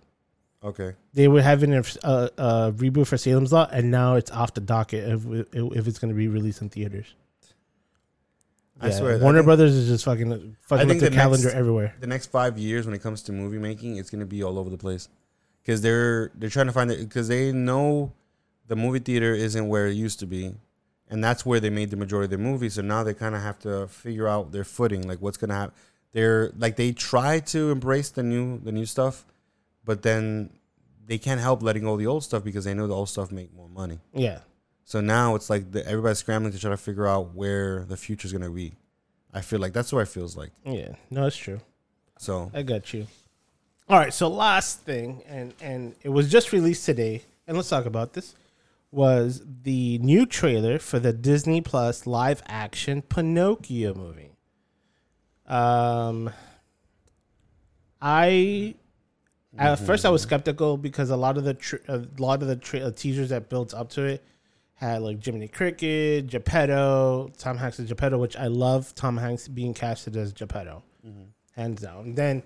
Okay. 0.64 0.94
they 1.14 1.30
were 1.30 1.42
having 1.42 1.74
a, 1.74 1.80
a, 2.04 2.30
a 2.38 2.72
reboot 2.74 3.08
for 3.08 3.16
Salem's 3.18 3.54
Lot, 3.54 3.70
and 3.72 3.90
now 3.90 4.16
it's 4.16 4.32
off 4.32 4.54
the 4.54 4.60
docket 4.62 5.08
if 5.08 5.26
if 5.54 5.88
it's 5.88 5.98
going 5.98 6.14
to 6.14 6.18
be 6.18 6.28
released 6.28 6.62
in 6.62 6.68
theaters. 6.68 7.16
I 8.82 8.90
swear, 8.90 9.16
I 9.16 9.18
Warner 9.20 9.40
think- 9.40 9.46
Brothers 9.46 9.74
is 9.76 9.88
just 9.88 10.04
fucking 10.06 10.58
fucking 10.62 10.92
up 10.92 10.98
the, 10.98 11.10
the 11.10 11.16
calendar 11.16 11.46
next- 11.48 11.56
everywhere. 11.56 11.96
the 12.02 12.08
next 12.08 12.32
five 12.32 12.58
years 12.58 12.86
when 12.86 12.94
it 12.96 13.02
comes 13.02 13.22
to 13.24 13.32
movie 13.32 13.60
making, 13.60 13.96
it's 13.98 14.10
gonna 14.10 14.26
be 14.26 14.44
all 14.44 14.60
over 14.60 14.70
the 14.70 14.78
place 14.78 15.08
because 15.64 15.82
they're 15.82 16.32
they're 16.36 16.50
trying 16.50 16.68
to 16.68 16.72
find 16.74 16.92
it 16.92 17.00
because 17.00 17.28
they 17.28 17.52
know 17.52 18.12
the 18.68 18.76
movie 18.76 19.00
theater 19.00 19.34
isn't 19.34 19.68
where 19.68 19.88
it 19.88 19.94
used 19.94 20.20
to 20.20 20.26
be, 20.26 20.56
and 21.10 21.24
that's 21.24 21.46
where 21.46 21.60
they 21.60 21.70
made 21.70 21.90
the 21.90 21.98
majority 21.98 22.26
of 22.26 22.30
their 22.32 22.40
movies. 22.52 22.76
So 22.76 22.82
now 22.82 23.04
they 23.04 23.14
kind 23.14 23.36
of 23.36 23.42
have 23.42 23.60
to 23.60 23.88
figure 23.88 24.28
out 24.28 24.52
their 24.52 24.64
footing, 24.64 25.08
like 25.08 25.20
what's 25.22 25.38
gonna 25.38 25.54
happen. 25.56 25.76
They're 26.14 26.52
like 26.58 26.76
they 26.76 26.92
try 26.92 27.40
to 27.40 27.72
embrace 27.72 28.10
the 28.10 28.24
new 28.24 28.60
the 28.60 28.72
new 28.72 28.86
stuff, 28.86 29.26
but 29.86 30.02
then 30.04 30.52
they 31.06 31.18
can't 31.18 31.42
help 31.42 31.62
letting 31.64 31.84
go 31.84 31.94
of 31.94 32.00
the 32.00 32.08
old 32.08 32.24
stuff 32.24 32.44
because 32.44 32.64
they 32.66 32.74
know 32.74 32.88
the 32.88 32.96
old 32.96 33.10
stuff 33.10 33.32
make 33.32 33.54
more 33.54 33.68
money. 33.68 34.00
Yeah, 34.14 34.40
So 34.86 35.02
now 35.02 35.36
it's 35.36 35.50
like 35.50 35.72
the, 35.72 35.86
everybody's 35.86 36.20
scrambling 36.20 36.54
to 36.54 36.60
try 36.60 36.70
to 36.70 36.78
figure 36.78 37.08
out 37.08 37.34
where 37.34 37.84
the 37.86 37.98
future's 37.98 38.32
gonna 38.32 38.50
be. 38.50 38.74
I 39.34 39.42
feel 39.42 39.60
like 39.60 39.74
that's 39.74 39.92
what 39.92 40.02
it 40.02 40.08
feels 40.08 40.38
like. 40.38 40.52
yeah, 40.66 40.96
no, 41.10 41.26
it's 41.26 41.36
true. 41.38 41.60
So 42.18 42.52
I 42.54 42.62
got 42.62 42.94
you. 42.94 43.08
All 43.92 43.98
right, 43.98 44.14
so 44.14 44.30
last 44.30 44.84
thing, 44.84 45.22
and 45.28 45.54
and 45.60 45.96
it 46.02 46.08
was 46.08 46.32
just 46.32 46.54
released 46.54 46.86
today, 46.86 47.24
and 47.46 47.58
let's 47.58 47.68
talk 47.68 47.86
about 47.86 48.14
this. 48.14 48.36
Was 48.90 49.44
the 49.64 49.98
new 49.98 50.26
trailer 50.26 50.80
for 50.80 50.98
the 50.98 51.12
Disney 51.12 51.60
Plus 51.60 52.08
live 52.08 52.42
action 52.48 53.02
Pinocchio 53.02 53.94
movie? 53.94 54.32
Um, 55.46 56.30
I 58.02 58.76
at 59.58 59.76
first 59.76 60.06
I 60.06 60.10
was 60.10 60.22
skeptical 60.22 60.78
because 60.78 61.10
a 61.10 61.18
lot 61.18 61.38
of 61.38 61.44
the 61.44 61.56
tr 61.56 61.76
a 61.90 62.02
lot 62.18 62.42
of 62.42 62.48
the 62.48 62.56
tra- 62.56 62.80
uh, 62.80 62.92
teasers 62.92 63.28
that 63.28 63.50
built 63.50 63.74
up 63.74 63.90
to 63.90 64.06
it 64.06 64.24
had 64.76 65.02
like 65.02 65.22
Jiminy 65.22 65.50
Cricket, 65.50 66.28
Geppetto, 66.28 67.30
Tom 67.38 67.58
Hanks 67.58 67.78
as 67.78 67.90
Geppetto, 67.90 68.18
which 68.18 68.38
I 68.38 68.48
love. 68.48 68.96
Tom 68.96 69.18
Hanks 69.18 69.50
being 69.50 69.74
casted 69.74 70.16
as 70.16 70.32
Geppetto, 70.32 70.82
hands 71.58 71.82
down. 71.82 72.16
Then 72.16 72.44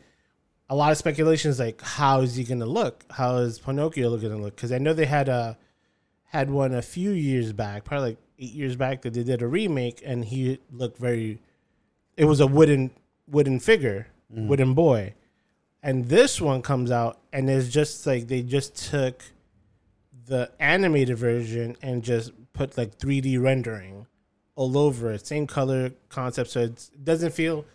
a 0.70 0.76
lot 0.76 0.92
of 0.92 0.98
speculation 0.98 1.52
is 1.52 1.60
like, 1.60 1.82
how 1.82 2.22
is 2.22 2.36
he 2.36 2.44
gonna 2.44 2.66
look? 2.66 3.06
How 3.12 3.38
is 3.38 3.60
Pinocchio 3.60 4.18
gonna 4.18 4.38
look? 4.38 4.56
Because 4.56 4.72
I 4.72 4.78
know 4.78 4.94
they 4.94 5.06
had 5.06 5.30
a 5.30 5.58
had 6.26 6.50
one 6.50 6.74
a 6.74 6.82
few 6.82 7.12
years 7.12 7.54
back, 7.54 7.86
probably 7.86 8.10
like 8.10 8.18
eight 8.40 8.54
years 8.54 8.76
back, 8.76 9.02
that 9.04 9.14
they 9.14 9.24
did 9.24 9.42
a 9.42 9.48
remake, 9.48 10.02
and 10.06 10.26
he 10.26 10.60
looked 10.72 10.98
very. 10.98 11.40
It 12.18 12.26
was 12.26 12.40
a 12.40 12.48
wooden 12.48 12.92
wooden 13.28 13.60
figure, 13.60 14.08
mm-hmm. 14.32 14.48
wooden 14.48 14.74
boy, 14.74 15.14
and 15.86 16.10
this 16.10 16.42
one 16.42 16.64
comes 16.64 16.90
out 16.90 17.20
and 17.32 17.48
it's 17.48 17.70
just 17.70 18.08
like 18.08 18.28
they 18.28 18.42
just 18.42 18.76
took 18.76 19.22
the 20.26 20.50
animated 20.60 21.16
version 21.16 21.78
and 21.82 22.04
just 22.04 22.32
put 22.54 22.76
like 22.76 22.98
3D 22.98 23.40
rendering 23.42 24.08
all 24.56 24.78
over 24.78 25.12
it, 25.12 25.28
same 25.28 25.46
color 25.46 25.92
concept, 26.10 26.50
so 26.50 26.62
it's, 26.62 26.90
it 26.90 27.06
doesn't 27.06 27.34
feel. 27.34 27.66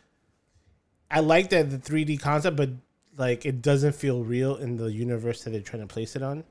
I 1.10 1.20
like 1.20 1.50
that 1.50 1.70
the 1.70 1.78
3D 1.78 2.20
concept, 2.20 2.56
but 2.56 2.70
like 3.16 3.44
it 3.44 3.62
doesn't 3.62 3.94
feel 3.94 4.22
real 4.22 4.56
in 4.56 4.76
the 4.76 4.86
universe 4.92 5.44
that 5.44 5.50
they're 5.50 5.60
trying 5.60 5.82
to 5.82 5.88
place 5.88 6.16
it 6.16 6.22
on. 6.22 6.44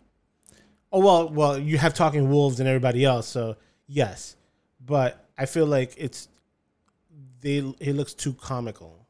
Oh 0.92 1.00
well, 1.00 1.30
well 1.30 1.58
you 1.58 1.78
have 1.78 1.94
talking 1.94 2.30
wolves 2.30 2.60
and 2.60 2.68
everybody 2.68 3.06
else, 3.06 3.28
so 3.28 3.56
yes, 3.88 4.36
but 4.86 5.26
I 5.38 5.46
feel 5.46 5.66
like 5.66 5.94
it's 5.98 6.28
they 7.42 7.58
it 7.80 7.96
looks 7.96 8.14
too 8.14 8.34
comical 8.34 9.08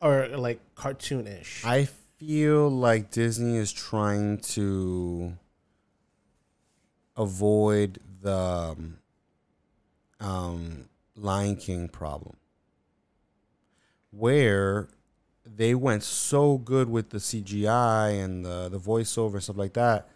or 0.00 0.28
like 0.28 0.60
cartoonish. 0.74 1.64
I 1.64 1.88
feel 2.18 2.68
like 2.68 3.10
Disney 3.10 3.56
is 3.56 3.72
trying 3.72 4.38
to 4.38 5.34
avoid 7.16 7.98
the 8.20 8.36
um, 8.36 8.98
um, 10.20 10.88
Lion 11.16 11.56
King 11.56 11.88
problem, 11.88 12.36
where 14.16 14.88
they 15.44 15.74
went 15.74 16.02
so 16.02 16.58
good 16.58 16.88
with 16.88 17.10
the 17.10 17.18
CGI 17.18 18.22
and 18.24 18.44
the 18.44 18.68
the 18.68 18.78
voiceover 18.78 19.42
stuff 19.42 19.56
like 19.56 19.74
that, 19.74 20.08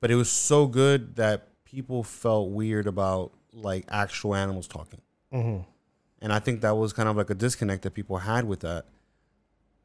but 0.00 0.10
it 0.10 0.14
was 0.16 0.30
so 0.30 0.66
good 0.66 1.16
that 1.16 1.48
people 1.64 2.02
felt 2.02 2.50
weird 2.50 2.86
about 2.86 3.32
like 3.52 3.84
actual 3.88 4.34
animals 4.34 4.66
talking. 4.66 5.00
hmm 5.32 5.58
And 6.20 6.32
I 6.32 6.38
think 6.38 6.60
that 6.62 6.76
was 6.76 6.92
kind 6.92 7.08
of 7.08 7.16
like 7.16 7.30
a 7.30 7.34
disconnect 7.34 7.82
that 7.82 7.92
people 7.92 8.18
had 8.18 8.44
with 8.46 8.60
that. 8.60 8.86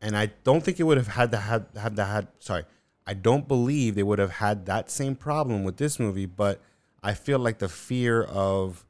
And 0.02 0.16
I 0.16 0.28
don't 0.44 0.64
think 0.64 0.80
it 0.80 0.84
would 0.84 0.98
have 0.98 1.08
had 1.08 1.32
to 1.32 1.38
had 1.38 1.66
have 1.76 1.96
that 1.98 2.06
had 2.06 2.28
sorry. 2.40 2.64
I 3.06 3.14
don't 3.16 3.48
believe 3.48 3.96
they 3.96 4.04
would 4.04 4.20
have 4.20 4.34
had 4.34 4.66
that 4.68 4.90
same 4.92 5.16
problem 5.16 5.64
with 5.64 5.78
this 5.78 6.00
movie, 6.00 6.28
but 6.28 6.62
I 7.02 7.14
feel 7.16 7.40
like 7.40 7.58
the 7.60 7.68
fear 7.70 8.24
of 8.24 8.86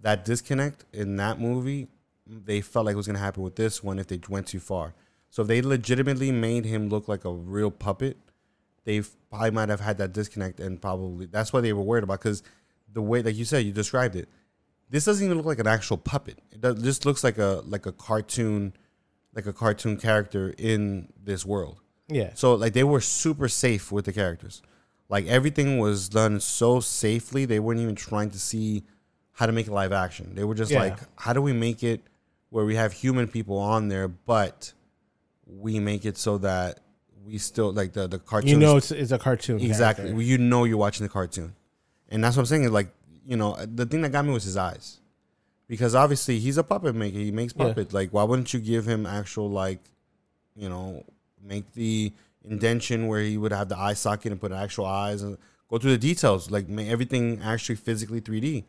that 0.00 0.24
disconnect 0.24 0.84
in 0.92 1.16
that 1.16 1.40
movie, 1.40 1.88
they 2.28 2.60
felt 2.60 2.86
like 2.86 2.92
it 2.94 2.96
was 2.96 3.06
gonna 3.06 3.18
happen 3.18 3.42
with 3.42 3.56
this 3.56 3.82
one 3.82 3.98
if 3.98 4.06
they 4.06 4.20
went 4.28 4.46
too 4.46 4.60
far. 4.60 4.94
So 5.30 5.42
if 5.42 5.48
they 5.48 5.62
legitimately 5.62 6.32
made 6.32 6.64
him 6.64 6.88
look 6.88 7.08
like 7.08 7.24
a 7.24 7.32
real 7.32 7.70
puppet, 7.70 8.16
they 8.84 9.02
probably 9.30 9.50
might 9.50 9.68
have 9.68 9.80
had 9.80 9.98
that 9.98 10.12
disconnect 10.12 10.60
and 10.60 10.80
probably 10.80 11.26
that's 11.26 11.52
why 11.52 11.60
they 11.60 11.72
were 11.72 11.82
worried 11.82 12.04
about 12.04 12.20
because 12.20 12.42
the 12.92 13.02
way 13.02 13.22
like 13.22 13.36
you 13.36 13.44
said 13.44 13.58
you 13.58 13.72
described 13.72 14.16
it 14.16 14.28
this 14.88 15.04
doesn't 15.04 15.22
even 15.22 15.36
look 15.36 15.44
like 15.44 15.58
an 15.58 15.66
actual 15.66 15.98
puppet 15.98 16.38
it 16.50 16.62
does, 16.62 16.80
this 16.82 17.04
looks 17.04 17.22
like 17.22 17.36
a 17.36 17.62
like 17.66 17.84
a 17.84 17.92
cartoon 17.92 18.72
like 19.34 19.44
a 19.44 19.52
cartoon 19.52 19.98
character 19.98 20.54
in 20.56 21.12
this 21.22 21.44
world 21.44 21.82
Yeah. 22.08 22.30
so 22.34 22.54
like 22.54 22.72
they 22.72 22.82
were 22.84 23.02
super 23.02 23.46
safe 23.48 23.92
with 23.92 24.06
the 24.06 24.12
characters 24.14 24.62
like 25.10 25.26
everything 25.26 25.76
was 25.78 26.08
done 26.08 26.40
so 26.40 26.80
safely 26.80 27.44
they 27.44 27.60
weren't 27.60 27.80
even 27.80 27.94
trying 27.94 28.30
to 28.30 28.38
see 28.38 28.84
how 29.32 29.44
to 29.44 29.52
make 29.52 29.66
it 29.66 29.72
live 29.72 29.92
action. 29.92 30.34
They 30.34 30.44
were 30.44 30.54
just 30.54 30.70
Yeah. 30.72 30.80
like, 30.80 30.98
how 31.16 31.32
do 31.34 31.42
we 31.42 31.52
make 31.52 31.82
it 31.84 32.00
where 32.50 32.64
we 32.64 32.76
have 32.76 32.92
human 32.92 33.28
people 33.28 33.58
on 33.58 33.88
there, 33.88 34.08
but 34.08 34.72
we 35.46 35.78
make 35.80 36.04
it 36.04 36.16
so 36.16 36.38
that 36.38 36.80
we 37.24 37.38
still 37.38 37.72
like 37.72 37.92
the 37.92 38.06
the 38.06 38.18
cartoon. 38.18 38.50
You 38.50 38.56
know, 38.56 38.76
it's, 38.76 38.90
it's 38.90 39.12
a 39.12 39.18
cartoon. 39.18 39.60
exactly. 39.60 40.04
character. 40.06 40.22
You 40.22 40.38
know 40.38 40.64
you're 40.64 40.78
watching 40.78 41.04
the 41.04 41.12
cartoon, 41.12 41.54
and 42.08 42.22
that's 42.22 42.36
what 42.36 42.42
I'm 42.42 42.46
saying. 42.46 42.64
Is 42.64 42.70
like 42.70 42.88
you 43.26 43.36
know 43.36 43.56
the 43.64 43.86
thing 43.86 44.02
that 44.02 44.10
got 44.10 44.24
me 44.24 44.32
was 44.32 44.44
his 44.44 44.56
eyes, 44.56 45.00
because 45.66 45.94
obviously 45.94 46.38
he's 46.38 46.56
a 46.56 46.64
puppet 46.64 46.94
maker. 46.94 47.18
He 47.18 47.30
makes 47.30 47.54
Yeah. 47.56 47.84
Like 47.90 48.10
why 48.12 48.24
wouldn't 48.24 48.52
you 48.54 48.60
give 48.60 48.86
him 48.86 49.06
actual 49.06 49.50
like, 49.50 49.80
you 50.56 50.68
know, 50.68 51.04
make 51.42 51.72
the 51.74 52.12
indention 52.44 53.06
where 53.06 53.20
he 53.20 53.36
would 53.36 53.52
have 53.52 53.68
the 53.68 53.78
eye 53.78 53.92
socket 53.92 54.32
and 54.32 54.40
put 54.40 54.52
actual 54.52 54.86
eyes 54.86 55.22
and 55.22 55.36
go 55.68 55.78
through 55.78 55.92
the 55.92 55.98
details, 55.98 56.50
like 56.50 56.68
make 56.68 56.88
everything 56.88 57.40
actually 57.42 57.76
physically 57.76 58.20
3D. 58.20 58.64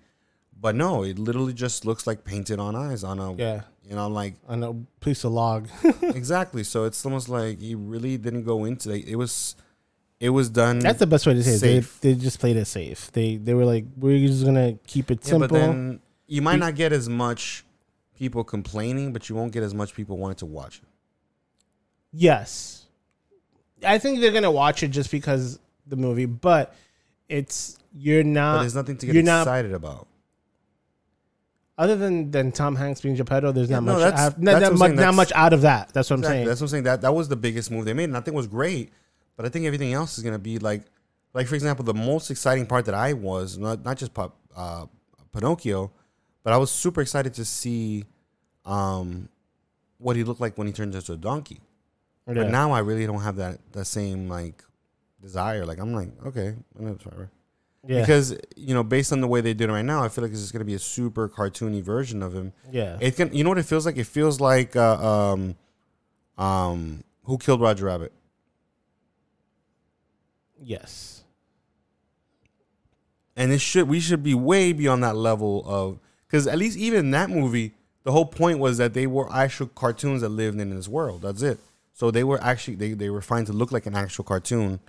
But 0.61 0.75
no, 0.75 1.03
it 1.03 1.17
literally 1.17 1.53
just 1.53 1.85
looks 1.85 2.05
like 2.05 2.23
painted 2.25 2.59
on 2.59 2.75
eyes 2.75 3.03
on 3.03 3.17
a 3.19 3.33
Yeah, 3.33 3.61
you 3.87 3.95
know 3.95 4.07
like 4.09 4.35
on 4.47 4.63
a 4.63 4.73
piece 5.03 5.23
of 5.23 5.31
log. 5.31 5.69
exactly. 6.01 6.63
So 6.63 6.83
it's 6.83 7.05
almost 7.05 7.29
like 7.29 7.59
he 7.61 7.75
really 7.75 8.17
didn't 8.17 8.43
go 8.43 8.65
into 8.65 8.91
it. 8.91 9.07
It 9.07 9.15
was 9.15 9.55
it 10.19 10.31
was 10.31 10.49
done. 10.49 10.79
That's 10.79 10.99
the 10.99 11.07
best 11.07 11.25
way 11.25 11.33
to 11.33 11.43
say 11.43 11.77
it. 11.77 11.85
They, 12.01 12.13
they 12.13 12.19
just 12.19 12.39
played 12.39 12.57
it 12.57 12.65
safe. 12.65 13.09
They 13.13 13.37
they 13.37 13.53
were 13.53 13.63
like, 13.65 13.85
we're 13.95 14.19
just 14.27 14.43
gonna 14.43 14.73
keep 14.85 15.09
it 15.11 15.19
Yeah, 15.23 15.29
simple. 15.29 15.47
but 15.47 15.53
then 15.55 16.01
you 16.27 16.41
might 16.41 16.59
not 16.59 16.75
get 16.75 16.91
as 16.91 17.07
much 17.07 17.63
people 18.17 18.43
complaining, 18.43 19.13
but 19.13 19.29
you 19.29 19.35
won't 19.35 19.53
get 19.53 19.63
as 19.63 19.73
much 19.73 19.93
people 19.95 20.17
wanting 20.17 20.35
to 20.37 20.45
watch 20.45 20.79
it. 20.79 20.87
yes, 22.11 22.85
I 23.85 23.97
think 23.97 24.19
they're 24.19 24.31
gonna 24.33 24.51
watch 24.51 24.83
it 24.83 24.89
just 24.89 25.09
because 25.11 25.57
the 25.87 25.95
movie, 25.95 26.25
but 26.25 26.75
it's 27.29 27.77
you're 27.95 28.23
But 28.23 28.29
not 28.29 28.59
there's 28.59 28.75
nothing 28.75 28.97
to 28.97 29.05
get 29.05 29.15
you're 29.15 29.23
not- 29.23 29.43
excited 29.43 29.73
about. 29.73 30.07
Other 31.79 31.95
than 31.95 32.29
than 32.29 32.51
Tom 32.51 32.75
Hanks 32.75 33.01
being 33.01 33.15
Geppetto. 33.15 33.51
There's 33.51 33.69
Yeah, 33.69 33.77
not 33.79 33.83
no, 33.85 33.93
much. 33.93 34.01
that's- 34.01 34.37
not, 34.37 34.59
that's 34.59 34.69
not 34.69 34.77
much 34.77 34.93
not 34.95 35.15
much 35.15 35.31
out 35.33 35.53
of 35.53 35.61
that. 35.61 35.91
That's 35.93 36.09
what 36.09 36.15
I'm 36.17 36.19
Exactly. 36.19 36.35
saying. 36.37 36.47
That's 36.47 36.61
what 36.61 36.65
I'm 36.65 36.69
saying. 36.69 36.83
That 36.83 37.01
that 37.01 37.15
was 37.15 37.27
the 37.29 37.35
biggest 37.35 37.71
move 37.71 37.85
they 37.85 37.93
made, 37.93 38.03
and 38.05 38.15
I 38.17 38.19
think 38.19 38.33
it 38.35 38.37
was 38.37 38.47
great. 38.47 38.91
But 39.35 39.45
I 39.45 39.49
think 39.49 39.65
everything 39.65 39.93
else 39.93 40.17
is 40.17 40.23
gonna 40.23 40.37
be 40.37 40.59
like, 40.59 40.83
like 41.33 41.47
for 41.47 41.55
example, 41.55 41.83
the 41.85 41.93
most 41.93 42.29
exciting 42.29 42.65
part 42.67 42.85
that 42.85 42.93
I 42.95 43.13
was 43.13 43.57
not 43.57 43.83
not 43.83 43.97
just 43.97 44.13
Pop, 44.13 44.35
uh, 44.55 44.85
Pinocchio, 45.33 45.91
but 46.43 46.53
I 46.53 46.57
was 46.57 46.69
super 46.71 47.01
excited 47.01 47.33
to 47.35 47.45
see, 47.45 48.05
um, 48.65 49.29
what 49.97 50.15
he 50.15 50.23
looked 50.23 50.41
like 50.41 50.57
when 50.57 50.67
he 50.67 50.73
turned 50.73 50.93
into 50.95 51.13
a 51.13 51.17
donkey. 51.17 51.59
Yeah. 52.27 52.33
But 52.35 52.49
now 52.51 52.71
I 52.71 52.79
really 52.79 53.05
don't 53.05 53.21
have 53.21 53.37
that 53.37 53.59
that 53.71 53.85
same 53.85 54.27
like 54.27 54.63
desire. 55.21 55.65
Like 55.65 55.79
I'm 55.79 55.93
like 55.93 56.09
okay, 56.27 56.55
I'm 56.77 56.85
gonna 56.85 56.95
try. 56.95 57.23
it. 57.23 57.29
Yeah, 57.87 58.01
Because 58.01 58.37
you 58.55 58.73
know, 58.73 58.83
based 58.83 59.11
on 59.11 59.21
the 59.21 59.27
way 59.27 59.41
they 59.41 59.53
did 59.53 59.69
it 59.69 59.73
right 59.73 59.85
now, 59.85 60.03
I 60.03 60.09
feel 60.09 60.23
like 60.23 60.31
it's 60.31 60.41
just 60.41 60.53
gonna 60.53 60.65
be 60.65 60.73
a 60.75 60.79
super 60.79 61.29
cartoony 61.29 61.81
version 61.81 62.21
of 62.21 62.33
him. 62.33 62.53
yeah, 62.71 62.97
It 62.99 63.15
can, 63.15 63.33
you 63.33 63.43
know 63.43 63.49
what 63.49 63.57
it 63.57 63.65
feels 63.65 63.85
like? 63.85 63.97
It 63.97 64.05
feels 64.07 64.39
like, 64.39 64.75
uh, 64.75 65.31
um, 65.33 65.55
um, 66.37 67.03
who 67.23 67.37
killed 67.37 67.61
Roger 67.61 67.85
Rabbit? 67.85 68.11
yes, 70.61 71.23
And 73.35 73.51
it 73.53 73.59
should, 73.61 73.87
we 73.87 73.99
should 74.01 74.23
be 74.23 74.33
way 74.33 74.73
beyond 74.73 75.03
that 75.03 75.15
level 75.15 75.63
of, 75.65 75.99
because 76.27 76.45
at 76.47 76.57
least 76.57 76.77
even 76.77 76.99
in 76.99 77.11
that 77.11 77.29
movie, 77.29 77.73
the 78.03 78.11
whole 78.11 78.25
point 78.25 78.59
was 78.59 78.77
that 78.77 78.93
they 78.93 79.07
were 79.07 79.31
actual 79.33 79.67
cartoons 79.67 80.21
that 80.21 80.29
lived 80.29 80.59
in 80.59 80.69
this 80.75 80.87
world. 80.89 81.21
That's 81.21 81.41
it. 81.41 81.59
So 81.93 82.11
they 82.11 82.23
were 82.23 82.41
actually 82.41 82.75
they 82.75 82.93
they 82.93 83.09
were 83.09 83.21
trying 83.21 83.45
to 83.45 83.53
look 83.53 83.71
like 83.71 83.85
an 83.85 83.95
actual 83.95 84.23
cartoon, 84.23 84.79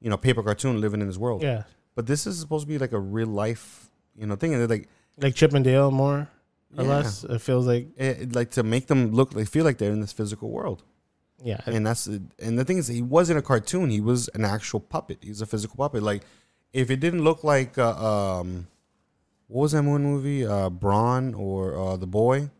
you 0.00 0.10
know, 0.10 0.16
paper 0.16 0.42
cartoon 0.42 0.80
living 0.80 1.00
in 1.00 1.06
this 1.06 1.16
world. 1.18 1.42
yeah. 1.42 1.64
But 1.98 2.06
this 2.06 2.28
is 2.28 2.38
supposed 2.38 2.62
to 2.62 2.68
be 2.68 2.78
like 2.78 2.92
a 2.92 2.98
real 3.00 3.26
life, 3.26 3.90
you 4.14 4.24
know, 4.24 4.36
thing. 4.36 4.52
And 4.54 4.60
they're 4.60 4.68
like, 4.78 4.88
Like 5.20 5.34
Chip 5.34 5.52
and 5.52 5.64
Dale 5.64 5.90
more 5.90 6.28
or 6.76 6.84
Yeah. 6.84 6.90
less. 6.94 7.24
It 7.24 7.40
feels 7.40 7.66
like 7.66 7.88
it, 7.98 8.36
like 8.36 8.50
to 8.52 8.62
make 8.62 8.86
them 8.86 9.10
look, 9.10 9.30
they 9.34 9.44
feel 9.44 9.64
like 9.64 9.78
they're 9.78 9.90
in 9.90 10.00
this 10.00 10.12
physical 10.12 10.48
world. 10.58 10.84
yeah, 11.42 11.58
and 11.66 11.84
that's 11.86 12.06
and 12.06 12.54
the 12.58 12.64
thing 12.64 12.78
is 12.78 12.86
he 12.86 13.02
wasn't 13.02 13.38
a 13.38 13.42
cartoon 13.42 13.90
he 13.90 14.00
was 14.00 14.28
an 14.38 14.44
actual 14.44 14.80
puppet 14.80 15.18
he's 15.22 15.40
a 15.40 15.46
physical 15.46 15.76
puppet 15.76 16.02
like 16.02 16.22
if 16.72 16.86
it 16.90 16.98
didn't 17.04 17.22
look 17.28 17.40
like 17.54 17.78
uh, 17.78 17.94
um 18.40 18.66
what 19.46 19.62
was 19.62 19.72
that 19.72 19.84
one 19.84 20.02
movie 20.02 20.42
uh 20.54 20.68
Brahms 20.68 21.34
or 21.36 21.60
uh 21.82 21.96
the 21.96 22.08
boy 22.20 22.50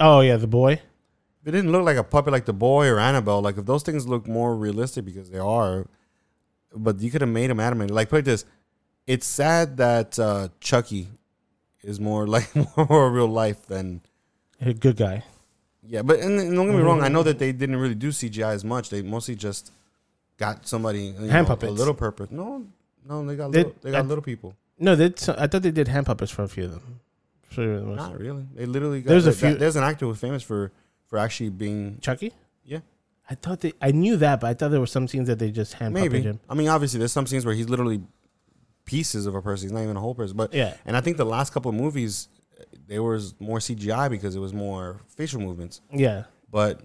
Oh 0.00 0.20
yeah, 0.28 0.36
the 0.36 0.48
boy. 0.62 0.72
if 0.72 1.44
it 1.48 1.52
didn't 1.56 1.70
look 1.74 1.84
like 1.90 1.96
a 1.96 2.02
puppet 2.14 2.32
like 2.32 2.44
the 2.52 2.58
boy 2.68 2.84
or 2.92 2.98
annabelle 2.98 3.40
like 3.40 3.56
if 3.58 3.66
those 3.66 3.84
things 3.86 4.06
look 4.12 4.26
more 4.26 4.50
realistic 4.56 5.04
because 5.04 5.30
they 5.30 5.38
are 5.38 5.86
but 6.74 7.00
you 7.00 7.10
could 7.10 7.20
have 7.20 7.30
made 7.30 7.50
them 7.50 7.60
animated 7.60 7.90
like 7.94 8.08
put 8.10 8.20
it 8.20 8.24
this 8.24 8.44
it's 9.06 9.26
sad 9.26 9.76
that 9.78 10.18
uh 10.18 10.48
chucky 10.60 11.08
is 11.82 11.98
more 12.00 12.26
like 12.36 12.48
more 12.76 13.10
real 13.10 13.28
life 13.28 13.66
than 13.66 14.00
A 14.60 14.72
good 14.72 14.96
guy. 14.96 15.24
Yeah, 15.84 16.02
but 16.02 16.20
and, 16.20 16.38
and 16.38 16.54
don't 16.54 16.66
get 16.68 16.76
me 16.76 16.82
wrong. 16.82 17.02
I 17.02 17.08
know 17.08 17.24
that 17.24 17.38
they 17.40 17.50
didn't 17.50 17.74
really 17.76 17.96
do 17.96 18.10
CGI 18.10 18.52
as 18.54 18.64
much. 18.64 18.88
They 18.90 19.02
mostly 19.02 19.34
just 19.34 19.72
got 20.38 20.66
somebody 20.68 21.06
you 21.18 21.26
Hand 21.28 21.48
know, 21.48 21.54
puppets. 21.54 21.70
a 21.72 21.74
little 21.74 21.92
purpose. 21.94 22.30
No, 22.30 22.64
no, 23.04 23.26
they 23.26 23.34
got 23.34 23.50
They- 23.50 23.64
little, 23.64 23.74
they 23.82 23.90
got 23.90 24.04
I- 24.04 24.06
little 24.06 24.22
people. 24.22 24.54
No, 24.78 24.94
they. 24.94 25.06
I 25.36 25.46
thought 25.48 25.62
they 25.62 25.72
did 25.72 25.88
hand 25.88 26.06
puppets 26.06 26.30
for 26.30 26.42
a 26.44 26.48
few 26.48 26.64
of 26.66 26.70
them. 26.72 27.00
For 27.50 27.66
the 27.66 27.82
most- 27.82 27.96
Not 27.98 28.18
really. 28.18 28.46
They 28.54 28.64
literally 28.66 29.02
got. 29.02 29.10
There's 29.10 29.26
a 29.26 29.30
that- 29.30 29.36
few- 29.36 29.54
There's 29.56 29.74
an 29.76 29.82
actor 29.82 30.06
who's 30.06 30.18
famous 30.20 30.42
for 30.44 30.70
for 31.08 31.18
actually 31.18 31.50
being 31.50 31.98
Chucky. 32.00 32.32
Yeah. 32.64 32.78
I 33.30 33.34
thought 33.34 33.60
they. 33.60 33.72
I 33.80 33.92
knew 33.92 34.16
that, 34.18 34.40
but 34.40 34.48
I 34.48 34.54
thought 34.54 34.70
there 34.70 34.80
were 34.80 34.86
some 34.86 35.06
scenes 35.08 35.28
that 35.28 35.38
they 35.38 35.50
just 35.50 35.74
hand 35.74 35.94
maybe. 35.94 36.20
him. 36.20 36.40
I 36.48 36.54
mean, 36.54 36.68
obviously, 36.68 36.98
there's 36.98 37.12
some 37.12 37.26
scenes 37.26 37.44
where 37.46 37.54
he's 37.54 37.68
literally 37.68 38.02
pieces 38.84 39.26
of 39.26 39.34
a 39.34 39.40
person. 39.42 39.66
He's 39.68 39.72
not 39.72 39.82
even 39.82 39.96
a 39.96 40.00
whole 40.00 40.14
person. 40.14 40.36
But 40.36 40.52
Yeah. 40.52 40.74
and 40.84 40.96
I 40.96 41.00
think 41.00 41.16
the 41.16 41.24
last 41.24 41.52
couple 41.52 41.68
of 41.70 41.76
movies, 41.76 42.28
there 42.88 43.02
was 43.02 43.34
more 43.40 43.58
CGI 43.58 44.10
because 44.10 44.34
it 44.34 44.40
was 44.40 44.52
more 44.52 45.00
facial 45.08 45.40
movements. 45.40 45.80
Yeah. 45.92 46.24
But 46.50 46.80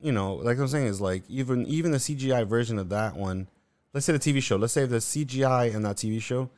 you 0.00 0.12
know, 0.12 0.34
like 0.36 0.58
I'm 0.58 0.66
saying, 0.68 0.86
is 0.86 1.00
like 1.00 1.22
even 1.28 1.66
even 1.66 1.92
the 1.92 1.98
CGI 1.98 2.46
version 2.46 2.78
of 2.78 2.88
that 2.88 3.14
one. 3.16 3.48
Let's 3.94 4.06
say 4.06 4.14
the 4.14 4.18
TV 4.18 4.42
show. 4.42 4.56
Let's 4.56 4.72
say 4.72 4.86
the 4.86 4.96
CGI 4.96 5.74
in 5.74 5.82
that 5.82 5.96
TV 5.96 6.20
show. 6.20 6.48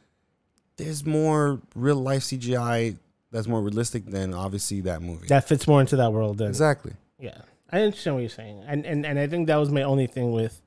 There's 0.77 1.05
more 1.05 1.61
real 1.75 1.97
life 1.97 2.23
CGI 2.23 2.97
that's 3.33 3.49
more 3.49 3.61
realistic 3.61 4.07
than 4.07 4.33
obviously 4.33 4.81
that 4.83 5.03
movie. 5.03 5.27
That 5.27 5.49
fits 5.49 5.67
more 5.67 5.81
into 5.81 5.97
that 5.97 6.13
world 6.13 6.39
than 6.39 6.49
exactly. 6.49 6.93
Yeah, 7.19 7.39
I 7.75 7.83
understand 7.83 8.17
what 8.17 8.21
you're 8.21 8.31
saying, 8.31 8.63
and 8.67 8.85
and 8.87 9.05
and 9.05 9.19
I 9.19 9.27
think 9.27 9.47
that 9.47 9.57
was 9.57 9.71
my 9.71 9.83
only 9.83 10.07
thing 10.07 10.33
with 10.33 10.63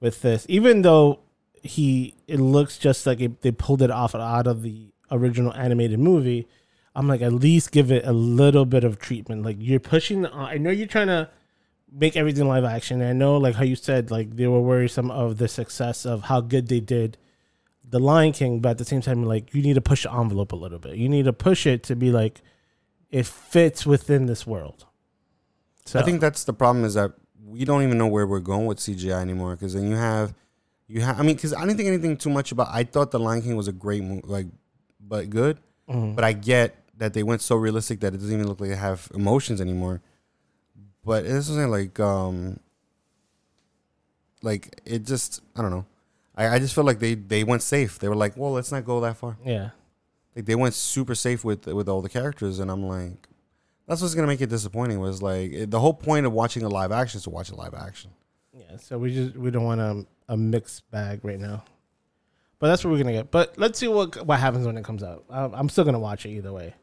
with 0.00 0.22
this. 0.22 0.46
Even 0.48 0.82
though 0.82 1.20
he, 1.62 2.14
it 2.26 2.40
looks 2.40 2.78
just 2.78 3.06
like 3.06 3.20
it, 3.20 3.42
they 3.42 3.52
pulled 3.52 3.82
it 3.82 3.90
off 3.90 4.14
out 4.14 4.46
of 4.46 4.62
the 4.62 4.92
original 5.10 5.54
animated 5.54 5.98
movie. 5.98 6.48
I'm 6.94 7.06
like, 7.06 7.20
at 7.20 7.32
least 7.32 7.70
give 7.70 7.92
it 7.92 8.04
a 8.06 8.12
little 8.12 8.64
bit 8.64 8.82
of 8.82 8.98
treatment. 8.98 9.44
Like 9.44 9.56
you're 9.60 9.80
pushing. 9.80 10.22
The, 10.22 10.34
uh, 10.34 10.46
I 10.46 10.58
know 10.58 10.70
you're 10.70 10.86
trying 10.86 11.08
to 11.08 11.30
make 11.92 12.16
everything 12.16 12.48
live 12.48 12.64
action. 12.64 13.02
I 13.02 13.12
know, 13.12 13.36
like 13.36 13.56
how 13.56 13.64
you 13.64 13.76
said, 13.76 14.10
like 14.10 14.36
they 14.36 14.46
were 14.46 14.60
worrisome 14.60 15.10
of 15.10 15.38
the 15.38 15.48
success 15.48 16.04
of 16.04 16.24
how 16.24 16.40
good 16.40 16.68
they 16.68 16.80
did 16.80 17.16
the 17.90 17.98
Lion 17.98 18.32
King, 18.32 18.60
but 18.60 18.70
at 18.70 18.78
the 18.78 18.84
same 18.84 19.00
time, 19.00 19.24
like 19.24 19.52
you 19.52 19.62
need 19.62 19.74
to 19.74 19.80
push 19.80 20.04
the 20.04 20.12
envelope 20.12 20.52
a 20.52 20.56
little 20.56 20.78
bit. 20.78 20.96
You 20.96 21.08
need 21.08 21.24
to 21.24 21.32
push 21.32 21.66
it 21.66 21.82
to 21.84 21.96
be 21.96 22.10
like 22.10 22.40
it 23.10 23.26
fits 23.26 23.84
within 23.84 24.26
this 24.26 24.46
world. 24.46 24.86
So 25.90 25.98
I 25.98 26.02
think 26.02 26.20
that's 26.20 26.44
the 26.44 26.52
problem 26.52 26.84
is 26.84 26.94
that 26.94 27.12
we 27.44 27.64
don't 27.64 27.82
even 27.82 27.98
know 27.98 28.06
where 28.06 28.26
we're 28.26 28.38
going 28.40 28.66
with 28.66 28.78
CGI 28.78 29.20
anymore. 29.20 29.56
Because 29.56 29.74
then 29.74 29.88
you 29.88 29.96
have, 29.96 30.34
you 30.86 31.00
have. 31.00 31.18
I 31.18 31.22
mean, 31.22 31.34
because 31.34 31.52
I 31.52 31.60
didn't 31.62 31.76
think 31.78 31.88
anything 31.88 32.16
too 32.16 32.30
much 32.30 32.52
about. 32.52 32.68
I 32.70 32.84
thought 32.84 33.10
the 33.10 33.18
Lion 33.18 33.42
King 33.42 33.56
was 33.56 33.66
a 33.68 33.72
great 33.72 34.02
movie, 34.04 34.22
like, 34.24 34.46
but 35.00 35.30
good. 35.30 35.58
Mhm. 35.88 36.14
But 36.14 36.24
I 36.24 36.32
get 36.32 36.76
that 36.98 37.12
they 37.14 37.22
went 37.24 37.40
so 37.42 37.56
realistic 37.56 38.00
that 38.00 38.14
it 38.14 38.18
doesn't 38.18 38.32
even 38.32 38.46
look 38.46 38.60
like 38.60 38.70
they 38.70 38.76
have 38.76 39.10
emotions 39.14 39.60
anymore. 39.60 40.00
But 41.04 41.24
it's 41.26 41.46
something 41.46 41.70
like, 41.70 41.98
um, 41.98 42.60
like 44.42 44.80
it 44.84 45.04
just. 45.04 45.40
I 45.56 45.62
don't 45.62 45.70
know. 45.70 45.86
I, 46.36 46.48
I 46.54 46.58
just 46.58 46.74
feel 46.74 46.84
like 46.84 46.98
they 47.00 47.14
they 47.14 47.42
went 47.44 47.62
safe. 47.62 47.98
They 47.98 48.08
were 48.08 48.14
like, 48.16 48.36
well, 48.36 48.52
let's 48.52 48.70
not 48.72 48.84
go 48.84 49.00
that 49.00 49.16
far. 49.16 49.36
yeah. 49.44 49.70
Like 50.36 50.44
they 50.46 50.54
went 50.54 50.74
super 50.74 51.16
safe 51.16 51.44
with 51.44 51.66
with 51.66 51.88
all 51.88 52.00
the 52.00 52.08
characters, 52.08 52.60
and 52.60 52.70
I'm 52.70 52.84
like, 52.86 53.26
that's 53.90 54.02
what's 54.02 54.14
gonna 54.14 54.28
make 54.28 54.40
it 54.40 54.48
disappointing. 54.48 55.00
Was 55.00 55.20
like 55.20 55.68
the 55.68 55.80
whole 55.80 55.92
point 55.92 56.24
of 56.24 56.32
watching 56.32 56.62
a 56.62 56.68
live 56.68 56.92
action 56.92 57.18
is 57.18 57.24
to 57.24 57.30
watch 57.30 57.50
a 57.50 57.56
live 57.56 57.74
action. 57.74 58.12
Yeah, 58.56 58.76
so 58.76 58.96
we 58.98 59.12
just 59.12 59.36
we 59.36 59.50
don't 59.50 59.64
want 59.64 59.80
a, 59.80 60.06
a 60.28 60.36
mixed 60.36 60.88
bag 60.92 61.24
right 61.24 61.40
now, 61.40 61.64
but 62.60 62.68
that's 62.68 62.84
what 62.84 62.92
we're 62.92 62.98
gonna 62.98 63.12
get. 63.12 63.32
But 63.32 63.58
let's 63.58 63.80
see 63.80 63.88
what 63.88 64.24
what 64.24 64.38
happens 64.38 64.64
when 64.64 64.78
it 64.78 64.84
comes 64.84 65.02
out. 65.02 65.24
I'm 65.28 65.68
still 65.68 65.82
gonna 65.82 65.98
watch 65.98 66.24
it 66.24 66.30
either 66.30 66.52
way. 66.52 66.74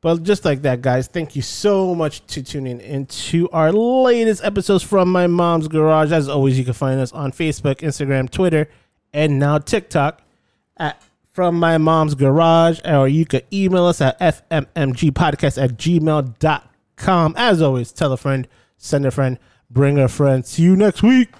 But 0.00 0.22
just 0.22 0.44
like 0.44 0.62
that, 0.62 0.80
guys, 0.80 1.08
thank 1.08 1.34
you 1.34 1.42
so 1.42 1.92
much 1.92 2.24
to 2.28 2.42
tuning 2.42 2.80
into 2.80 3.48
our 3.50 3.72
latest 3.72 4.44
episodes 4.44 4.84
from 4.84 5.10
my 5.10 5.26
mom's 5.26 5.66
garage. 5.66 6.12
As 6.12 6.28
always, 6.28 6.56
you 6.56 6.64
can 6.64 6.74
find 6.74 7.00
us 7.00 7.10
on 7.10 7.32
Facebook, 7.32 7.78
Instagram, 7.78 8.30
Twitter, 8.30 8.68
and 9.12 9.40
now 9.40 9.58
TikTok 9.58 10.22
at 10.76 11.02
from 11.32 11.58
my 11.58 11.78
mom's 11.78 12.14
garage, 12.14 12.80
or 12.84 13.08
you 13.08 13.24
can 13.24 13.42
email 13.52 13.84
us 13.86 14.00
at 14.00 14.18
fmmgpodcast 14.20 15.62
at 15.62 15.76
gmail.com. 15.76 17.34
As 17.36 17.62
always, 17.62 17.92
tell 17.92 18.12
a 18.12 18.16
friend, 18.16 18.46
send 18.76 19.06
a 19.06 19.10
friend, 19.10 19.38
bring 19.70 19.98
a 19.98 20.08
friend. 20.08 20.44
See 20.46 20.62
you 20.62 20.76
next 20.76 21.02
week. 21.02 21.30